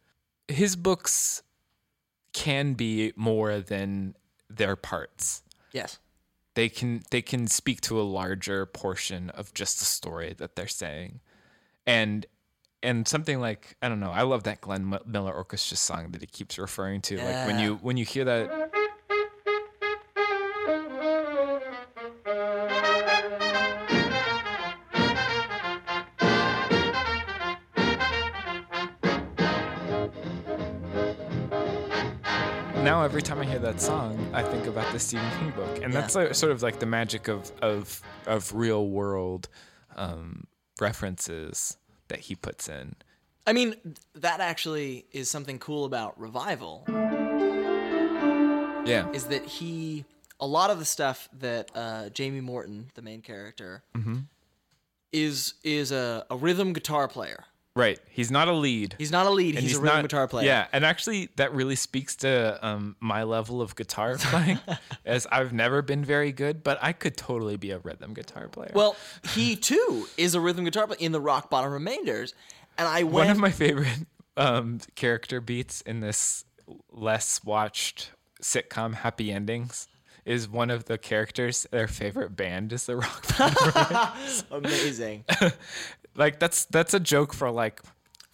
His 0.48 0.76
books 0.76 1.42
can 2.32 2.74
be 2.74 3.12
more 3.16 3.60
than 3.60 4.14
their 4.48 4.76
parts. 4.76 5.42
Yes. 5.72 5.98
They 6.54 6.68
can 6.68 7.02
they 7.10 7.22
can 7.22 7.46
speak 7.46 7.80
to 7.82 8.00
a 8.00 8.02
larger 8.02 8.66
portion 8.66 9.30
of 9.30 9.54
just 9.54 9.78
the 9.78 9.84
story 9.84 10.34
that 10.38 10.56
they're 10.56 10.66
saying, 10.66 11.20
and 11.86 12.26
and 12.82 13.06
something 13.06 13.40
like 13.40 13.76
I 13.80 13.88
don't 13.88 14.00
know. 14.00 14.10
I 14.10 14.22
love 14.22 14.42
that 14.44 14.60
Glenn 14.60 14.98
Miller 15.06 15.32
Orchestra 15.32 15.76
song 15.76 16.10
that 16.12 16.20
he 16.20 16.26
keeps 16.26 16.58
referring 16.58 17.00
to. 17.02 17.18
Like 17.18 17.46
when 17.46 17.58
you 17.60 17.76
when 17.76 17.96
you 17.96 18.04
hear 18.04 18.24
that. 18.24 18.72
Now 32.88 33.02
every 33.02 33.20
time 33.20 33.38
I 33.38 33.44
hear 33.44 33.58
that 33.58 33.82
song, 33.82 34.30
I 34.32 34.42
think 34.42 34.66
about 34.66 34.90
the 34.94 34.98
Stephen 34.98 35.30
King 35.38 35.50
book, 35.50 35.82
and 35.82 35.92
that's 35.92 36.14
like, 36.14 36.34
sort 36.34 36.52
of 36.52 36.62
like 36.62 36.78
the 36.78 36.86
magic 36.86 37.28
of 37.28 37.52
of 37.60 38.00
of 38.26 38.54
real 38.54 38.88
world 38.88 39.50
um, 39.94 40.46
references 40.80 41.76
that 42.08 42.20
he 42.20 42.34
puts 42.34 42.66
in. 42.66 42.94
I 43.46 43.52
mean, 43.52 43.74
that 44.14 44.40
actually 44.40 45.04
is 45.12 45.30
something 45.30 45.58
cool 45.58 45.84
about 45.84 46.18
Revival 46.18 46.84
Yeah, 48.86 49.10
is 49.12 49.24
that 49.24 49.44
he 49.44 50.06
a 50.40 50.46
lot 50.46 50.70
of 50.70 50.78
the 50.78 50.86
stuff 50.86 51.28
that 51.40 51.70
uh, 51.74 52.08
Jamie 52.08 52.40
Morton, 52.40 52.90
the 52.94 53.02
main 53.02 53.20
character, 53.20 53.82
Mm-hmm. 53.94 54.20
is 55.12 55.54
is 55.62 55.92
a, 55.92 56.24
a 56.30 56.36
rhythm 56.38 56.72
guitar 56.72 57.06
player. 57.06 57.44
Right. 57.78 57.98
He's 58.10 58.30
not 58.30 58.48
a 58.48 58.52
lead. 58.52 58.94
He's 58.98 59.12
not 59.12 59.26
a 59.26 59.30
lead. 59.30 59.54
and 59.54 59.62
He's, 59.62 59.76
a 59.76 59.80
rhythm 59.80 60.02
guitar 60.02 60.28
player. 60.28 60.46
Yeah, 60.46 60.66
and 60.72 60.84
actually, 60.84 61.30
that 61.36 61.54
really 61.54 61.76
speaks 61.76 62.16
to 62.16 62.58
um, 62.66 62.96
my 63.00 63.22
level 63.22 63.62
of 63.62 63.76
guitar 63.76 64.16
playing, 64.18 64.58
as 65.06 65.26
I've 65.30 65.52
never 65.52 65.80
been 65.80 66.04
very 66.04 66.32
good, 66.32 66.62
but 66.62 66.78
I 66.82 66.92
could 66.92 67.16
totally 67.16 67.56
be 67.56 67.70
a 67.70 67.78
rhythm 67.78 68.12
guitar 68.12 68.48
player. 68.48 68.72
Well, 68.74 68.96
he 69.34 69.56
too 69.56 70.06
is 70.16 70.34
a 70.34 70.40
rhythm 70.40 70.64
guitar 70.64 70.86
player 70.86 70.98
in 71.00 71.12
the 71.12 71.20
Rock 71.20 71.48
Bottom 71.48 71.72
Remainders, 71.72 72.34
and 72.76 72.88
I 72.88 73.04
went. 73.04 73.14
One 73.14 73.30
of 73.30 73.38
my 73.38 73.50
favorite 73.50 74.06
um, 74.36 74.80
character 74.94 75.40
beats 75.40 75.80
in 75.82 76.00
this 76.00 76.44
less 76.90 77.42
watched 77.44 78.10
sitcom 78.42 78.94
Happy 78.94 79.32
Endings 79.32 79.88
is 80.24 80.48
one 80.48 80.70
of 80.70 80.84
the 80.84 80.98
characters. 80.98 81.66
Their 81.70 81.88
favorite 81.88 82.36
band 82.36 82.72
is 82.72 82.84
the 82.86 82.96
Rock 82.96 83.38
Band. 83.38 84.44
amazing. 84.50 85.24
like 86.18 86.38
that's 86.38 86.66
that's 86.66 86.94
a 86.94 87.00
joke 87.00 87.32
for 87.32 87.50
like 87.50 87.80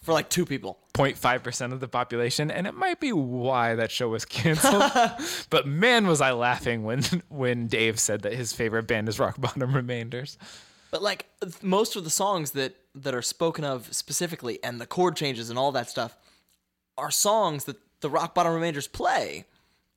for 0.03 0.13
like 0.13 0.29
two 0.29 0.45
people. 0.45 0.79
0.5% 0.95 1.73
of 1.73 1.81
the 1.81 1.89
population 1.89 2.53
and 2.53 2.69
it 2.69 2.75
might 2.75 3.01
be 3.01 3.13
why 3.13 3.75
that 3.75 3.91
show 3.91 4.09
was 4.09 4.25
canceled. 4.25 4.93
But 5.51 5.67
man 5.67 6.07
was 6.07 6.21
i 6.21 6.31
laughing 6.31 6.85
when 6.85 7.03
when 7.29 7.67
dave 7.67 7.99
said 7.99 8.23
that 8.23 8.33
his 8.33 8.53
favorite 8.53 8.87
band 8.87 9.09
is 9.09 9.19
rock 9.19 9.41
bottom 9.41 9.75
remainders. 9.75 10.39
But 10.95 11.03
like 11.03 11.27
most 11.63 11.97
of 11.97 12.05
the 12.05 12.11
songs 12.11 12.53
that 12.53 12.77
that 12.95 13.15
are 13.15 13.23
spoken 13.23 13.65
of 13.65 13.93
specifically, 13.93 14.63
and 14.63 14.81
the 14.81 14.87
chord 14.87 15.17
changes 15.17 15.51
and 15.51 15.59
all 15.59 15.73
that 15.73 15.91
stuff, 15.91 16.17
are 16.97 17.11
songs 17.11 17.65
that 17.65 17.77
the 18.01 18.09
Rock 18.09 18.35
Bottom 18.35 18.55
Remainders 18.55 18.87
play, 18.87 19.45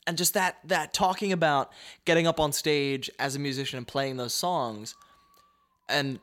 and 0.08 0.18
just 0.18 0.34
that 0.34 0.58
that 0.66 0.94
talking 0.94 1.32
about 1.32 1.72
getting 2.06 2.26
up 2.26 2.40
on 2.40 2.52
stage 2.52 3.10
as 3.20 3.36
a 3.36 3.40
musician 3.40 3.78
and 3.78 3.88
playing 3.88 4.18
those 4.18 4.34
songs, 4.34 4.96
and 5.88 6.20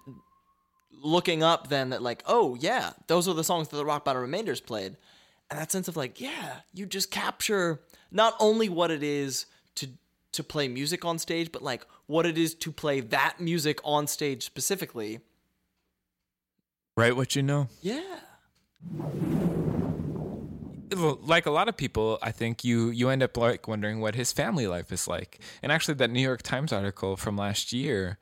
looking 1.03 1.43
up 1.43 1.69
then 1.69 1.91
that 1.91 2.03
like 2.03 2.23
oh 2.27 2.55
yeah 2.61 2.93
those 3.07 3.29
are 3.29 3.35
the 3.35 3.45
songs 3.45 3.69
that 3.69 3.77
the 3.77 3.85
Rock 3.85 4.05
Bottom 4.05 4.23
Remainders 4.23 4.61
played, 4.61 4.97
and 5.51 5.59
that 5.61 5.71
sense 5.73 5.89
of 5.89 5.97
like 5.97 6.21
yeah 6.21 6.61
you 6.73 6.87
just 6.87 7.11
capture 7.11 7.81
not 8.11 8.35
only 8.41 8.69
what 8.69 8.91
it 8.91 9.03
is 9.03 9.47
to 9.77 9.89
to 10.33 10.43
play 10.45 10.69
music 10.69 11.05
on 11.05 11.19
stage, 11.19 11.53
but 11.53 11.63
like 11.63 11.87
what 12.07 12.27
it 12.27 12.37
is 12.39 12.55
to 12.55 12.71
play 12.73 13.01
that 13.01 13.41
music 13.41 13.79
on 13.85 14.07
stage 14.07 14.45
specifically. 14.45 15.21
right 16.97 17.17
what 17.17 17.35
you 17.35 17.43
know 17.43 17.69
Yeah. 17.83 18.01
like 21.23 21.47
a 21.47 21.51
lot 21.51 21.69
of 21.69 21.77
people 21.77 22.19
i 22.23 22.31
think 22.31 22.63
you 22.63 22.89
you 22.91 23.09
end 23.09 23.21
up 23.23 23.37
like 23.37 23.67
wondering 23.67 24.01
what 24.01 24.15
his 24.15 24.31
family 24.33 24.67
life 24.69 24.93
is 24.93 25.09
like 25.09 25.41
and 25.63 25.73
actually 25.73 25.95
that 25.95 26.09
new 26.11 26.21
york 26.21 26.41
times 26.43 26.73
article 26.73 27.17
from 27.17 27.37
last 27.37 27.73
year 27.73 28.17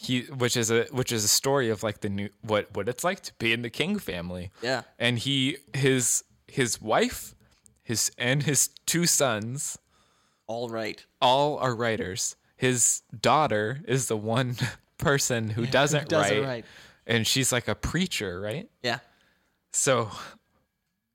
he 0.00 0.20
which 0.22 0.56
is 0.56 0.70
a 0.70 0.84
which 0.92 1.10
is 1.10 1.24
a 1.24 1.28
story 1.28 1.68
of 1.70 1.82
like 1.82 2.00
the 2.02 2.08
new 2.08 2.28
what 2.42 2.68
what 2.74 2.88
it's 2.88 3.02
like 3.02 3.20
to 3.20 3.32
be 3.40 3.52
in 3.52 3.62
the 3.62 3.70
king 3.70 3.98
family 3.98 4.52
Yeah. 4.62 4.82
and 4.96 5.18
he 5.18 5.56
his 5.74 6.22
his 6.46 6.80
wife 6.80 7.34
his 7.82 8.12
and 8.16 8.44
his 8.44 8.68
two 8.86 9.06
sons 9.06 9.76
All 10.46 10.68
right. 10.68 11.04
all 11.20 11.58
are 11.58 11.74
writers 11.74 12.36
his 12.56 13.02
daughter 13.20 13.80
is 13.88 14.06
the 14.06 14.16
one 14.16 14.56
person 14.98 15.50
who 15.50 15.66
doesn't, 15.66 16.08
doesn't 16.08 16.38
write 16.38 16.46
write. 16.46 16.64
and 17.06 17.26
she's 17.26 17.50
like 17.50 17.66
a 17.66 17.74
preacher 17.74 18.40
right 18.40 18.68
Yeah. 18.84 19.00
so 19.72 20.10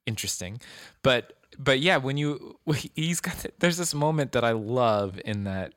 interesting 0.05 0.59
but 1.03 1.33
but 1.57 1.79
yeah 1.79 1.97
when 1.97 2.17
you 2.17 2.57
he's 2.95 3.21
got 3.21 3.37
th- 3.39 3.53
there's 3.59 3.77
this 3.77 3.93
moment 3.93 4.33
that 4.33 4.43
i 4.43 4.51
love 4.51 5.19
in 5.23 5.45
that 5.45 5.73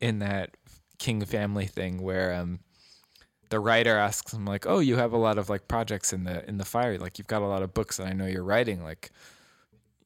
in 0.00 0.20
that 0.20 0.56
king 0.98 1.24
family 1.24 1.66
thing 1.66 2.02
where 2.02 2.32
um 2.34 2.60
the 3.50 3.60
writer 3.60 3.96
asks 3.96 4.32
him 4.32 4.44
like 4.44 4.66
oh 4.66 4.78
you 4.78 4.96
have 4.96 5.12
a 5.12 5.16
lot 5.16 5.38
of 5.38 5.48
like 5.48 5.68
projects 5.68 6.12
in 6.12 6.24
the 6.24 6.46
in 6.48 6.58
the 6.58 6.64
fire 6.64 6.98
like 6.98 7.18
you've 7.18 7.26
got 7.26 7.42
a 7.42 7.46
lot 7.46 7.62
of 7.62 7.72
books 7.72 7.96
that 7.96 8.06
i 8.06 8.12
know 8.12 8.26
you're 8.26 8.44
writing 8.44 8.82
like 8.82 9.10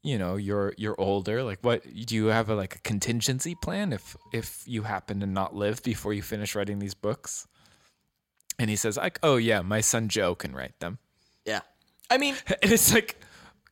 you 0.04 0.18
know 0.18 0.36
you're 0.36 0.74
you're 0.76 1.00
older 1.00 1.42
like 1.42 1.58
what 1.62 1.82
do 2.06 2.14
you 2.14 2.26
have 2.26 2.48
a 2.50 2.54
like 2.54 2.76
a 2.76 2.78
contingency 2.80 3.54
plan 3.54 3.92
if 3.92 4.16
if 4.32 4.62
you 4.66 4.82
happen 4.82 5.20
to 5.20 5.26
not 5.26 5.54
live 5.54 5.82
before 5.82 6.12
you 6.12 6.22
finish 6.22 6.54
writing 6.54 6.78
these 6.78 6.94
books 6.94 7.46
and 8.58 8.68
he 8.70 8.76
says 8.76 8.96
like 8.96 9.18
oh 9.22 9.36
yeah 9.36 9.60
my 9.62 9.80
son 9.80 10.08
joe 10.08 10.34
can 10.34 10.52
write 10.54 10.78
them 10.80 10.98
Yeah. 11.46 11.60
I 12.10 12.18
mean, 12.18 12.36
and 12.62 12.70
it's 12.72 12.92
like 12.92 13.16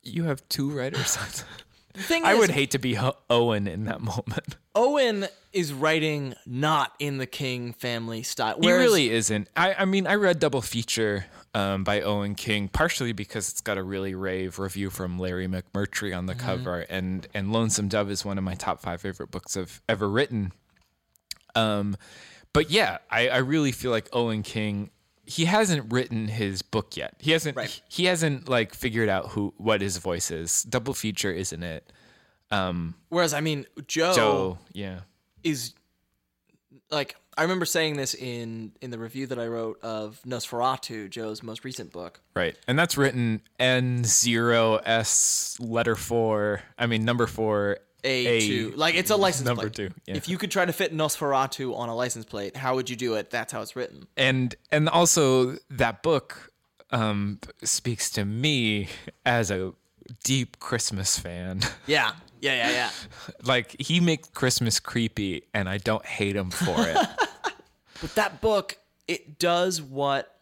you 0.03 0.25
have 0.25 0.49
two 0.49 0.71
writers. 0.71 1.19
the 1.95 2.03
thing 2.03 2.25
I 2.25 2.33
is, 2.33 2.39
would 2.39 2.51
hate 2.51 2.73
to 2.73 2.79
be 2.79 2.95
Ho- 2.95 3.17
Owen 3.29 3.67
in 3.67 3.85
that 3.85 4.01
moment. 4.01 4.57
Owen 4.75 5.27
is 5.53 5.73
writing 5.73 6.35
not 6.47 6.93
in 6.99 7.19
the 7.19 7.27
King 7.27 7.73
family 7.73 8.23
style. 8.23 8.57
He 8.61 8.71
really 8.71 9.11
isn't. 9.11 9.49
I, 9.57 9.75
I 9.75 9.85
mean, 9.85 10.07
I 10.07 10.15
read 10.15 10.39
Double 10.39 10.63
Feature 10.63 11.27
um, 11.55 11.83
by 11.85 12.03
Owen 12.03 12.35
King 12.35 12.69
partially 12.69 13.13
because 13.13 13.49
it's 13.51 13.61
got 13.61 13.79
a 13.79 13.83
really 13.83 14.15
rave 14.15 14.59
review 14.59 14.91
from 14.91 15.19
Larry 15.19 15.49
McMurtry 15.49 16.17
on 16.17 16.27
the 16.27 16.35
cover, 16.35 16.81
and 16.89 17.27
and 17.35 17.53
Lonesome 17.53 17.89
Dove 17.89 18.11
is 18.11 18.25
one 18.25 18.39
of 18.39 18.45
my 18.45 18.55
top 18.55 18.81
five 18.81 19.01
favorite 19.01 19.31
books 19.31 19.57
I've 19.57 19.83
ever 19.89 20.09
written. 20.09 20.53
Um, 21.57 21.97
but 22.53 22.71
yeah, 22.71 22.99
I, 23.11 23.29
I 23.29 23.39
really 23.39 23.73
feel 23.73 23.91
like 23.91 24.09
Owen 24.13 24.43
King. 24.43 24.91
He 25.31 25.45
hasn't 25.45 25.93
written 25.93 26.27
his 26.27 26.61
book 26.61 26.97
yet. 26.97 27.15
He 27.21 27.31
hasn't. 27.31 27.57
Right. 27.57 27.81
He 27.89 28.07
hasn't 28.07 28.49
like 28.49 28.75
figured 28.75 29.09
out 29.09 29.29
who 29.29 29.55
what 29.59 29.81
his 29.81 29.99
voice 29.99 30.33
is. 30.33 30.65
Double 30.65 30.93
feature, 30.93 31.31
isn't 31.31 31.63
it? 31.63 31.93
Um, 32.51 32.97
Whereas, 33.11 33.33
I 33.33 33.41
mean, 33.41 33.65
Joe, 33.87 34.13
Joe, 34.13 34.59
yeah. 34.73 35.03
is 35.45 35.75
like 36.91 37.15
I 37.39 37.43
remember 37.43 37.65
saying 37.65 37.97
this 37.97 38.15
in 38.15 38.73
in 38.81 38.91
the 38.91 38.99
review 38.99 39.29
that 39.29 39.39
I 39.39 39.47
wrote 39.47 39.81
of 39.83 40.21
Nosferatu, 40.27 41.09
Joe's 41.09 41.45
most 41.45 41.65
recent 41.65 41.93
book. 41.93 42.21
Right. 42.35 42.57
And 42.67 42.77
that's 42.77 42.99
written 42.99 43.43
N0S 43.61 45.57
letter 45.61 45.95
four. 45.95 46.63
I 46.77 46.87
mean, 46.87 47.05
number 47.05 47.27
four. 47.29 47.79
A, 48.05 48.41
two, 48.47 48.73
like 48.77 48.95
it's 48.95 49.11
a 49.11 49.17
license 49.17 49.47
number 49.47 49.63
plate. 49.71 49.75
two, 49.75 49.91
yeah. 50.07 50.17
If 50.17 50.29
you 50.29 50.39
could 50.39 50.51
try 50.51 50.65
to 50.65 50.73
fit 50.73 50.95
Nosferatu 50.95 51.77
on 51.77 51.89
a 51.89 51.95
license 51.95 52.25
plate, 52.25 52.57
how 52.57 52.75
would 52.77 52.89
you 52.91 52.97
do 52.97 53.15
it? 53.15 53.31
That's 53.31 53.53
how 53.53 53.61
it's 53.63 53.77
written. 53.77 54.07
And 54.17 54.55
and 54.71 54.89
also 54.89 55.57
that 55.71 56.03
book 56.03 56.53
um, 56.91 57.39
speaks 57.63 58.11
to 58.13 58.25
me 58.25 58.89
as 59.25 59.51
a 59.51 59.73
deep 60.25 60.59
Christmas 60.59 61.19
fan. 61.19 61.61
Yeah, 61.87 62.13
yeah, 62.41 62.55
yeah, 62.55 62.71
yeah. 62.71 62.91
like 63.45 63.77
he 63.81 64.01
makes 64.01 64.29
Christmas 64.31 64.81
creepy, 64.81 65.43
and 65.55 65.69
I 65.69 65.79
don't 65.79 66.05
hate 66.07 66.37
him 66.37 66.51
for 66.51 66.75
it. 66.89 66.97
but 68.01 68.15
that 68.15 68.41
book, 68.41 68.79
it 69.07 69.39
does 69.39 69.83
what 69.83 70.41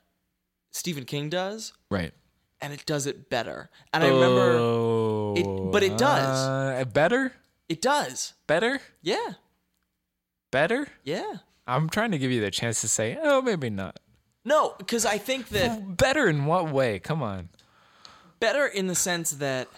Stephen 0.70 1.04
King 1.04 1.28
does, 1.28 1.72
right. 1.90 2.12
and 2.60 2.72
it 2.72 2.84
does 2.86 3.06
it 3.06 3.28
better. 3.30 3.68
And 3.92 4.04
I 4.04 4.08
remember 4.08 4.56
Oh, 4.58 5.34
it- 5.36 5.72
but 5.72 5.82
it 5.82 5.96
does. 5.98 6.38
uh, 6.46 6.84
better, 6.92 7.32
it 7.68 7.80
does. 7.82 8.34
better, 8.46 8.80
Yeah, 9.02 9.34
better. 10.50 10.88
yeah. 11.04 11.34
I'm 11.66 11.88
trying 11.90 12.12
to 12.12 12.18
give 12.18 12.30
you 12.30 12.40
the 12.40 12.50
chance 12.50 12.80
to 12.80 12.88
say, 12.88 13.18
oh, 13.22 13.42
maybe 13.42 13.68
not. 13.68 13.98
No, 14.44 14.74
because 14.78 15.04
I 15.04 15.18
think 15.18 15.48
that 15.50 15.98
Better 15.98 16.26
in 16.28 16.46
what 16.46 16.70
way? 16.72 16.98
Come 16.98 17.22
on. 17.22 17.50
better 18.40 18.66
in 18.66 18.86
the 18.86 18.94
sense 18.94 19.32
that 19.32 19.68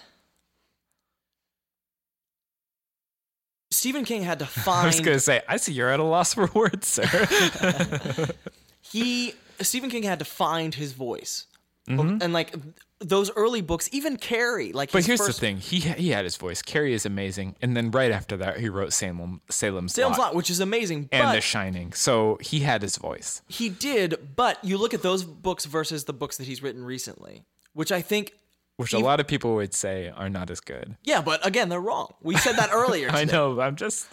Stephen 3.70 4.04
King 4.04 4.22
had 4.22 4.38
to 4.40 4.46
find. 4.46 4.82
I 4.84 4.86
was 4.86 5.00
gonna 5.00 5.18
say, 5.20 5.42
I 5.48 5.56
see 5.56 5.72
you're 5.72 5.90
at 5.90 6.00
a 6.00 6.04
loss 6.04 6.34
for 6.34 6.46
words, 6.54 6.86
sir. 6.86 7.06
he 8.80 9.34
Stephen 9.60 9.90
King 9.90 10.02
had 10.02 10.18
to 10.18 10.24
find 10.24 10.74
his 10.74 10.92
voice. 10.92 11.46
Mm-hmm. 11.88 12.18
And 12.22 12.32
like 12.32 12.54
those 13.00 13.30
early 13.34 13.62
books, 13.62 13.88
even 13.92 14.16
Carrie, 14.16 14.72
like 14.72 14.92
but 14.92 15.04
here's 15.04 15.20
first, 15.20 15.40
the 15.40 15.46
thing: 15.46 15.56
he 15.56 15.80
he 15.80 16.10
had 16.10 16.24
his 16.24 16.36
voice. 16.36 16.60
Carrie 16.62 16.92
is 16.92 17.06
amazing, 17.06 17.56
and 17.62 17.76
then 17.76 17.90
right 17.90 18.10
after 18.10 18.36
that, 18.36 18.58
he 18.60 18.68
wrote 18.68 18.92
Salem 18.92 19.40
Salem's, 19.48 19.94
Salem's 19.94 20.18
Lot 20.18 20.26
Lot, 20.28 20.34
which 20.34 20.50
is 20.50 20.60
amazing, 20.60 21.08
and 21.10 21.34
The 21.34 21.40
Shining. 21.40 21.92
So 21.92 22.36
he 22.40 22.60
had 22.60 22.82
his 22.82 22.96
voice. 22.98 23.42
he 23.48 23.68
did. 23.70 24.36
But 24.36 24.62
you 24.64 24.76
look 24.78 24.92
at 24.94 25.02
those 25.02 25.24
books 25.24 25.64
versus 25.64 26.04
the 26.04 26.12
books 26.12 26.36
that 26.36 26.46
he's 26.46 26.62
written 26.62 26.84
recently, 26.84 27.44
which 27.72 27.90
I 27.90 28.02
think, 28.02 28.34
Which 28.76 28.92
a 28.92 28.98
lot 28.98 29.18
of 29.18 29.26
people 29.26 29.54
would 29.54 29.72
say 29.74 30.12
are 30.14 30.28
not 30.28 30.50
as 30.50 30.60
good. 30.60 30.96
yeah, 31.02 31.22
but 31.22 31.44
again, 31.46 31.68
they're 31.70 31.80
wrong. 31.80 32.12
We 32.22 32.36
said 32.36 32.56
that 32.56 32.70
earlier. 32.72 33.08
I 33.12 33.24
know. 33.24 33.60
I'm 33.60 33.76
just. 33.76 34.08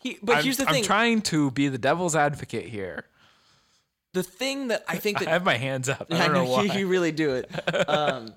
He, 0.00 0.18
but 0.20 0.38
I'm, 0.38 0.42
here's 0.42 0.56
the 0.56 0.66
thing 0.66 0.78
I'm 0.78 0.82
trying 0.82 1.22
to 1.22 1.52
be 1.52 1.68
the 1.68 1.78
devil's 1.78 2.16
advocate 2.16 2.66
here. 2.66 3.04
The 4.14 4.22
thing 4.22 4.68
that 4.68 4.84
I 4.88 4.96
think 4.96 5.18
that 5.20 5.28
I 5.28 5.32
have 5.32 5.44
my 5.44 5.56
hands 5.56 5.88
up. 5.88 6.06
I 6.10 6.24
I 6.24 6.28
know 6.28 6.44
why. 6.44 6.64
you, 6.64 6.72
you 6.80 6.88
really 6.88 7.12
do 7.12 7.34
it. 7.34 7.50
Um, 7.88 8.34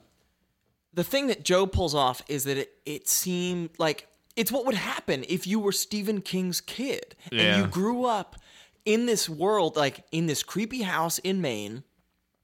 the 0.94 1.04
thing 1.04 1.28
that 1.28 1.44
Joe 1.44 1.68
pulls 1.68 1.94
off 1.94 2.22
is 2.30 2.46
that 2.46 2.58
it, 2.58 2.72
it 2.86 3.08
seemed 3.10 3.72
like 3.78 4.08
it's 4.38 4.50
what 4.52 4.66
would 4.66 4.76
happen 4.76 5.26
if 5.28 5.46
you 5.46 5.60
were 5.60 5.74
Stephen 5.74 6.22
King's 6.22 6.62
kid 6.62 7.16
and 7.32 7.40
Yeah. 7.42 7.58
you 7.60 7.68
grew 7.68 8.06
up 8.06 8.38
in 8.86 9.06
this 9.06 9.28
world, 9.30 9.76
like 9.76 10.06
in 10.14 10.26
this 10.28 10.42
creepy 10.44 10.84
house 10.84 11.18
in 11.20 11.42
Maine 11.42 11.84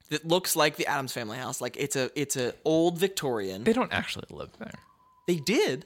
that 0.09 0.27
looks 0.27 0.55
like 0.57 0.75
the 0.75 0.85
Addams 0.87 1.13
family 1.13 1.37
house. 1.37 1.61
Like 1.61 1.77
it's 1.77 1.95
a 1.95 2.09
it's 2.19 2.35
a 2.35 2.53
old 2.65 2.97
Victorian. 2.97 3.63
They 3.63 3.71
don't 3.73 3.93
actually 3.93 4.25
live 4.29 4.49
there. 4.59 4.73
They 5.27 5.37
did 5.37 5.85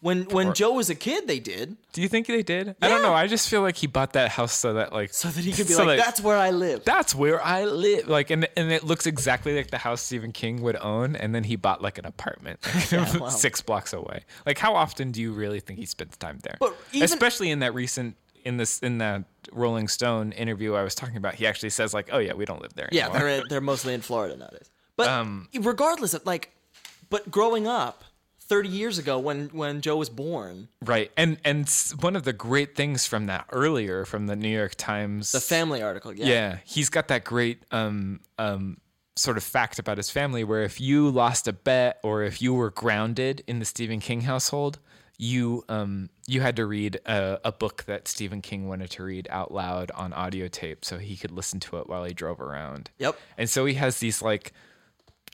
when 0.00 0.24
when 0.24 0.54
Joe 0.54 0.72
was 0.72 0.88
a 0.90 0.94
kid. 0.94 1.26
They 1.28 1.40
did 1.40 1.76
Do 1.92 2.00
you 2.02 2.08
think 2.08 2.26
they 2.26 2.42
did? 2.42 2.74
I 2.80 2.88
don't 2.88 3.02
know. 3.02 3.12
I 3.14 3.26
just 3.26 3.48
feel 3.48 3.60
like 3.62 3.76
he 3.76 3.86
bought 3.86 4.14
that 4.14 4.30
house 4.30 4.52
so 4.52 4.74
that 4.74 4.92
like 4.92 5.12
so 5.12 5.28
that 5.28 5.44
he 5.44 5.52
could 5.52 5.66
be 5.68 5.72
so 5.74 5.84
like, 5.84 5.98
that- 5.98 6.04
"That's 6.06 6.20
where 6.20 6.36
I 6.38 6.50
live." 6.50 6.84
that's 6.84 7.14
where 7.14 7.42
I 7.44 7.64
live. 7.64 8.08
Like, 8.08 8.30
and 8.30 8.48
and 8.56 8.72
it 8.72 8.82
looks 8.84 9.06
exactly 9.06 9.54
like 9.56 9.70
the 9.70 9.78
house 9.78 10.00
Stephen 10.02 10.32
King 10.32 10.62
would 10.62 10.76
own, 10.76 11.16
and 11.16 11.34
then 11.34 11.44
he 11.44 11.56
bought 11.56 11.82
like 11.82 11.98
an 11.98 12.06
apartment 12.06 12.60
like, 12.92 13.20
wow. 13.20 13.28
six 13.28 13.60
blocks 13.60 13.92
away. 13.92 14.24
Like, 14.46 14.58
how 14.58 14.74
often 14.74 15.10
do 15.12 15.20
you 15.20 15.32
really 15.32 15.60
think 15.60 15.78
he 15.78 15.86
spends 15.86 16.16
time 16.16 16.38
there? 16.42 16.56
But 16.58 16.74
even- 16.92 17.04
Especially 17.04 17.50
in 17.50 17.58
that 17.60 17.74
recent 17.74 18.16
in 18.44 18.56
this 18.56 18.78
in 18.78 18.98
that 18.98 19.24
Rolling 19.52 19.86
Stone 19.88 20.32
interview 20.32 20.74
I 20.74 20.82
was 20.82 20.94
talking 20.94 21.18
about, 21.18 21.34
he 21.34 21.46
actually 21.46 21.70
says 21.70 21.92
like, 21.92 22.08
"Oh 22.10 22.18
yeah, 22.18 22.32
we 22.32 22.46
don't 22.46 22.62
live 22.62 22.72
there." 22.74 22.88
Yeah, 22.90 23.10
anymore." 23.10 23.20
they're 23.28 23.42
they're 23.50 23.60
mostly 23.60 23.92
in 23.92 24.00
Florida 24.00 24.34
nowadays. 24.36 24.70
But 24.96 25.08
Um, 25.08 25.48
regardless 25.60 26.14
of 26.14 26.24
like, 26.24 26.50
but 27.10 27.30
growing 27.30 27.66
up, 27.66 28.04
thirty 28.50 28.68
years 28.68 28.98
ago 28.98 29.18
when 29.18 29.48
when 29.52 29.80
Joe 29.80 29.96
was 29.96 30.10
born, 30.10 30.68
right. 30.84 31.10
And 31.16 31.38
and 31.44 31.66
one 32.00 32.16
of 32.16 32.24
the 32.24 32.32
great 32.34 32.74
things 32.74 33.06
from 33.06 33.26
that 33.26 33.46
earlier 33.52 34.04
from 34.04 34.26
the 34.26 34.36
New 34.36 34.54
York 34.54 34.74
Times, 34.74 35.32
the 35.32 35.40
family 35.40 35.80
article, 35.80 36.12
yeah, 36.12 36.26
Yeah, 36.26 36.58
he's 36.64 36.90
got 36.90 37.08
that 37.08 37.24
great 37.24 37.62
um 37.70 38.20
um 38.38 38.78
sort 39.16 39.36
of 39.36 39.44
fact 39.44 39.78
about 39.78 39.96
his 39.98 40.10
family 40.10 40.44
where 40.44 40.62
if 40.62 40.80
you 40.80 41.10
lost 41.10 41.46
a 41.46 41.52
bet 41.52 42.00
or 42.02 42.24
if 42.24 42.42
you 42.42 42.52
were 42.52 42.70
grounded 42.70 43.42
in 43.46 43.60
the 43.60 43.64
Stephen 43.64 44.00
King 44.00 44.22
household, 44.22 44.80
you 45.16 45.64
um 45.68 46.10
you 46.26 46.40
had 46.40 46.56
to 46.56 46.66
read 46.66 46.96
a, 47.06 47.38
a 47.44 47.52
book 47.52 47.84
that 47.84 48.08
Stephen 48.08 48.42
King 48.42 48.66
wanted 48.68 48.90
to 48.90 49.04
read 49.04 49.28
out 49.30 49.52
loud 49.52 49.92
on 49.94 50.12
audio 50.12 50.48
tape 50.48 50.84
so 50.84 50.98
he 50.98 51.16
could 51.16 51.30
listen 51.30 51.60
to 51.60 51.78
it 51.78 51.88
while 51.88 52.02
he 52.04 52.12
drove 52.12 52.40
around. 52.40 52.90
Yep. 52.98 53.16
And 53.38 53.48
so 53.48 53.64
he 53.64 53.74
has 53.74 54.00
these 54.00 54.22
like 54.22 54.52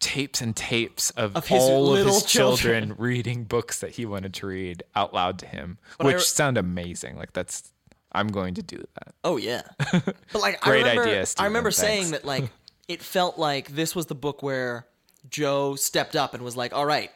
tapes 0.00 0.40
and 0.40 0.54
tapes 0.54 1.10
of, 1.10 1.34
Of 1.36 1.46
his 1.46 1.62
all 1.62 1.96
of 1.96 2.06
his 2.06 2.24
children, 2.24 2.88
children. 2.88 2.94
reading 2.98 3.44
books 3.44 3.80
that 3.80 3.90
he 3.92 4.06
wanted 4.06 4.34
to 4.34 4.46
read 4.46 4.82
out 4.94 5.14
loud 5.14 5.38
to 5.40 5.46
him, 5.46 5.78
But 5.98 6.06
which 6.06 6.22
sound 6.22 6.58
amazing. 6.58 7.16
Like 7.16 7.32
that's 7.32 7.72
I'm 8.12 8.28
going 8.28 8.54
to 8.54 8.62
do 8.62 8.78
that. 8.94 9.14
Oh 9.24 9.36
yeah. 9.36 9.62
But 10.32 10.40
like 10.40 10.60
Great 10.60 10.84
I 10.84 10.90
remember, 10.90 11.02
idea, 11.10 11.26
I 11.38 11.44
remember 11.46 11.70
thanks. 11.70 11.78
saying 11.80 12.10
that 12.12 12.24
like 12.24 12.50
it 12.88 13.02
felt 13.02 13.38
like 13.38 13.68
this 13.68 13.94
was 13.94 14.06
the 14.06 14.14
book 14.14 14.42
where 14.42 14.86
Joe 15.28 15.74
stepped 15.76 16.14
up 16.14 16.34
and 16.34 16.42
was 16.44 16.56
like, 16.56 16.72
"All 16.72 16.86
right, 16.86 17.10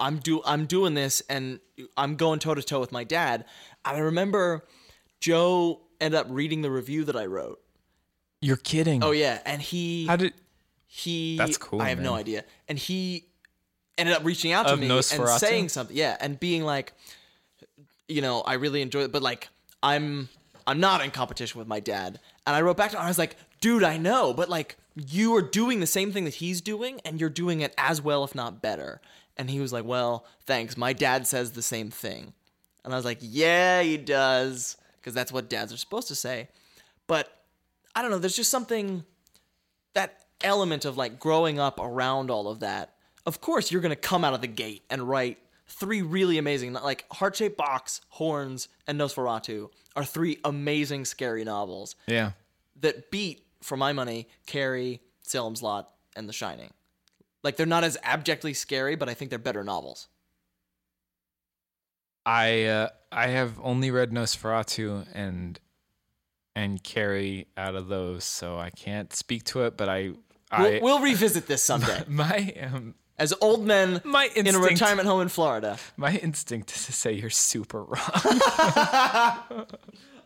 I'm 0.00 0.18
do 0.18 0.40
I'm 0.44 0.66
doing 0.66 0.94
this 0.94 1.22
and 1.28 1.60
I'm 1.96 2.16
going 2.16 2.38
toe 2.38 2.54
to 2.54 2.62
toe 2.62 2.80
with 2.80 2.92
my 2.92 3.04
dad." 3.04 3.44
And 3.84 3.96
I 3.96 4.00
remember 4.00 4.64
Joe 5.20 5.80
ended 6.00 6.18
up 6.18 6.26
reading 6.30 6.62
the 6.62 6.70
review 6.70 7.04
that 7.04 7.16
I 7.16 7.26
wrote. 7.26 7.60
You're 8.40 8.56
kidding. 8.56 9.04
Oh 9.04 9.10
yeah, 9.12 9.40
and 9.44 9.60
he 9.62 10.06
How 10.06 10.16
did 10.16 10.32
he 10.94 11.38
That's 11.38 11.56
cool, 11.56 11.80
I 11.80 11.88
have 11.88 12.00
no 12.00 12.12
idea. 12.12 12.44
And 12.68 12.78
he 12.78 13.24
ended 13.96 14.14
up 14.14 14.26
reaching 14.26 14.52
out 14.52 14.66
to 14.66 14.74
Of 14.74 14.78
me 14.78 14.90
and 14.90 15.02
saying 15.02 15.70
something. 15.70 15.96
Yeah, 15.96 16.18
and 16.20 16.38
being 16.38 16.64
like, 16.64 16.92
you 18.08 18.20
know, 18.20 18.42
I 18.42 18.54
really 18.54 18.82
enjoy 18.82 19.04
it, 19.04 19.10
but 19.10 19.22
like 19.22 19.48
I'm 19.82 20.28
I'm 20.66 20.80
not 20.80 21.02
in 21.02 21.10
competition 21.10 21.58
with 21.58 21.66
my 21.66 21.80
dad. 21.80 22.20
And 22.46 22.54
I 22.54 22.60
wrote 22.60 22.76
back 22.76 22.90
to 22.90 22.98
him. 22.98 23.04
I 23.04 23.08
was 23.08 23.16
like, 23.16 23.36
dude, 23.62 23.82
I 23.82 23.96
know, 23.96 24.34
but 24.34 24.50
like 24.50 24.76
you 24.94 25.34
are 25.34 25.40
doing 25.40 25.80
the 25.80 25.86
same 25.86 26.12
thing 26.12 26.26
that 26.26 26.34
he's 26.34 26.60
doing, 26.60 27.00
and 27.06 27.18
you're 27.18 27.30
doing 27.30 27.62
it 27.62 27.72
as 27.78 28.02
well, 28.02 28.22
if 28.22 28.34
not 28.34 28.60
better. 28.60 29.00
And 29.38 29.48
he 29.48 29.60
was 29.60 29.72
like, 29.72 29.86
well, 29.86 30.26
thanks. 30.44 30.76
My 30.76 30.92
dad 30.92 31.26
says 31.26 31.52
the 31.52 31.62
same 31.62 31.90
thing. 31.90 32.34
And 32.84 32.92
I 32.92 32.96
was 32.96 33.06
like, 33.06 33.18
yeah, 33.22 33.80
he 33.80 33.96
does, 33.96 34.76
because 35.00 35.14
that's 35.14 35.32
what 35.32 35.48
dads 35.48 35.72
are 35.72 35.78
supposed 35.78 36.08
to 36.08 36.14
say. 36.14 36.48
But 37.06 37.34
I 37.94 38.02
don't 38.02 38.10
know. 38.10 38.18
There's 38.18 38.36
just 38.36 38.50
something 38.50 39.04
that 39.94 40.21
element 40.44 40.84
of 40.84 40.96
like 40.96 41.18
growing 41.18 41.58
up 41.58 41.78
around 41.80 42.30
all 42.30 42.48
of 42.48 42.60
that. 42.60 42.94
Of 43.26 43.40
course, 43.40 43.70
you're 43.70 43.80
gonna 43.82 43.96
come 43.96 44.24
out 44.24 44.34
of 44.34 44.40
the 44.40 44.46
gate 44.48 44.82
and 44.90 45.08
write 45.08 45.38
three 45.66 46.02
really 46.02 46.38
amazing, 46.38 46.72
like 46.74 47.04
Heart 47.12 47.36
Shaped 47.36 47.56
Box, 47.56 48.00
Horns, 48.10 48.68
and 48.86 49.00
Nosferatu 49.00 49.70
are 49.96 50.04
three 50.04 50.38
amazing 50.44 51.04
scary 51.04 51.44
novels 51.44 51.96
Yeah. 52.06 52.32
that 52.80 53.10
beat, 53.10 53.46
for 53.62 53.76
my 53.76 53.92
money, 53.92 54.28
Carrie, 54.46 55.00
Salem's 55.22 55.62
Lot, 55.62 55.90
and 56.16 56.28
The 56.28 56.32
Shining. 56.32 56.72
Like 57.44 57.56
they're 57.56 57.64
not 57.66 57.84
as 57.84 57.96
abjectly 58.02 58.54
scary, 58.54 58.96
but 58.96 59.08
I 59.08 59.14
think 59.14 59.30
they're 59.30 59.38
better 59.38 59.62
novels. 59.64 60.08
I 62.24 62.64
uh, 62.64 62.88
I 63.10 63.28
have 63.28 63.58
only 63.62 63.90
read 63.90 64.10
Nosferatu 64.10 65.06
and 65.12 65.58
and 66.54 66.82
Carrie 66.82 67.46
out 67.56 67.74
of 67.74 67.88
those, 67.88 68.24
so 68.24 68.58
I 68.58 68.70
can't 68.70 69.12
speak 69.12 69.44
to 69.44 69.62
it. 69.62 69.76
But 69.76 69.88
I 69.88 70.12
I 70.52 70.62
We'll, 70.62 70.80
we'll 70.82 71.00
revisit 71.00 71.46
this 71.46 71.62
someday. 71.62 72.04
my 72.08 72.54
um, 72.60 72.94
As 73.18 73.32
old 73.40 73.64
men 73.66 74.00
my 74.04 74.28
in 74.36 74.46
a 74.54 74.58
retirement 74.58 75.08
home 75.08 75.22
in 75.22 75.28
Florida. 75.28 75.78
my 75.96 76.14
instinct 76.16 76.70
is 76.76 76.86
to 76.86 76.92
say 76.92 77.12
you're 77.12 77.30
super 77.30 77.82
wrong. 77.84 78.10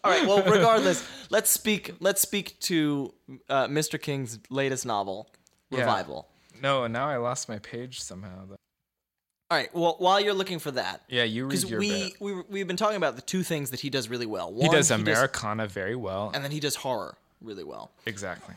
All 0.05 0.13
right. 0.13 0.27
Well, 0.27 0.43
regardless, 0.45 1.07
let's 1.31 1.51
speak. 1.51 1.95
Let's 2.01 2.21
speak 2.21 2.59
to 2.61 3.13
uh, 3.49 3.67
Mr. 3.67 4.01
King's 4.01 4.39
latest 4.51 4.87
novel, 4.87 5.29
Yeah. 5.71 5.81
Revival. 5.81 6.29
no, 6.63 6.87
now 6.87 7.09
I 7.09 7.17
lost 7.17 7.49
my 7.49 7.59
page 7.59 8.01
somehow. 8.01 8.47
though. 8.49 8.57
All 9.51 9.59
right. 9.59 9.73
Well, 9.75 9.97
while 9.99 10.21
you're 10.21 10.35
looking 10.35 10.59
for 10.59 10.71
that, 10.73 11.03
Yeah, 11.09 11.25
you 11.25 11.47
read 11.47 11.63
your 11.69 11.81
we 11.81 11.89
bit. 12.11 12.21
we 12.21 12.43
we've 12.49 12.67
been 12.69 12.77
talking 12.77 12.97
about 12.97 13.17
the 13.17 13.23
two 13.23 13.43
things 13.43 13.71
that 13.71 13.81
he 13.81 13.91
does 13.91 14.09
really 14.09 14.27
well. 14.27 14.55
He 14.61 14.69
does 14.69 14.91
Americana 14.91 15.67
very 15.67 15.97
well. 15.97 16.31
and 16.35 16.43
then 16.45 16.51
he 16.53 16.61
does 16.61 16.77
horror 16.77 17.17
really 17.41 17.65
well. 17.65 17.91
exactly. 18.07 18.55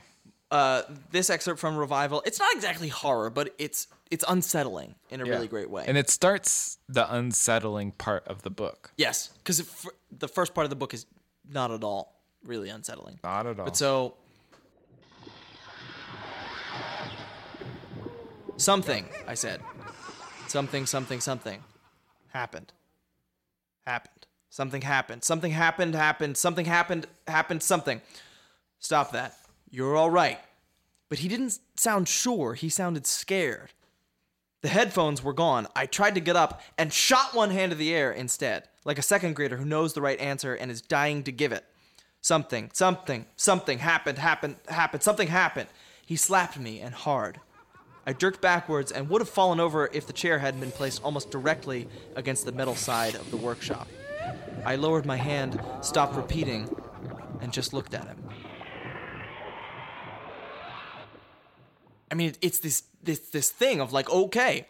Uh, 0.52 0.82
this 1.12 1.30
excerpt 1.30 1.60
from 1.60 1.78
Revival, 1.78 2.24
it's 2.26 2.40
not 2.40 2.52
exactly 2.56 2.88
horror, 2.88 3.30
but 3.30 3.54
it's 3.60 3.88
it's 4.10 4.26
unsettling 4.28 4.96
in 5.12 5.22
a 5.22 5.26
Yeah. 5.26 5.34
really 5.34 5.48
great 5.48 5.70
way. 5.70 5.86
And 5.88 5.96
it 5.96 6.10
starts 6.10 6.80
the 6.88 7.12
unsettling 7.14 7.92
part 7.92 8.28
of 8.28 8.42
the 8.42 8.50
book. 8.50 8.92
yes, 8.98 9.30
because 9.38 9.86
the 10.12 10.28
first 10.28 10.56
part 10.56 10.66
of 10.66 10.72
the 10.72 10.76
book 10.76 10.94
is 10.96 11.06
not 11.48 11.70
at 11.70 11.84
all 11.84 12.20
really 12.44 12.70
unsettling. 12.70 13.20
Not 13.24 13.46
at 13.46 13.60
all. 13.60 13.66
But 13.66 13.78
so 13.78 14.16
something, 18.58 19.06
I 19.28 19.34
said. 19.36 19.62
Something, 20.48 20.86
something, 20.88 21.20
something 21.22 21.64
happened. 22.30 22.74
Happened. 23.86 24.26
Something 24.50 24.82
happened. 24.82 25.24
Something 25.24 25.52
happened, 25.52 25.94
happened. 25.94 26.38
Something 26.38 26.66
happened, 26.66 27.06
happened, 27.28 27.62
something. 27.62 28.02
Stop 28.80 29.12
that. 29.12 29.38
You're 29.72 29.96
all 29.96 30.10
right. 30.10 30.40
But 31.10 31.20
he 31.20 31.28
didn't 31.28 31.60
sound 31.76 32.08
sure. 32.08 32.54
He 32.54 32.70
sounded 32.70 33.08
scared. 33.08 33.72
The 34.62 34.68
headphones 34.68 35.24
were 35.24 35.34
gone. 35.34 35.68
I 35.76 35.86
tried 35.86 36.16
to 36.16 36.22
get 36.22 36.36
up 36.36 36.62
and 36.78 36.92
shot 36.92 37.34
one 37.34 37.50
hand 37.50 37.72
in 37.72 37.78
the 37.78 37.94
air 37.94 38.12
instead, 38.12 38.68
like 38.84 39.00
a 39.00 39.04
second 39.04 39.36
grader 39.36 39.58
who 39.58 39.66
knows 39.66 39.94
the 39.94 40.02
right 40.02 40.20
answer 40.20 40.54
and 40.54 40.70
is 40.70 40.82
dying 40.82 41.24
to 41.24 41.32
give 41.32 41.52
it. 41.52 41.64
Something, 42.22 42.70
something, 42.74 43.26
something 43.38 43.80
happened, 43.80 44.18
happened, 44.18 44.58
happened, 44.68 45.02
something 45.02 45.30
happened. 45.30 45.70
He 46.06 46.18
slapped 46.18 46.60
me 46.60 46.82
and 46.82 46.94
hard. 46.94 47.40
I 48.06 48.14
jerked 48.14 48.42
backwards 48.42 48.92
and 48.92 49.10
would 49.10 49.22
have 49.22 49.30
fallen 49.30 49.60
over 49.60 49.90
if 49.94 50.08
the 50.08 50.14
chair 50.14 50.40
hadn't 50.40 50.60
been 50.60 50.72
placed 50.72 51.04
almost 51.04 51.32
directly 51.32 51.88
against 52.16 52.44
the 52.44 52.52
metal 52.52 52.76
side 52.76 53.16
of 53.16 53.32
the 53.32 53.38
workshop. 53.38 53.88
I 54.66 54.76
lowered 54.76 55.06
my 55.06 55.16
hand, 55.16 55.62
stopped 55.82 56.16
repeating, 56.16 56.70
and 57.40 57.54
just 57.54 57.72
looked 57.72 57.94
at 57.94 58.06
him. 58.06 58.18
I 62.12 62.16
mean, 62.16 62.34
it's 62.42 62.60
this 62.60 62.84
this 63.02 63.20
this 63.20 63.50
thing 63.50 63.82
of 63.82 63.94
like, 63.94 64.10
okay, 64.10 64.68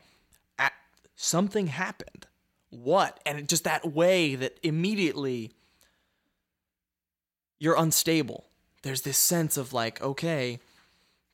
a 0.57 0.69
something 1.15 1.67
happened. 1.67 2.27
What? 2.69 3.19
And 3.25 3.47
just 3.47 3.63
that 3.63 3.93
way 3.93 4.35
that 4.35 4.59
immediately 4.63 5.51
you're 7.59 7.77
unstable. 7.77 8.45
There's 8.83 9.01
this 9.01 9.17
sense 9.17 9.57
of 9.57 9.73
like, 9.73 10.01
okay, 10.01 10.59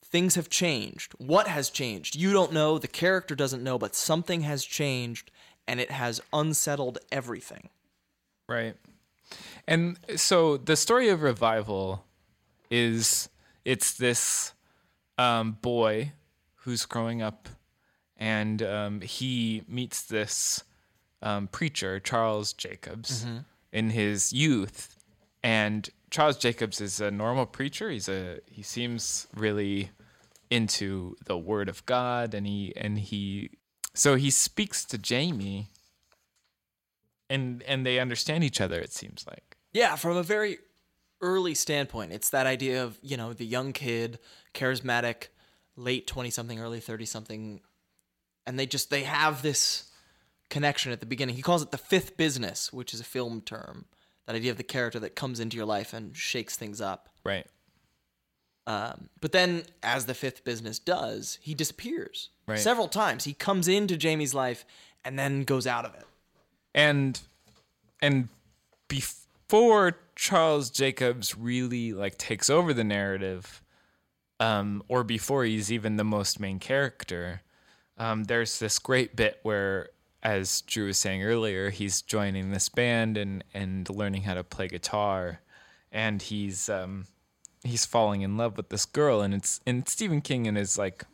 things 0.03 0.35
have 0.35 0.49
changed. 0.49 1.13
What 1.17 1.47
has 1.47 1.69
changed? 1.69 2.15
You 2.15 2.33
don't 2.33 2.53
know. 2.53 2.79
The 2.79 2.87
character 2.87 3.35
doesn't 3.35 3.63
know, 3.63 3.77
but 3.77 3.95
something 3.95 4.41
has 4.41 4.65
changed, 4.65 5.29
and 5.67 5.79
it 5.79 5.91
has 5.91 6.21
unsettled 6.33 6.97
everything. 7.11 7.69
Right. 8.47 8.75
And 9.67 9.99
so 10.15 10.57
the 10.57 10.75
story 10.75 11.09
of 11.09 11.21
revival 11.21 12.05
is 12.71 13.29
it's 13.63 13.93
this 13.93 14.53
um, 15.17 15.57
boy 15.61 16.11
who's 16.57 16.85
growing 16.85 17.21
up 17.21 17.47
and 18.17 18.61
um, 18.63 19.01
he 19.01 19.63
meets 19.67 20.03
this 20.03 20.63
um, 21.21 21.47
preacher, 21.47 21.99
Charles 21.99 22.53
Jacobs, 22.53 23.25
in 23.71 23.89
his 23.89 24.31
youth. 24.31 24.97
And 25.43 25.89
Charles 26.09 26.37
Jacobs 26.37 26.79
is 26.79 27.01
a 27.01 27.11
normal 27.11 27.45
preacher. 27.45 27.89
He's 27.89 28.07
a 28.09 28.39
he 28.49 28.61
seems 28.63 29.27
really 29.35 29.91
into 30.49 31.15
the 31.25 31.37
word 31.37 31.67
of 31.67 31.85
God 31.85 32.33
and 32.33 32.45
he 32.47 32.73
and 32.77 32.97
he 32.99 33.49
so 33.93 34.15
he 34.15 34.29
speaks 34.29 34.85
to 34.85 34.97
Jamie 34.97 35.69
and 37.29 37.63
and 37.63 37.85
they 37.85 37.99
understand 37.99 38.43
each 38.43 38.61
other 38.61 38.79
it 38.79 38.93
seems 38.93 39.25
like 39.27 39.57
Yeah, 39.73 39.95
from 39.95 40.15
a 40.17 40.23
very 40.23 40.59
early 41.25 41.55
standpoint, 41.55 42.11
it's 42.13 42.29
that 42.29 42.45
idea 42.47 42.83
of, 42.83 42.97
you 43.01 43.17
know, 43.17 43.33
the 43.33 43.45
young 43.45 43.73
kid, 43.73 44.19
charismatic, 44.53 45.27
late 45.75 46.05
20 46.07 46.29
something, 46.29 46.59
early 46.59 46.79
30 46.79 47.05
something, 47.05 47.61
and 48.45 48.57
they 48.59 48.65
just 48.67 48.89
they 48.89 49.03
have 49.03 49.41
this 49.41 49.91
connection 50.49 50.91
at 50.91 50.99
the 50.99 51.05
beginning. 51.05 51.35
He 51.35 51.41
calls 51.41 51.63
it 51.63 51.71
the 51.71 51.77
fifth 51.77 52.15
business, 52.15 52.71
which 52.71 52.93
is 52.93 52.99
a 52.99 53.03
film 53.03 53.41
term. 53.41 53.85
That 54.27 54.35
idea 54.35 54.51
of 54.51 54.57
the 54.57 54.63
character 54.63 54.99
that 54.99 55.15
comes 55.15 55.39
into 55.39 55.57
your 55.57 55.65
life 55.65 55.93
and 55.93 56.15
shakes 56.15 56.55
things 56.55 56.79
up. 56.81 57.09
right 57.23 57.47
Um, 58.67 59.09
but 59.21 59.31
then, 59.31 59.63
as 59.83 60.05
the 60.05 60.13
fifth 60.15 60.43
business 60.43 60.79
does, 60.79 61.37
he 61.41 61.53
disappears 61.53 62.29
Right. 62.47 62.59
several 62.59 62.87
times. 62.87 63.23
He 63.25 63.33
comes 63.33 63.67
into 63.67 63.97
Jamie's 63.97 64.33
life 64.33 64.65
and 65.03 65.17
then 65.19 65.43
goes 65.43 65.67
out 65.67 65.85
of 65.85 65.93
it. 65.95 66.05
and 66.73 67.19
and 68.01 68.27
before 68.87 69.97
Charles 70.15 70.69
Jacobs 70.69 71.37
really 71.37 71.93
like 71.93 72.17
takes 72.17 72.49
over 72.49 72.73
the 72.73 72.83
narrative 72.83 73.61
um 74.39 74.83
or 74.87 75.03
before 75.03 75.45
he's 75.45 75.71
even 75.71 75.95
the 75.95 76.03
most 76.03 76.39
main 76.39 76.59
character 76.59 77.41
um 77.97 78.25
there's 78.25 78.59
this 78.59 78.79
great 78.79 79.15
bit 79.15 79.39
where 79.43 79.89
as 80.23 80.61
Drew 80.61 80.87
was 80.87 80.97
saying 80.97 81.23
earlier 81.23 81.69
he's 81.69 82.01
joining 82.01 82.51
this 82.51 82.67
band 82.69 83.17
and 83.17 83.43
and 83.53 83.89
learning 83.89 84.23
how 84.23 84.33
to 84.33 84.43
play 84.43 84.67
guitar 84.67 85.41
and 85.91 86.21
he's 86.21 86.67
um 86.69 87.05
he's 87.63 87.85
falling 87.85 88.21
in 88.21 88.37
love 88.37 88.57
with 88.57 88.69
this 88.69 88.85
girl 88.85 89.21
and 89.21 89.33
it's 89.33 89.61
and 89.65 89.87
Stephen 89.87 90.21
King 90.21 90.45
in 90.45 90.55
his 90.55 90.77
like 90.77 91.05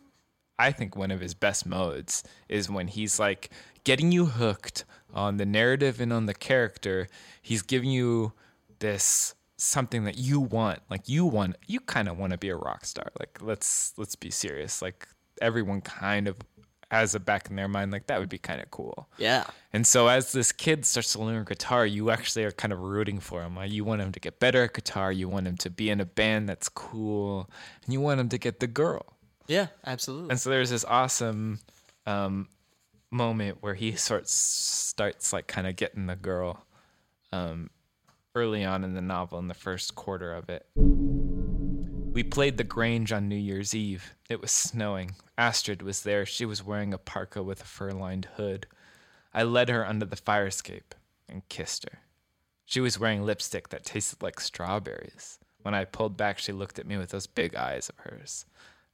I 0.61 0.71
think 0.71 0.95
one 0.95 1.09
of 1.09 1.21
his 1.21 1.33
best 1.33 1.65
modes 1.65 2.23
is 2.47 2.69
when 2.69 2.87
he's 2.87 3.19
like 3.19 3.49
getting 3.83 4.11
you 4.11 4.27
hooked 4.27 4.85
on 5.11 5.37
the 5.37 5.45
narrative 5.45 5.99
and 5.99 6.13
on 6.13 6.27
the 6.27 6.35
character. 6.35 7.07
He's 7.41 7.63
giving 7.63 7.89
you 7.89 8.33
this 8.81 9.33
something 9.55 10.03
that 10.03 10.17
you 10.17 10.39
want. 10.39 10.79
Like 10.89 11.07
you 11.07 11.25
want 11.25 11.55
you 11.67 11.79
kind 11.79 12.09
of 12.09 12.17
want 12.17 12.31
to 12.33 12.37
be 12.37 12.49
a 12.49 12.55
rock 12.55 12.83
star. 12.83 13.07
Like 13.19 13.39
let's 13.41 13.93
let's 13.97 14.15
be 14.15 14.29
serious. 14.29 14.81
Like 14.81 15.07
everyone 15.41 15.81
kind 15.81 16.27
of 16.27 16.35
has 16.91 17.15
a 17.15 17.19
back 17.21 17.49
in 17.49 17.55
their 17.55 17.69
mind 17.69 17.89
like 17.89 18.07
that 18.07 18.19
would 18.19 18.27
be 18.27 18.37
kind 18.37 18.59
of 18.61 18.69
cool. 18.69 19.07
Yeah. 19.17 19.45
And 19.71 19.87
so 19.87 20.09
as 20.09 20.33
this 20.33 20.51
kid 20.51 20.85
starts 20.85 21.13
to 21.13 21.21
learn 21.21 21.45
guitar, 21.45 21.85
you 21.85 22.09
actually 22.11 22.43
are 22.43 22.51
kind 22.51 22.73
of 22.73 22.79
rooting 22.79 23.21
for 23.21 23.41
him. 23.41 23.55
Like 23.55 23.71
you 23.71 23.85
want 23.85 24.01
him 24.01 24.11
to 24.11 24.19
get 24.19 24.39
better 24.39 24.63
at 24.65 24.73
guitar, 24.73 25.11
you 25.11 25.29
want 25.29 25.47
him 25.47 25.55
to 25.57 25.69
be 25.69 25.89
in 25.89 26.01
a 26.01 26.05
band 26.05 26.49
that's 26.49 26.67
cool, 26.67 27.49
and 27.85 27.93
you 27.93 28.01
want 28.01 28.19
him 28.19 28.27
to 28.29 28.37
get 28.37 28.59
the 28.59 28.67
girl. 28.67 29.05
Yeah, 29.47 29.67
absolutely. 29.85 30.31
And 30.31 30.39
so 30.39 30.49
there's 30.49 30.69
this 30.69 30.83
awesome 30.83 31.59
um, 32.05 32.49
moment 33.09 33.59
where 33.61 33.73
he 33.73 33.95
sorts 33.95 34.33
starts 34.33 35.31
like 35.31 35.47
kind 35.47 35.67
of 35.67 35.77
getting 35.77 36.07
the 36.07 36.15
girl 36.17 36.65
um, 37.31 37.69
early 38.33 38.63
on 38.63 38.83
in 38.83 38.93
the 38.93 39.01
novel 39.01 39.39
in 39.39 39.47
the 39.47 39.53
first 39.53 39.95
quarter 39.95 40.33
of 40.33 40.49
it. 40.49 40.65
We 40.75 42.23
played 42.23 42.57
the 42.57 42.63
Grange 42.63 43.11
on 43.11 43.27
New 43.27 43.35
Year's 43.35 43.73
Eve. 43.73 44.15
It 44.29 44.41
was 44.41 44.51
snowing. 44.51 45.15
Astrid 45.37 45.81
was 45.81 46.03
there. 46.03 46.25
She 46.25 46.45
was 46.45 46.63
wearing 46.63 46.93
a 46.93 46.97
parka 46.97 47.41
with 47.41 47.61
a 47.61 47.65
fur-lined 47.65 48.27
hood. 48.35 48.67
I 49.33 49.43
led 49.43 49.69
her 49.69 49.85
under 49.87 50.05
the 50.05 50.15
fire 50.15 50.47
escape 50.47 50.93
and 51.29 51.47
kissed 51.47 51.85
her. 51.85 51.99
She 52.65 52.81
was 52.81 52.99
wearing 52.99 53.23
lipstick 53.23 53.69
that 53.69 53.85
tasted 53.85 54.21
like 54.21 54.39
strawberries. 54.39 55.39
When 55.61 55.73
I 55.73 55.85
pulled 55.85 56.17
back, 56.17 56.39
she 56.39 56.51
looked 56.51 56.79
at 56.79 56.87
me 56.87 56.97
with 56.97 57.09
those 57.09 57.27
big 57.27 57.55
eyes 57.55 57.89
of 57.89 57.97
hers. 57.99 58.45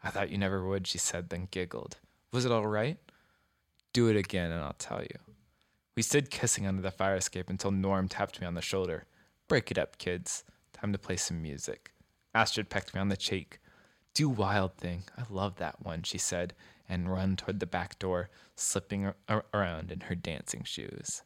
I 0.04 0.10
thought 0.10 0.30
you 0.30 0.38
never 0.38 0.68
would, 0.68 0.86
she 0.86 0.98
said, 0.98 1.30
then 1.30 1.48
giggled. 1.50 1.98
Was 2.32 2.46
it 2.46 2.52
all 2.52 2.68
right? 2.68 2.98
Do 3.94 4.10
it 4.10 4.16
again 4.16 4.52
and 4.52 4.64
I'll 4.64 4.74
tell 4.74 5.02
you. 5.02 5.18
We 5.96 6.04
stood 6.04 6.30
kissing 6.30 6.68
under 6.68 6.82
the 6.82 6.92
fire 6.92 7.16
escape 7.16 7.50
until 7.50 7.72
Norm 7.72 8.08
tapped 8.08 8.40
me 8.40 8.46
on 8.46 8.54
the 8.54 8.62
shoulder. 8.62 9.06
Break 9.48 9.72
it 9.72 9.78
up, 9.78 9.98
kids. 9.98 10.44
Time 10.74 10.92
to 10.92 11.00
play 11.00 11.16
some 11.16 11.42
music. 11.42 11.92
Astrid 12.36 12.70
pecked 12.70 12.94
me 12.94 13.00
on 13.02 13.10
the 13.10 13.18
cheek. 13.18 13.60
Do 14.14 14.30
Wild 14.30 14.76
Thing. 14.78 15.04
I 15.18 15.24
love 15.30 15.56
that 15.58 15.84
one, 15.86 16.04
she 16.04 16.18
said, 16.18 16.54
and 16.90 17.12
run 17.12 17.36
toward 17.36 17.60
the 17.60 17.66
back 17.66 17.98
door, 18.00 18.30
slipping 18.56 19.06
ar- 19.06 19.16
ar- 19.30 19.46
around 19.54 19.92
in 19.92 20.02
her 20.02 20.16
dancing 20.16 20.64
shoes. 20.64 21.22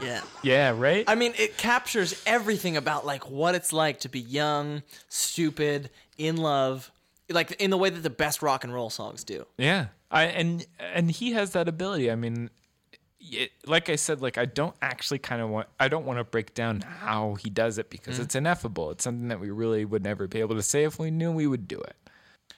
yeah. 0.00 0.22
Yeah, 0.42 0.74
right? 0.76 1.04
I 1.06 1.14
mean, 1.14 1.34
it 1.38 1.56
captures 1.56 2.20
everything 2.26 2.76
about 2.76 3.04
like 3.04 3.28
what 3.30 3.54
it's 3.54 3.72
like 3.72 4.00
to 4.00 4.08
be 4.08 4.20
young, 4.20 4.82
stupid, 5.08 5.90
in 6.16 6.36
love, 6.36 6.90
like 7.30 7.52
in 7.52 7.70
the 7.70 7.78
way 7.78 7.90
that 7.90 8.02
the 8.02 8.10
best 8.10 8.42
rock 8.42 8.64
and 8.64 8.72
roll 8.72 8.90
songs 8.90 9.24
do. 9.24 9.46
Yeah, 9.56 9.86
I 10.10 10.24
and 10.24 10.66
and 10.78 11.10
he 11.10 11.32
has 11.32 11.52
that 11.52 11.68
ability. 11.68 12.10
I 12.10 12.14
mean, 12.14 12.50
it, 13.20 13.52
like 13.66 13.88
I 13.88 13.96
said, 13.96 14.22
like 14.22 14.38
I 14.38 14.44
don't 14.44 14.74
actually 14.80 15.18
kind 15.18 15.42
of 15.42 15.50
want. 15.50 15.68
I 15.78 15.88
don't 15.88 16.06
want 16.06 16.18
to 16.18 16.24
break 16.24 16.54
down 16.54 16.80
how 16.80 17.34
he 17.34 17.50
does 17.50 17.78
it 17.78 17.90
because 17.90 18.14
mm-hmm. 18.14 18.24
it's 18.24 18.34
ineffable. 18.34 18.90
It's 18.90 19.04
something 19.04 19.28
that 19.28 19.40
we 19.40 19.50
really 19.50 19.84
would 19.84 20.02
never 20.04 20.26
be 20.26 20.40
able 20.40 20.56
to 20.56 20.62
say 20.62 20.84
if 20.84 20.98
we 20.98 21.10
knew 21.10 21.32
we 21.32 21.46
would 21.46 21.68
do 21.68 21.78
it. 21.80 21.96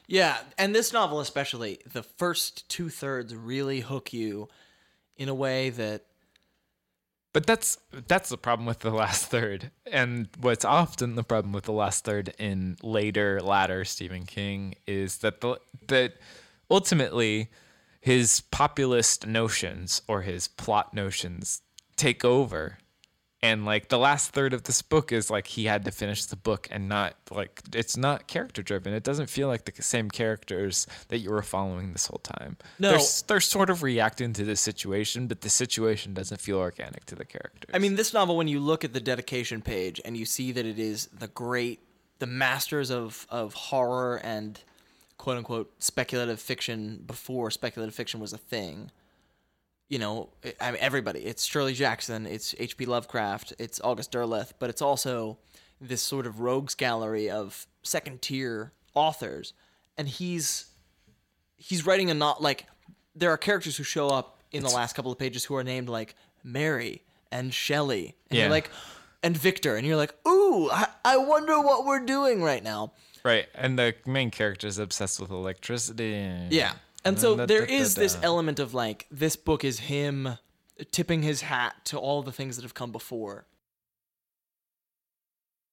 Yeah, 0.07 0.39
and 0.59 0.75
this 0.75 0.93
novel 0.93 1.21
especially, 1.21 1.79
the 1.93 2.03
first 2.03 2.69
two 2.69 2.89
thirds 2.89 3.35
really 3.35 3.81
hook 3.81 4.13
you 4.13 4.49
in 5.17 5.29
a 5.29 5.35
way 5.35 5.71
that 5.71 6.05
But 7.33 7.47
that's 7.47 7.79
that's 8.09 8.29
the 8.29 8.37
problem 8.37 8.67
with 8.67 8.81
the 8.81 8.91
last 8.91 9.27
third, 9.27 9.71
and 9.87 10.29
what's 10.41 10.65
often 10.65 11.15
the 11.15 11.23
problem 11.23 11.53
with 11.53 11.65
the 11.65 11.73
last 11.73 12.05
third 12.05 12.35
in 12.39 12.77
later, 12.83 13.41
latter 13.41 13.85
Stephen 13.85 14.25
King 14.25 14.75
is 14.87 15.19
that 15.19 15.41
the 15.41 15.59
that 15.87 16.15
ultimately 16.71 17.51
his 18.01 18.41
populist 18.51 19.27
notions 19.27 20.03
or 20.09 20.23
his 20.23 20.49
plot 20.49 20.93
notions 20.95 21.63
take 21.97 22.25
over, 22.25 22.79
and 23.43 23.65
like 23.65 23.89
the 23.89 23.99
last 23.99 24.33
third 24.33 24.53
of 24.53 24.65
this 24.65 24.83
book 24.83 25.13
is 25.13 25.31
like 25.31 25.47
he 25.47 25.65
had 25.65 25.85
to 25.87 25.91
finish 25.91 26.27
the 26.27 26.37
book 26.37 26.69
and 26.71 26.89
not 26.89 27.15
like 27.31 27.63
it's 27.75 27.97
not 27.97 28.27
character 28.27 28.63
driven. 28.63 28.93
It 28.93 29.03
doesn't 29.03 29.31
feel 29.31 29.49
like 29.49 29.65
the 29.65 29.83
same 29.83 30.11
characters 30.11 30.87
that 31.09 31.19
you 31.19 31.31
were 31.31 31.43
following 31.43 31.93
this 31.93 32.07
whole 32.07 32.21
time. 32.23 32.59
No. 32.79 32.91
they're, 32.91 33.07
they're 33.27 33.41
sort 33.41 33.71
of 33.71 33.83
reacting 33.83 34.35
to 34.35 34.45
the 34.45 34.57
situation, 34.57 35.27
but 35.27 35.41
the 35.41 35.49
situation 35.49 36.13
doesn't 36.13 36.41
feel 36.41 36.59
organic 36.59 37.07
to 37.07 37.15
the 37.15 37.25
characters. 37.25 37.71
I 37.73 37.79
mean, 37.79 37.95
this 37.95 38.13
novel, 38.13 38.37
when 38.37 38.49
you 38.49 38.61
look 38.61 38.85
at 38.85 38.93
the 38.93 39.01
dedication 39.01 39.63
page 39.63 40.01
and 40.05 40.17
you 40.17 40.27
see 40.27 40.53
that 40.53 40.67
it 40.67 40.79
is 40.79 41.07
the 41.07 41.29
great, 41.29 41.81
the 42.19 42.27
masters 42.27 42.91
of, 42.91 43.27
of 43.31 43.55
horror 43.55 44.21
and 44.23 44.61
quote 45.17 45.39
unquote 45.39 45.73
speculative 45.79 46.41
fiction 46.41 47.03
before 47.07 47.51
speculative 47.51 47.95
fiction 47.95 48.21
was 48.21 48.35
a 48.35 48.39
thing. 48.39 48.91
You 49.91 49.99
know, 49.99 50.31
I 50.61 50.71
mean, 50.71 50.81
everybody. 50.81 51.21
It's 51.21 51.45
Shirley 51.45 51.75
Jackson, 51.75 52.25
it's 52.25 52.55
H.P. 52.59 52.87
Lovecraft, 52.87 53.53
it's 53.59 53.81
August 53.85 54.13
Derleth, 54.13 54.53
but 54.59 54.71
it's 54.71 54.81
also 54.81 55.37
this 55.81 56.01
sort 56.01 56.27
of 56.27 56.41
rogues 56.41 56.75
gallery 56.75 57.29
of 57.29 57.67
second 57.83 58.23
tier 58.23 58.73
authors. 58.95 59.53
And 59.99 60.09
he's 60.09 60.67
he's 61.57 61.85
writing 61.85 62.09
a 62.11 62.15
not 62.15 62.41
like 62.41 62.67
there 63.15 63.31
are 63.31 63.37
characters 63.37 63.77
who 63.77 63.83
show 63.83 64.09
up 64.09 64.39
in 64.53 64.63
the 64.63 64.69
last 64.71 64.95
couple 64.95 65.11
of 65.13 65.19
pages 65.19 65.45
who 65.45 65.55
are 65.57 65.65
named 65.65 65.89
like 65.89 66.15
Mary 66.45 67.03
and 67.33 67.53
Shelley, 67.53 68.15
and 68.31 68.37
Yeah. 68.39 68.45
you're 68.45 68.51
like, 68.51 68.71
and 69.23 69.37
Victor, 69.37 69.77
and 69.77 69.87
you're 69.87 69.97
like, 69.97 70.15
ooh, 70.27 70.71
I, 70.71 70.87
I 71.05 71.17
wonder 71.19 71.61
what 71.61 71.85
we're 71.85 72.05
doing 72.07 72.43
right 72.43 72.63
now. 72.63 72.93
Right, 73.25 73.47
and 73.55 73.79
the 73.79 73.95
main 74.07 74.31
character 74.31 74.67
is 74.67 74.79
obsessed 74.79 75.21
with 75.21 75.31
electricity. 75.31 76.47
Yeah, 76.51 76.73
and 77.05 77.19
so 77.19 77.35
there 77.47 77.65
is 77.65 77.95
this 77.95 78.17
element 78.23 78.59
of 78.59 78.75
like 78.75 79.07
this 79.11 79.37
book 79.37 79.65
is 79.65 79.81
him 79.81 80.37
tipping 80.93 81.23
his 81.23 81.43
hat 81.43 81.75
to 81.87 81.99
all 81.99 82.23
the 82.23 82.33
things 82.33 82.57
that 82.57 82.63
have 82.63 82.75
come 82.75 82.93
before. 82.93 83.47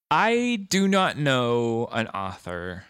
I 0.10 0.66
do 0.70 0.88
not 0.88 1.18
know 1.18 1.88
an 1.92 2.08
author 2.10 2.86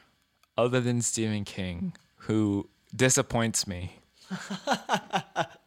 other 0.58 0.80
than 0.80 1.02
Stephen 1.02 1.45
King 1.45 1.93
who 2.17 2.69
disappoints 2.95 3.67
me. 3.67 4.00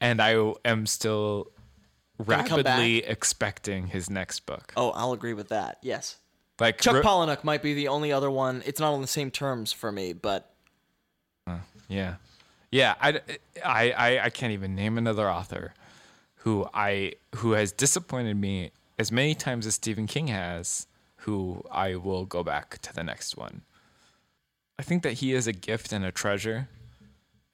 And 0.00 0.20
I 0.20 0.52
am 0.66 0.84
still 0.84 1.46
rapidly 2.18 2.98
expecting 2.98 3.86
his 3.86 4.10
next 4.10 4.40
book. 4.40 4.74
Oh, 4.76 4.90
I'll 4.90 5.12
agree 5.12 5.32
with 5.32 5.48
that. 5.48 5.78
Yes, 5.82 6.16
Like 6.60 6.78
Chuck 6.78 6.96
Ro- 6.96 7.02
Palahniuk 7.02 7.42
might 7.42 7.62
be 7.62 7.72
the 7.72 7.88
only 7.88 8.12
other 8.12 8.30
one. 8.30 8.62
It's 8.66 8.78
not 8.78 8.92
on 8.92 9.00
the 9.00 9.06
same 9.06 9.30
terms 9.30 9.72
for 9.72 9.90
me, 9.90 10.12
but 10.12 10.53
Uh, 11.46 11.58
yeah, 11.88 12.14
yeah. 12.70 12.94
I, 13.00 13.20
I, 13.64 13.90
I, 13.92 14.24
I 14.24 14.30
can't 14.30 14.52
even 14.52 14.74
name 14.74 14.96
another 14.98 15.28
author 15.30 15.74
who 16.36 16.66
I 16.74 17.14
who 17.36 17.52
has 17.52 17.72
disappointed 17.72 18.36
me 18.36 18.70
as 18.98 19.10
many 19.12 19.34
times 19.34 19.66
as 19.66 19.74
Stephen 19.74 20.06
King 20.06 20.28
has. 20.28 20.86
Who 21.18 21.64
I 21.70 21.94
will 21.94 22.26
go 22.26 22.42
back 22.42 22.78
to 22.82 22.94
the 22.94 23.02
next 23.02 23.34
one. 23.34 23.62
I 24.78 24.82
think 24.82 25.02
that 25.04 25.14
he 25.14 25.32
is 25.32 25.46
a 25.46 25.54
gift 25.54 25.90
and 25.90 26.04
a 26.04 26.12
treasure, 26.12 26.68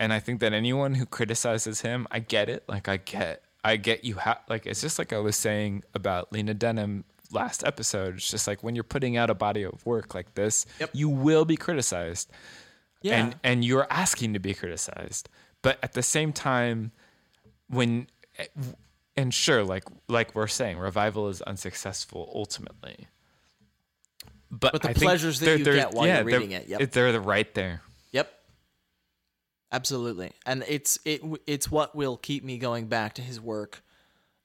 and 0.00 0.12
I 0.12 0.18
think 0.18 0.40
that 0.40 0.52
anyone 0.52 0.94
who 0.94 1.06
criticizes 1.06 1.82
him, 1.82 2.08
I 2.10 2.18
get 2.18 2.48
it. 2.48 2.64
Like 2.68 2.88
I 2.88 2.96
get, 2.96 3.44
I 3.62 3.76
get 3.76 4.04
you. 4.04 4.16
Ha- 4.16 4.40
like 4.48 4.66
it's 4.66 4.80
just 4.80 4.98
like 4.98 5.12
I 5.12 5.18
was 5.18 5.36
saying 5.36 5.84
about 5.94 6.32
Lena 6.32 6.52
Dunham 6.54 7.04
last 7.30 7.62
episode. 7.64 8.16
It's 8.16 8.28
just 8.28 8.48
like 8.48 8.64
when 8.64 8.74
you're 8.74 8.82
putting 8.82 9.16
out 9.16 9.30
a 9.30 9.34
body 9.34 9.62
of 9.62 9.86
work 9.86 10.16
like 10.16 10.34
this, 10.34 10.66
Yep. 10.80 10.90
you 10.92 11.08
will 11.08 11.44
be 11.44 11.56
criticized 11.56 12.28
yeah, 13.02 13.16
and 13.24 13.36
and 13.42 13.64
you're 13.64 13.86
asking 13.90 14.32
to 14.34 14.38
be 14.38 14.54
criticized 14.54 15.28
but 15.62 15.78
at 15.82 15.92
the 15.94 16.02
same 16.02 16.32
time 16.32 16.92
when 17.68 18.06
eh, 18.38 18.46
and 19.16 19.32
sure 19.34 19.62
like 19.64 19.84
like 20.08 20.34
we're 20.34 20.46
saying 20.46 20.78
revival 20.78 21.28
is 21.28 21.40
unsuccessful 21.42 22.30
ultimately 22.34 23.06
but, 24.50 24.72
But 24.72 24.82
the 24.82 24.90
I 24.90 24.92
pleasures 24.94 25.38
that 25.40 25.58
you 25.58 25.64
get 25.64 25.92
while 25.92 26.06
you're 26.06 26.16
they're- 26.16 26.24
reading 26.24 26.50
it, 26.52 26.66
yep. 26.68 26.90
they're 26.90 27.12
the 27.12 27.20
right 27.20 27.52
there 27.54 27.82
Yep. 28.12 28.28
Absolutely. 29.72 30.32
And 30.44 30.64
it's 30.66 30.98
it 31.04 31.20
it's 31.46 31.70
what 31.70 31.94
will 31.94 32.16
keep 32.16 32.42
me 32.44 32.58
going 32.58 32.86
back 32.88 33.14
to 33.14 33.22
his 33.22 33.40
work 33.40 33.82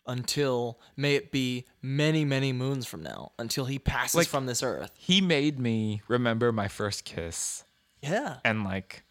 until 0.06 0.80
may 0.96 1.16
it 1.16 1.32
be 1.32 1.66
many 1.82 2.24
many 2.24 2.54
moons 2.54 2.86
from 2.86 3.02
now 3.02 3.32
until 3.40 3.66
he 3.66 3.80
passes 3.80 4.14
Like- 4.16 4.28
from 4.28 4.46
this 4.46 4.62
earth. 4.62 4.92
he 4.96 5.20
made 5.22 5.60
me 5.60 6.02
remember 6.08 6.52
my 6.52 6.68
first 6.68 7.06
kiss 7.06 7.64
yeah. 8.06 8.38
And 8.44 8.64
like 8.64 9.04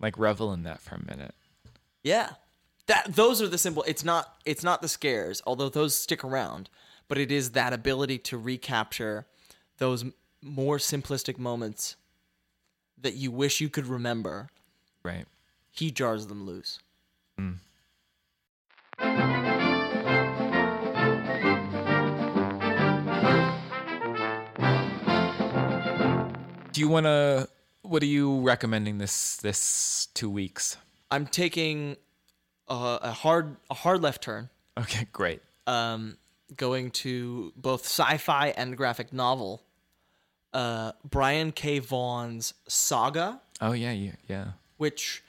like 0.00 0.18
revel 0.18 0.52
in 0.52 0.64
that 0.64 0.80
for 0.80 0.96
a 0.96 1.04
minute. 1.04 1.34
Yeah. 2.02 2.30
That 2.86 3.14
those 3.14 3.40
are 3.40 3.48
the 3.48 3.58
simple 3.58 3.84
it's 3.84 4.04
not 4.04 4.36
it's 4.44 4.64
not 4.64 4.82
the 4.82 4.88
scares, 4.88 5.40
although 5.46 5.68
those 5.68 5.96
stick 5.96 6.24
around, 6.24 6.68
but 7.08 7.18
it 7.18 7.30
is 7.30 7.52
that 7.52 7.72
ability 7.72 8.18
to 8.18 8.38
recapture 8.38 9.26
those 9.78 10.04
more 10.42 10.78
simplistic 10.78 11.38
moments 11.38 11.96
that 13.00 13.14
you 13.14 13.30
wish 13.30 13.60
you 13.60 13.68
could 13.68 13.86
remember. 13.86 14.48
Right. 15.04 15.26
He 15.70 15.90
jars 15.90 16.26
them 16.26 16.44
loose. 16.44 16.80
Mm. 17.38 17.58
Do 26.72 26.80
you 26.80 26.88
want 26.88 27.04
to 27.04 27.48
what 27.82 28.02
are 28.02 28.06
you 28.06 28.40
recommending 28.40 28.98
this 28.98 29.36
this 29.36 30.08
two 30.14 30.30
weeks? 30.30 30.76
I'm 31.10 31.26
taking 31.26 31.96
a, 32.68 32.98
a 33.02 33.10
hard 33.12 33.56
a 33.70 33.74
hard 33.74 34.02
left 34.02 34.22
turn, 34.22 34.48
Okay, 34.78 35.06
great. 35.12 35.42
um, 35.66 36.16
going 36.56 36.90
to 36.90 37.52
both 37.56 37.84
sci-fi 37.84 38.48
and 38.56 38.76
graphic 38.76 39.12
novel. 39.12 39.62
Uh, 40.52 40.92
Brian 41.08 41.50
K. 41.50 41.78
Vaughan's 41.78 42.52
Saga, 42.68 43.40
Oh 43.60 43.72
yeah, 43.72 43.92
yeah, 43.92 44.12
yeah. 44.28 44.46
which 44.76 45.22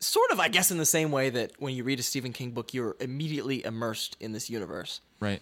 sort 0.00 0.30
of, 0.30 0.38
I 0.38 0.48
guess, 0.48 0.70
in 0.70 0.76
the 0.76 0.84
same 0.84 1.10
way 1.10 1.30
that 1.30 1.52
when 1.58 1.74
you 1.74 1.82
read 1.82 1.98
a 1.98 2.02
Stephen 2.02 2.34
King 2.34 2.50
book, 2.50 2.74
you're 2.74 2.94
immediately 3.00 3.64
immersed 3.64 4.18
in 4.20 4.32
this 4.32 4.50
universe. 4.50 5.00
Right. 5.18 5.40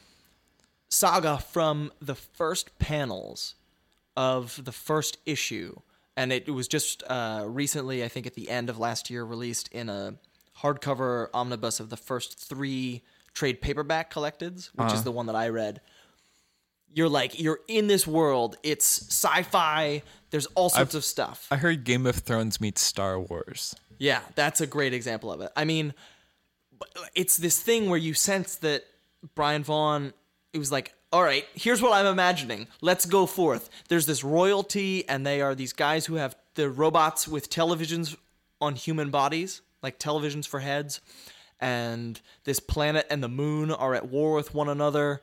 Saga 0.88 1.38
from 1.38 1.90
the 2.00 2.14
first 2.14 2.78
panels 2.78 3.56
of 4.16 4.64
the 4.64 4.70
first 4.72 5.18
issue, 5.26 5.80
and 6.16 6.32
it 6.32 6.48
was 6.48 6.68
just 6.68 7.02
uh, 7.06 7.44
recently, 7.46 8.04
I 8.04 8.08
think, 8.08 8.26
at 8.26 8.34
the 8.34 8.50
end 8.50 8.68
of 8.68 8.78
last 8.78 9.10
year, 9.10 9.24
released 9.24 9.68
in 9.68 9.88
a 9.88 10.14
hardcover 10.60 11.28
omnibus 11.32 11.80
of 11.80 11.88
the 11.90 11.96
first 11.96 12.38
three 12.38 13.02
trade 13.34 13.60
paperback 13.60 14.12
collecteds, 14.12 14.70
which 14.74 14.92
is 14.92 15.04
the 15.04 15.12
one 15.12 15.26
that 15.26 15.36
I 15.36 15.48
read. 15.48 15.80
You're 16.94 17.08
like 17.08 17.40
you're 17.40 17.60
in 17.68 17.86
this 17.86 18.06
world. 18.06 18.56
It's 18.62 19.08
sci-fi. 19.08 20.02
There's 20.30 20.46
all 20.54 20.68
sorts 20.68 20.94
of 20.94 21.04
stuff. 21.04 21.46
I 21.50 21.56
heard 21.56 21.84
Game 21.84 22.06
of 22.06 22.16
Thrones 22.16 22.60
meets 22.60 22.82
Star 22.82 23.18
Wars. 23.18 23.74
Yeah, 23.98 24.20
that's 24.34 24.60
a 24.60 24.66
great 24.66 24.92
example 24.92 25.32
of 25.32 25.40
it. 25.40 25.50
I 25.56 25.64
mean, 25.64 25.94
it's 27.14 27.36
this 27.36 27.60
thing 27.60 27.88
where 27.88 27.98
you 27.98 28.12
sense 28.14 28.56
that 28.56 28.84
Brian 29.34 29.62
Vaughan, 29.62 30.12
it 30.52 30.58
was 30.58 30.72
like, 30.72 30.92
all 31.12 31.22
right, 31.22 31.46
here's 31.54 31.82
what 31.82 31.92
I'm 31.92 32.06
imagining. 32.06 32.68
Let's 32.80 33.04
go 33.04 33.26
forth. 33.26 33.68
There's 33.88 34.06
this 34.06 34.24
royalty, 34.24 35.06
and 35.08 35.26
they 35.26 35.42
are 35.42 35.54
these 35.54 35.74
guys 35.74 36.06
who 36.06 36.14
have 36.14 36.34
the 36.54 36.70
robots 36.70 37.28
with 37.28 37.50
televisions 37.50 38.16
on 38.60 38.74
human 38.76 39.10
bodies, 39.10 39.60
like 39.82 39.98
televisions 39.98 40.46
for 40.46 40.60
heads. 40.60 41.00
And 41.60 42.20
this 42.44 42.60
planet 42.60 43.06
and 43.10 43.22
the 43.22 43.28
moon 43.28 43.70
are 43.70 43.94
at 43.94 44.08
war 44.08 44.34
with 44.34 44.54
one 44.54 44.70
another. 44.70 45.20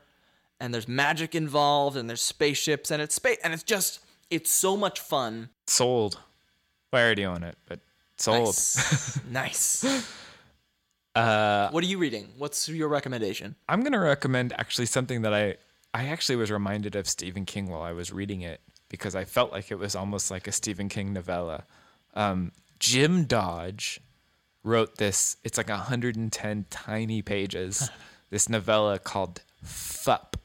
And 0.60 0.74
there's 0.74 0.88
magic 0.88 1.34
involved, 1.34 1.98
and 1.98 2.08
there's 2.08 2.22
spaceships, 2.22 2.92
and 2.92 3.02
it's 3.02 3.16
space, 3.16 3.38
and 3.44 3.54
it's 3.54 3.64
just, 3.64 4.00
it's 4.30 4.52
so 4.52 4.78
much 4.78 5.00
fun. 5.00 5.50
Sold. 5.66 6.20
I 6.94 7.02
already 7.02 7.26
own 7.26 7.44
it, 7.44 7.58
but 7.66 7.80
sold. 8.18 8.48
Nice. 8.48 9.20
nice. 9.30 10.06
Uh, 11.16 11.70
what 11.72 11.84
are 11.84 11.88
you 11.88 11.98
reading? 11.98 12.28
What's 12.38 12.70
your 12.70 12.90
recommendation? 12.90 13.56
I'm 13.68 13.84
gonna 13.84 14.00
recommend 14.00 14.54
actually 14.54 14.86
something 14.86 15.24
that 15.24 15.34
I 15.34 15.56
I 15.94 16.08
actually 16.08 16.36
was 16.36 16.52
reminded 16.52 16.96
of 16.96 17.08
Stephen 17.08 17.46
King 17.46 17.70
while 17.70 17.82
I 17.82 17.92
was 17.92 18.12
reading 18.12 18.42
it 18.42 18.62
because 18.90 19.16
I 19.16 19.26
felt 19.26 19.52
like 19.52 19.72
it 19.72 19.80
was 19.80 19.96
almost 19.96 20.30
like 20.30 20.48
a 20.48 20.52
Stephen 20.52 20.90
King 20.90 21.14
novella. 21.14 21.64
Um, 22.14 22.52
Jim 22.80 23.26
Dodge 23.26 24.00
wrote 24.64 24.98
this. 24.98 25.38
It's 25.44 25.58
like 25.58 25.70
110 25.70 26.66
tiny 26.70 27.22
pages. 27.22 27.90
this 28.30 28.50
novella 28.50 29.00
called 29.00 29.42
Fup, 29.64 30.38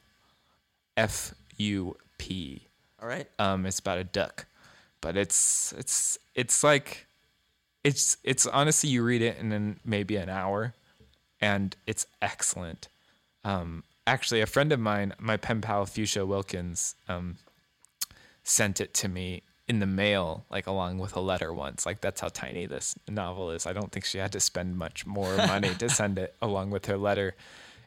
F 0.97 1.33
U 1.57 1.95
P. 2.17 2.67
All 3.01 3.07
right. 3.07 3.27
Um, 3.39 3.65
it's 3.65 3.79
about 3.79 3.97
a 3.97 4.03
duck, 4.03 4.45
but 5.01 5.15
it's 5.15 5.73
it's 5.77 6.17
it's 6.33 6.63
like 6.63 7.05
it's 7.83 8.17
it's 8.23 8.47
honestly 8.47 8.89
you 8.89 9.03
read 9.03 9.21
it 9.21 9.37
in 9.37 9.51
an, 9.51 9.79
maybe 9.85 10.15
an 10.15 10.29
hour, 10.29 10.73
and 11.39 11.75
it's 11.85 12.07
excellent. 12.21 12.87
Um, 13.43 13.83
actually, 14.07 14.41
a 14.41 14.45
friend 14.45 14.71
of 14.71 14.79
mine, 14.79 15.13
my 15.19 15.37
pen 15.37 15.61
pal 15.61 15.85
Fuchsia 15.85 16.25
Wilkins, 16.25 16.95
um, 17.07 17.37
sent 18.43 18.79
it 18.81 18.93
to 18.95 19.07
me 19.07 19.41
in 19.67 19.79
the 19.79 19.87
mail, 19.87 20.45
like 20.51 20.67
along 20.67 20.99
with 20.99 21.15
a 21.15 21.19
letter 21.19 21.51
once. 21.53 21.85
Like 21.85 22.01
that's 22.01 22.21
how 22.21 22.27
tiny 22.27 22.65
this 22.67 22.95
novel 23.09 23.49
is. 23.51 23.65
I 23.65 23.73
don't 23.73 23.91
think 23.91 24.05
she 24.05 24.19
had 24.19 24.31
to 24.33 24.39
spend 24.39 24.77
much 24.77 25.05
more 25.05 25.35
money 25.37 25.73
to 25.75 25.89
send 25.99 26.19
it 26.19 26.35
along 26.41 26.69
with 26.69 26.85
her 26.85 26.97
letter, 26.97 27.35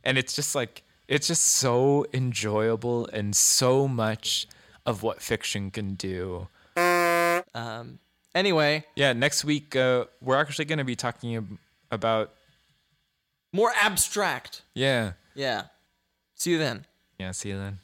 and 0.05 0.19
it's 0.19 0.35
just 0.35 0.55
like 0.55 0.83
it's 1.07 1.29
just 1.29 1.45
so 1.45 2.05
enjoyable 2.13 3.07
and 3.13 3.35
so 3.37 3.87
much 3.89 4.47
of 4.85 5.03
what 5.03 5.23
fiction 5.23 5.71
can 5.71 5.95
do. 5.95 6.49
Um, 7.55 7.99
anyway, 8.35 8.85
Yeah, 8.95 9.13
next 9.13 9.45
week 9.45 9.75
uh, 9.77 10.05
we're 10.21 10.37
actually 10.37 10.65
going 10.67 10.79
to 10.79 10.85
be 10.85 10.97
talking 10.97 11.37
ab- 11.37 11.59
about 11.91 12.35
more 13.53 13.73
abstract. 13.81 14.63
yeah, 14.75 15.13
Yeah. 15.35 15.65
See 16.39 16.53
you 16.53 16.59
then. 16.59 16.87
yeah. 17.19 17.33
See 17.33 17.49
you 17.49 17.59
then. 17.59 17.81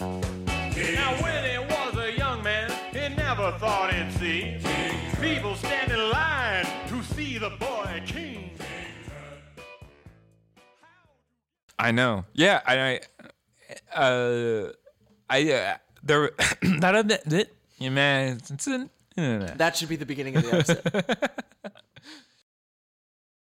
Now 0.00 1.22
when 1.22 1.44
he 1.44 1.58
was 1.58 1.96
a 1.98 2.18
young 2.18 2.42
man, 2.42 2.72
he 2.92 3.08
never 3.14 3.52
thought 3.58 3.94
he'd 3.94 4.12
see 4.18 4.58
people 5.20 5.54
stand 5.54 5.92
in 5.92 6.10
line 6.10 6.66
to 6.88 7.00
see 7.14 7.38
the 7.38 7.50
boy 7.50 8.02
king. 8.04 8.50
I 11.78 11.92
know. 11.92 12.24
Yeah, 12.32 12.60
I, 12.66 13.00
I 13.94 14.02
uh, 14.02 14.72
I 15.32 15.50
uh, 15.50 15.76
there. 16.02 16.30
That 16.82 17.08
that 17.08 17.48
man. 19.38 19.56
That 19.56 19.76
should 19.76 19.88
be 19.88 19.96
the 19.96 20.06
beginning 20.06 20.36
of 20.36 20.42
the 20.44 20.52
episode. 20.54 21.72